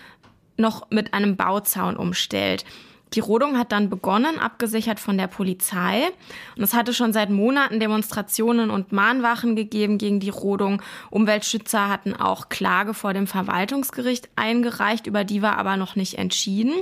[0.55, 2.63] noch mit einem Bauzaun umstellt.
[3.13, 6.07] Die Rodung hat dann begonnen, abgesichert von der Polizei.
[6.55, 10.81] Und es hatte schon seit Monaten Demonstrationen und Mahnwachen gegeben gegen die Rodung.
[11.09, 16.73] Umweltschützer hatten auch Klage vor dem Verwaltungsgericht eingereicht, über die war aber noch nicht entschieden.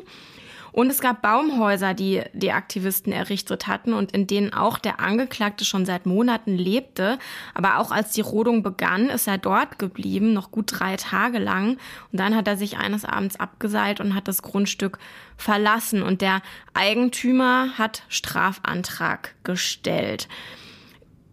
[0.76, 5.64] Und es gab Baumhäuser, die die Aktivisten errichtet hatten und in denen auch der Angeklagte
[5.64, 7.18] schon seit Monaten lebte.
[7.54, 11.78] Aber auch als die Rodung begann, ist er dort geblieben, noch gut drei Tage lang.
[12.12, 15.00] Und dann hat er sich eines Abends abgeseilt und hat das Grundstück
[15.38, 16.04] verlassen.
[16.04, 16.42] Und der
[16.74, 20.28] Eigentümer hat Strafantrag gestellt.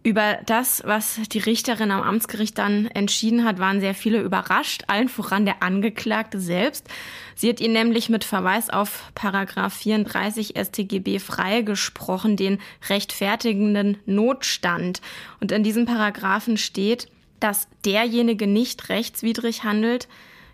[0.05, 5.07] Über das, was die Richterin am Amtsgericht dann entschieden hat, waren sehr viele überrascht, allen
[5.07, 6.89] voran der Angeklagte selbst.
[7.35, 12.59] Sie hat ihn nämlich mit Verweis auf Paragraph 34 StGB freigesprochen, den
[12.89, 15.01] rechtfertigenden Notstand.
[15.39, 17.07] Und in diesem Paragraphen steht,
[17.39, 20.09] dass derjenige nicht rechtswidrig handelt,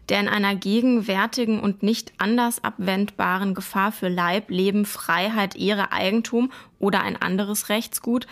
[0.10, 6.52] der in einer gegenwärtigen und nicht anders abwendbaren Gefahr für Leib, Leben, Freiheit, Ehre, Eigentum
[6.78, 8.28] oder ein anderes Rechtsgut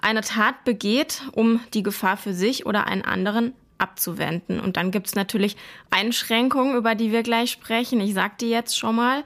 [0.00, 4.60] eine Tat begeht, um die Gefahr für sich oder einen anderen abzuwenden.
[4.60, 5.56] Und dann gibt es natürlich
[5.90, 8.00] Einschränkungen, über die wir gleich sprechen.
[8.00, 9.24] Ich sagte jetzt schon mal,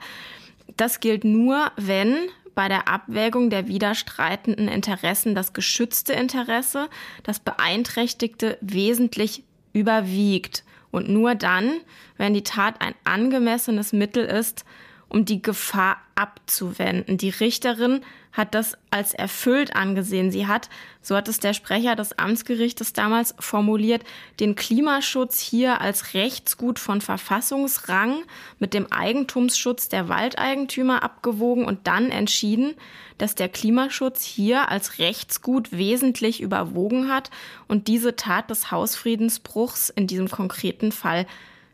[0.77, 2.15] das gilt nur, wenn
[2.53, 6.89] bei der Abwägung der widerstreitenden Interessen das geschützte Interesse,
[7.23, 9.43] das beeinträchtigte wesentlich
[9.73, 10.63] überwiegt.
[10.91, 11.71] Und nur dann,
[12.17, 14.65] wenn die Tat ein angemessenes Mittel ist,
[15.07, 17.17] um die Gefahr abzuwenden.
[17.17, 18.01] Die Richterin
[18.33, 20.31] hat das als erfüllt angesehen.
[20.31, 20.69] Sie hat,
[21.01, 24.03] so hat es der Sprecher des Amtsgerichtes damals formuliert,
[24.39, 28.23] den Klimaschutz hier als Rechtsgut von Verfassungsrang
[28.59, 32.75] mit dem Eigentumsschutz der Waldeigentümer abgewogen und dann entschieden,
[33.17, 37.29] dass der Klimaschutz hier als Rechtsgut wesentlich überwogen hat
[37.67, 41.27] und diese Tat des Hausfriedensbruchs in diesem konkreten Fall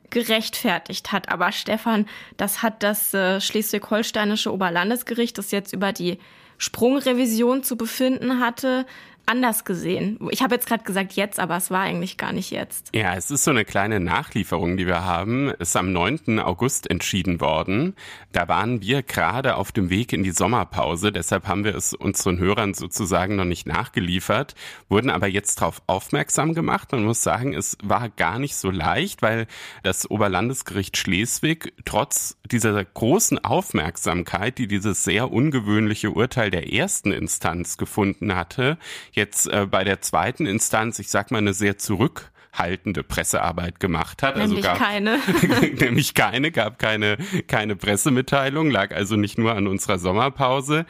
[0.10, 1.30] gerechtfertigt hat.
[1.30, 2.06] Aber Stefan,
[2.38, 6.18] das hat das äh, schleswig-holsteinische Oberlandesgericht, das jetzt über die
[6.58, 8.86] Sprungrevision zu befinden hatte,
[9.28, 10.18] anders gesehen.
[10.32, 12.90] Ich habe jetzt gerade gesagt jetzt, aber es war eigentlich gar nicht jetzt.
[12.96, 15.50] Ja, es ist so eine kleine Nachlieferung, die wir haben.
[15.60, 16.40] Es ist am 9.
[16.40, 17.96] August entschieden worden.
[18.32, 21.12] Da waren wir gerade auf dem Weg in die Sommerpause.
[21.12, 24.56] Deshalb haben wir es unseren Hörern sozusagen noch nicht nachgeliefert,
[24.88, 26.92] wurden aber jetzt darauf aufmerksam gemacht.
[26.94, 29.48] Man muss sagen, es war gar nicht so leicht, weil
[29.84, 37.78] das Oberlandesgericht Schleswig trotz dieser großen Aufmerksamkeit, die dieses sehr ungewöhnliche Urteil der ersten Instanz
[37.78, 38.78] gefunden hatte,
[39.18, 44.24] jetzt äh, bei der zweiten Instanz, ich sag mal, eine sehr zurück haltende Pressearbeit gemacht
[44.24, 44.36] hat.
[44.36, 45.20] Also nämlich also gab, keine.
[45.80, 47.18] nämlich keine, gab keine,
[47.48, 50.86] keine Pressemitteilung, lag also nicht nur an unserer Sommerpause.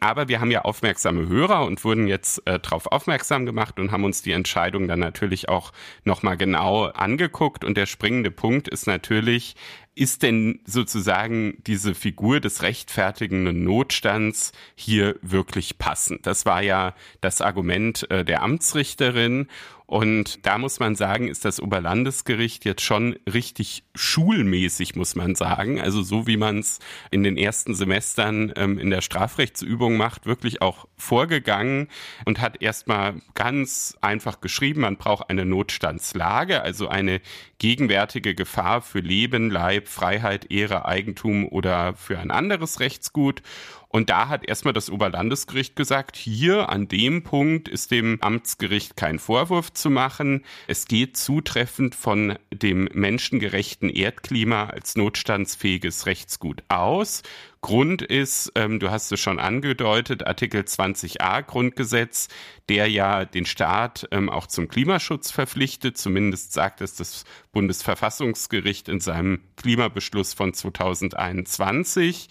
[0.00, 4.04] Aber wir haben ja aufmerksame Hörer und wurden jetzt äh, darauf aufmerksam gemacht und haben
[4.04, 5.72] uns die Entscheidung dann natürlich auch
[6.04, 7.64] nochmal genau angeguckt.
[7.64, 9.56] Und der springende Punkt ist natürlich,
[10.00, 16.26] ist denn sozusagen diese Figur des rechtfertigenden Notstands hier wirklich passend?
[16.26, 19.46] Das war ja das Argument äh, der Amtsrichterin.
[19.90, 25.80] Und da muss man sagen, ist das Oberlandesgericht jetzt schon richtig schulmäßig, muss man sagen.
[25.80, 26.78] Also so wie man es
[27.10, 31.88] in den ersten Semestern ähm, in der Strafrechtsübung macht, wirklich auch vorgegangen
[32.24, 37.20] und hat erstmal ganz einfach geschrieben, man braucht eine Notstandslage, also eine
[37.58, 43.42] gegenwärtige Gefahr für Leben, Leib, Freiheit, Ehre, Eigentum oder für ein anderes Rechtsgut.
[43.92, 49.18] Und da hat erstmal das Oberlandesgericht gesagt, hier an dem Punkt ist dem Amtsgericht kein
[49.18, 50.44] Vorwurf zu machen.
[50.68, 57.24] Es geht zutreffend von dem menschengerechten Erdklima als notstandsfähiges Rechtsgut aus.
[57.62, 62.28] Grund ist, ähm, du hast es schon angedeutet, Artikel 20a Grundgesetz,
[62.68, 65.98] der ja den Staat ähm, auch zum Klimaschutz verpflichtet.
[65.98, 72.28] Zumindest sagt es das Bundesverfassungsgericht in seinem Klimabeschluss von 2021.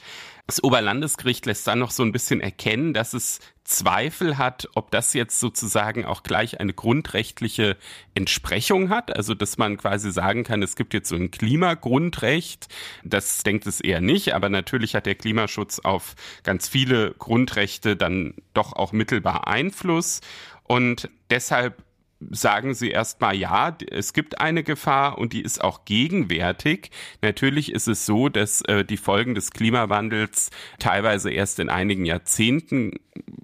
[0.50, 5.14] Das Oberlandesgericht lässt dann noch so ein bisschen erkennen, dass es Zweifel hat, ob das
[5.14, 7.78] jetzt sozusagen auch gleich eine grundrechtliche
[8.16, 9.16] Entsprechung hat.
[9.16, 12.68] Also, dass man quasi sagen kann, es gibt jetzt so ein Klimagrundrecht.
[13.04, 14.34] Das denkt es eher nicht.
[14.34, 20.22] Aber natürlich hat der Klimaschutz auf ganz viele Grundrechte dann doch auch mittelbar Einfluss.
[20.64, 21.84] Und deshalb
[22.32, 26.92] sagen sie erstmal ja, es gibt eine Gefahr und die ist auch gegenwärtig.
[27.22, 33.00] Natürlich ist es so, dass äh, die Folgen des Klimawandels teilweise erst in einigen Jahrzehnten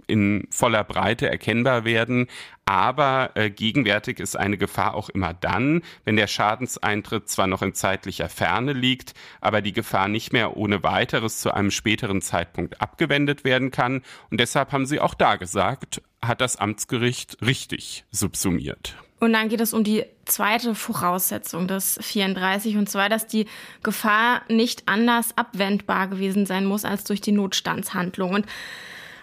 [0.07, 2.27] in voller Breite erkennbar werden.
[2.65, 7.75] Aber äh, gegenwärtig ist eine Gefahr auch immer dann, wenn der Schadenseintritt zwar noch in
[7.75, 13.43] zeitlicher Ferne liegt, aber die Gefahr nicht mehr ohne weiteres zu einem späteren Zeitpunkt abgewendet
[13.43, 14.01] werden kann.
[14.31, 18.95] Und deshalb haben sie auch da gesagt, hat das Amtsgericht richtig subsumiert.
[19.19, 23.45] Und dann geht es um die zweite Voraussetzung des 34, und zwar, dass die
[23.81, 28.33] Gefahr nicht anders abwendbar gewesen sein muss als durch die Notstandshandlung.
[28.33, 28.45] Und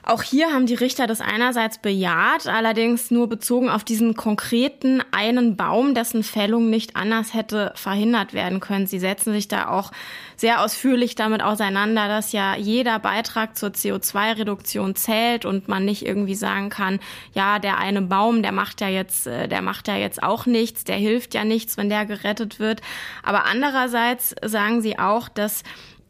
[0.04, 5.56] auch hier haben die Richter das einerseits bejaht, allerdings nur bezogen auf diesen konkreten einen
[5.56, 8.88] Baum, dessen Fällung nicht anders hätte verhindert werden können.
[8.88, 9.92] Sie setzen sich da auch
[10.36, 16.34] sehr ausführlich damit auseinander, dass ja jeder Beitrag zur CO2-Reduktion zählt und man nicht irgendwie
[16.34, 16.98] sagen kann,
[17.32, 20.82] ja, der eine Baum, der macht ja jetzt, äh, der macht ja jetzt auch nichts,
[20.82, 22.80] der hilft ja nichts, wenn der gerettet wird.
[23.22, 25.62] Aber andererseits sagen sie auch, dass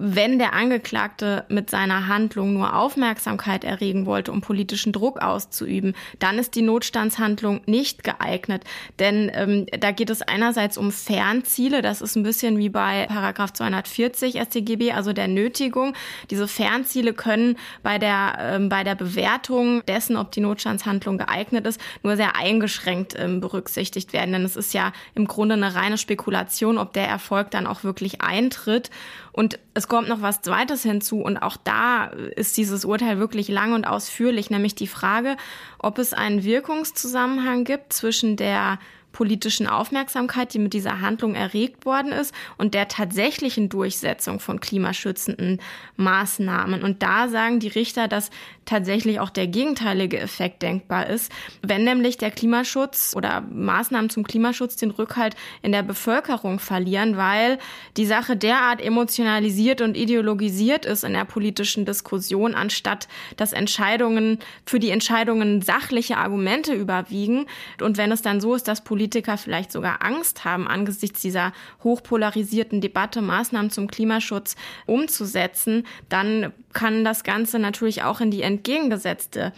[0.05, 6.39] wenn der Angeklagte mit seiner Handlung nur Aufmerksamkeit erregen wollte, um politischen Druck auszuüben, dann
[6.39, 8.65] ist die Notstandshandlung nicht geeignet.
[8.99, 13.53] Denn ähm, da geht es einerseits um Fernziele, das ist ein bisschen wie bei Paragraph
[13.53, 15.95] 240 StGB, also der Nötigung.
[16.31, 21.81] Diese Fernziele können bei der, ähm, bei der Bewertung dessen, ob die Notstandshandlung geeignet ist,
[22.03, 24.33] nur sehr eingeschränkt ähm, berücksichtigt werden.
[24.33, 28.21] Denn es ist ja im Grunde eine reine Spekulation, ob der Erfolg dann auch wirklich
[28.21, 28.91] eintritt.
[29.31, 33.75] Und es kommt noch was Zweites hinzu und auch da ist dieses Urteil wirklich lang
[33.75, 35.37] und ausführlich, nämlich die Frage,
[35.79, 38.79] ob es einen Wirkungszusammenhang gibt zwischen der
[39.13, 45.61] politischen Aufmerksamkeit, die mit dieser Handlung erregt worden ist und der tatsächlichen Durchsetzung von klimaschützenden
[45.97, 46.83] Maßnahmen.
[46.83, 48.31] Und da sagen die Richter, dass
[48.65, 51.33] tatsächlich auch der gegenteilige Effekt denkbar ist,
[51.63, 57.59] wenn nämlich der Klimaschutz oder Maßnahmen zum Klimaschutz den Rückhalt in der Bevölkerung verlieren, weil
[57.97, 64.79] die Sache derart emotionalisiert und ideologisiert ist in der politischen Diskussion, anstatt dass Entscheidungen für
[64.79, 67.47] die Entscheidungen sachliche Argumente überwiegen.
[67.81, 71.53] Und wenn es dann so ist, dass Politiker vielleicht sogar Angst haben, angesichts dieser
[71.83, 74.57] hochpolarisierten Debatte Maßnahmen zum Klimaschutz
[74.87, 79.53] umzusetzen, dann kann das Ganze natürlich auch in die entgegengesetzte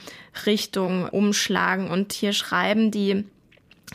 [0.47, 1.91] Richtung umschlagen.
[1.91, 3.24] Und hier schreiben die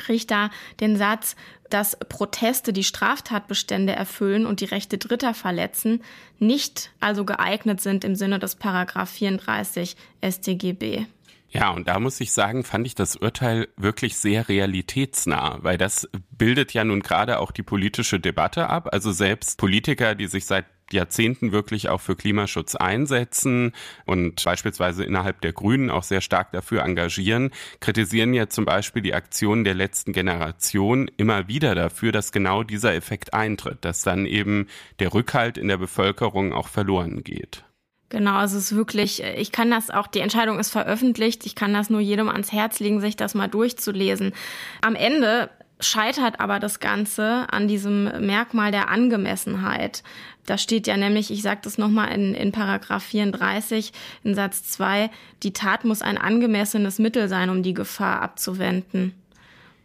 [0.07, 1.35] Richter den Satz,
[1.69, 6.01] dass Proteste, die Straftatbestände erfüllen und die Rechte Dritter verletzen,
[6.39, 11.05] nicht also geeignet sind im Sinne des Paragraph 34 StGB.
[11.51, 16.07] Ja, und da muss ich sagen, fand ich das Urteil wirklich sehr realitätsnah, weil das
[16.29, 18.89] bildet ja nun gerade auch die politische Debatte ab.
[18.91, 23.73] Also selbst Politiker, die sich seit Jahrzehnten wirklich auch für Klimaschutz einsetzen
[24.05, 29.13] und beispielsweise innerhalb der Grünen auch sehr stark dafür engagieren, kritisieren ja zum Beispiel die
[29.13, 34.67] Aktionen der letzten Generation immer wieder dafür, dass genau dieser Effekt eintritt, dass dann eben
[34.99, 37.63] der Rückhalt in der Bevölkerung auch verloren geht.
[38.09, 41.75] Genau, also es ist wirklich, ich kann das auch, die Entscheidung ist veröffentlicht, ich kann
[41.75, 44.33] das nur jedem ans Herz legen, sich das mal durchzulesen.
[44.81, 50.03] Am Ende scheitert aber das Ganze an diesem Merkmal der Angemessenheit.
[50.45, 53.93] Da steht ja nämlich, ich sage das nochmal in, in Paragraph 34
[54.23, 55.09] in Satz 2,
[55.43, 59.13] die Tat muss ein angemessenes Mittel sein, um die Gefahr abzuwenden.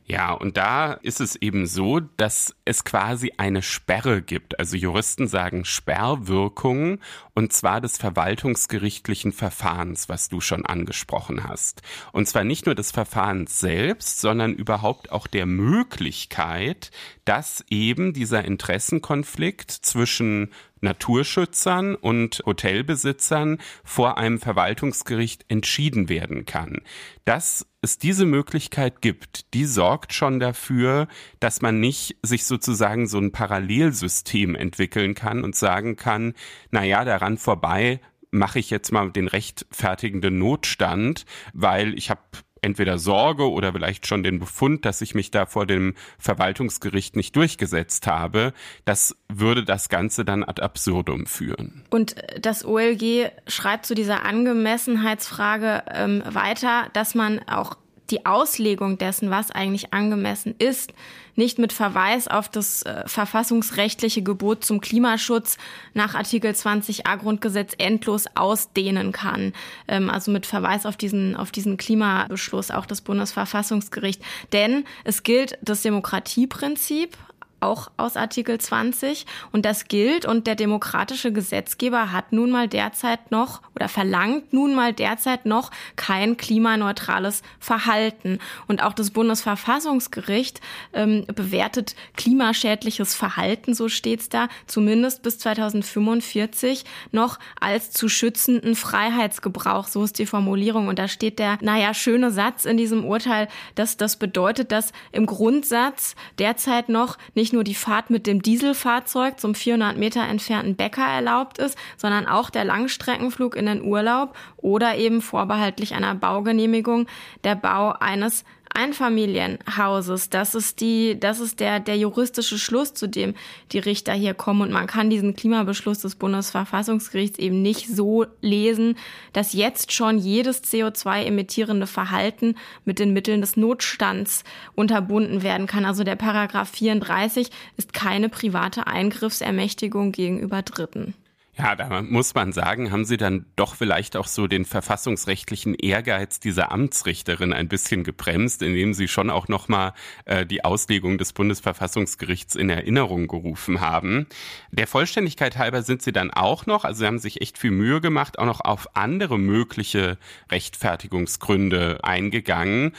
[0.06, 4.58] Ja, und da ist es eben so, dass es quasi eine Sperre gibt.
[4.58, 6.98] Also Juristen sagen Sperrwirkung
[7.34, 11.82] und zwar des verwaltungsgerichtlichen Verfahrens, was du schon angesprochen hast.
[12.12, 16.90] Und zwar nicht nur des Verfahrens selbst, sondern überhaupt auch der Möglichkeit,
[17.24, 20.50] dass eben dieser Interessenkonflikt zwischen
[20.84, 26.82] Naturschützern und Hotelbesitzern vor einem Verwaltungsgericht entschieden werden kann.
[27.24, 31.08] Dass es diese Möglichkeit gibt, die sorgt schon dafür,
[31.40, 36.34] dass man nicht sich sozusagen so ein Parallelsystem entwickeln kann und sagen kann,
[36.70, 41.24] na ja, daran vorbei mache ich jetzt mal den rechtfertigenden Notstand,
[41.54, 42.20] weil ich habe
[42.60, 47.36] entweder Sorge oder vielleicht schon den Befund, dass ich mich da vor dem Verwaltungsgericht nicht
[47.36, 48.52] durchgesetzt habe,
[48.84, 51.84] das würde das Ganze dann ad absurdum führen.
[51.90, 57.76] Und das OLG schreibt zu dieser Angemessenheitsfrage ähm, weiter, dass man auch
[58.10, 60.92] die Auslegung dessen, was eigentlich angemessen ist,
[61.36, 65.56] nicht mit Verweis auf das äh, verfassungsrechtliche Gebot zum Klimaschutz
[65.94, 69.52] nach Artikel 20a Grundgesetz endlos ausdehnen kann.
[69.88, 74.22] Ähm, also mit Verweis auf diesen, auf diesen Klimabeschluss auch des Bundesverfassungsgericht.
[74.52, 77.16] Denn es gilt das Demokratieprinzip
[77.64, 83.30] auch aus Artikel 20 und das gilt und der demokratische Gesetzgeber hat nun mal derzeit
[83.30, 88.38] noch oder verlangt nun mal derzeit noch kein klimaneutrales Verhalten.
[88.68, 90.60] Und auch das Bundesverfassungsgericht
[90.92, 99.86] ähm, bewertet klimaschädliches Verhalten, so steht's da, zumindest bis 2045 noch als zu schützenden Freiheitsgebrauch,
[99.88, 100.88] so ist die Formulierung.
[100.88, 105.26] Und da steht der, naja, schöne Satz in diesem Urteil, dass das bedeutet, dass im
[105.26, 111.06] Grundsatz derzeit noch nicht nur die Fahrt mit dem Dieselfahrzeug zum 400 Meter entfernten Bäcker
[111.06, 117.06] erlaubt ist, sondern auch der Langstreckenflug in den Urlaub oder eben vorbehaltlich einer Baugenehmigung.
[117.44, 118.44] Der Bau eines
[118.74, 120.30] Einfamilienhauses.
[120.30, 123.34] Das ist die, das ist der, der juristische Schluss, zu dem
[123.72, 124.62] die Richter hier kommen.
[124.62, 128.96] Und man kann diesen Klimabeschluss des Bundesverfassungsgerichts eben nicht so lesen,
[129.32, 134.44] dass jetzt schon jedes CO2-emittierende Verhalten mit den Mitteln des Notstands
[134.74, 135.84] unterbunden werden kann.
[135.84, 141.14] Also der Paragraph 34 ist keine private Eingriffsermächtigung gegenüber Dritten.
[141.56, 146.40] Ja, da muss man sagen, haben Sie dann doch vielleicht auch so den verfassungsrechtlichen Ehrgeiz
[146.40, 149.92] dieser Amtsrichterin ein bisschen gebremst, indem Sie schon auch nochmal
[150.24, 154.26] äh, die Auslegung des Bundesverfassungsgerichts in Erinnerung gerufen haben.
[154.72, 158.00] Der Vollständigkeit halber sind Sie dann auch noch, also Sie haben sich echt viel Mühe
[158.00, 160.18] gemacht, auch noch auf andere mögliche
[160.50, 162.92] Rechtfertigungsgründe eingegangen,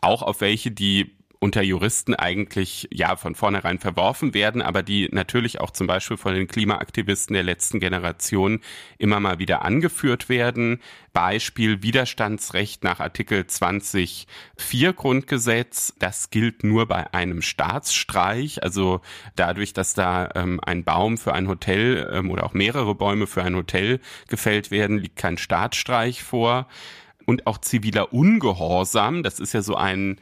[0.00, 1.15] auch auf welche, die
[1.46, 6.34] unter Juristen eigentlich ja von vornherein verworfen werden, aber die natürlich auch zum Beispiel von
[6.34, 8.58] den Klimaaktivisten der letzten Generation
[8.98, 10.80] immer mal wieder angeführt werden.
[11.12, 15.94] Beispiel Widerstandsrecht nach Artikel 20 4 Grundgesetz.
[16.00, 19.00] Das gilt nur bei einem Staatsstreich, also
[19.36, 23.44] dadurch, dass da ähm, ein Baum für ein Hotel ähm, oder auch mehrere Bäume für
[23.44, 26.66] ein Hotel gefällt werden, liegt kein Staatsstreich vor.
[27.24, 30.18] Und auch ziviler Ungehorsam, das ist ja so ein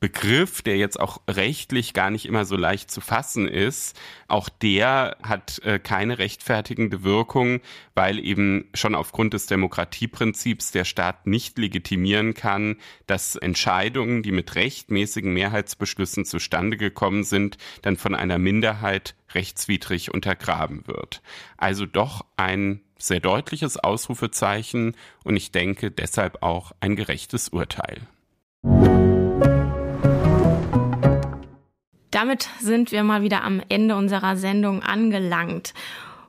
[0.00, 3.98] Begriff, der jetzt auch rechtlich gar nicht immer so leicht zu fassen ist,
[4.28, 7.60] auch der hat äh, keine rechtfertigende Wirkung,
[7.94, 12.76] weil eben schon aufgrund des Demokratieprinzips der Staat nicht legitimieren kann,
[13.08, 20.86] dass Entscheidungen, die mit rechtmäßigen Mehrheitsbeschlüssen zustande gekommen sind, dann von einer Minderheit rechtswidrig untergraben
[20.86, 21.22] wird.
[21.56, 24.94] Also doch ein sehr deutliches Ausrufezeichen
[25.24, 28.06] und ich denke deshalb auch ein gerechtes Urteil.
[32.10, 35.74] Damit sind wir mal wieder am Ende unserer Sendung angelangt.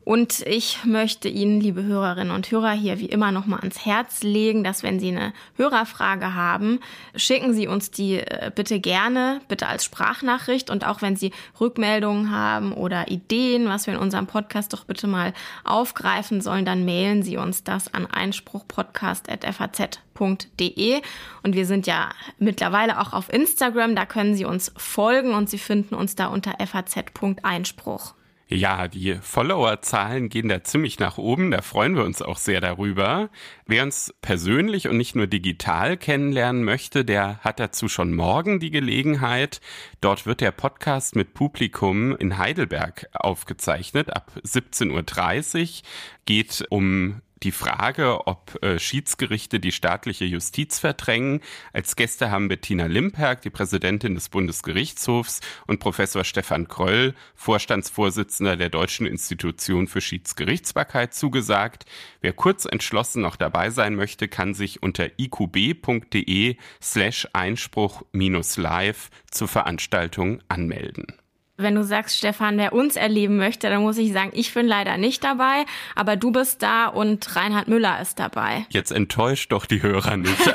[0.09, 4.63] Und ich möchte Ihnen, liebe Hörerinnen und Hörer, hier wie immer nochmal ans Herz legen,
[4.63, 6.79] dass wenn Sie eine Hörerfrage haben,
[7.15, 10.71] schicken Sie uns die äh, bitte gerne, bitte als Sprachnachricht.
[10.71, 11.31] Und auch wenn Sie
[11.61, 15.31] Rückmeldungen haben oder Ideen, was wir in unserem Podcast doch bitte mal
[15.63, 21.01] aufgreifen sollen, dann mailen Sie uns das an einspruchpodcast.faz.de.
[21.43, 22.09] Und wir sind ja
[22.39, 26.55] mittlerweile auch auf Instagram, da können Sie uns folgen und Sie finden uns da unter
[26.65, 28.15] faz.einspruch.
[28.51, 33.29] Ja, die Followerzahlen gehen da ziemlich nach oben, da freuen wir uns auch sehr darüber.
[33.67, 38.71] Wer uns persönlich und nicht nur digital kennenlernen möchte, der hat dazu schon morgen die
[38.71, 39.61] Gelegenheit.
[40.01, 45.87] Dort wird der Podcast mit Publikum in Heidelberg aufgezeichnet ab 17.30 Uhr.
[46.25, 51.41] Geht um die Frage, ob äh, Schiedsgerichte die staatliche Justiz verdrängen.
[51.73, 58.69] Als Gäste haben Bettina Limperk, die Präsidentin des Bundesgerichtshofs, und Professor Stefan Kröll, Vorstandsvorsitzender der
[58.69, 61.85] Deutschen Institution für Schiedsgerichtsbarkeit, zugesagt.
[62.21, 69.09] Wer kurz entschlossen noch dabei sein möchte, kann sich unter iqb.de slash Einspruch minus live
[69.31, 71.19] zur Veranstaltung anmelden
[71.59, 74.97] wenn du sagst, Stefan, wer uns erleben möchte, dann muss ich sagen, ich bin leider
[74.97, 75.65] nicht dabei,
[75.95, 78.65] aber du bist da und Reinhard Müller ist dabei.
[78.69, 80.45] Jetzt enttäuscht doch die Hörer nicht.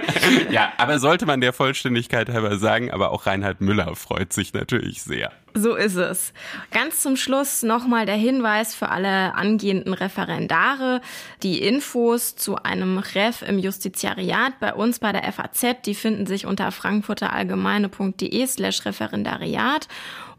[0.50, 5.02] ja, aber sollte man der Vollständigkeit halber sagen, aber auch Reinhard Müller freut sich natürlich
[5.02, 5.32] sehr.
[5.56, 6.32] So ist es.
[6.72, 11.00] Ganz zum Schluss nochmal der Hinweis für alle angehenden Referendare.
[11.44, 16.46] Die Infos zu einem Ref im Justiziariat bei uns bei der FAZ, die finden sich
[16.46, 19.86] unter frankfurterallgemeine.de slash Referendariat.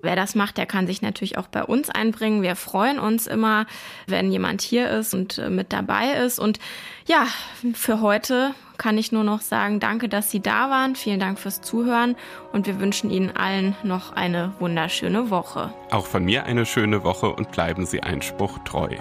[0.02, 2.42] Wer das macht, der kann sich natürlich auch bei uns einbringen.
[2.42, 3.66] Wir freuen uns immer,
[4.08, 6.40] wenn jemand hier ist und äh, mit dabei ist.
[6.40, 6.60] Und
[7.08, 7.28] ja,
[7.74, 10.96] für heute kann ich nur noch sagen, danke, dass Sie da waren.
[10.96, 12.16] Vielen Dank fürs Zuhören
[12.52, 15.74] und wir wünschen Ihnen allen noch eine wunderschöne Woche.
[15.92, 18.98] Auch von mir eine schöne Woche und bleiben Sie Einspruch treu.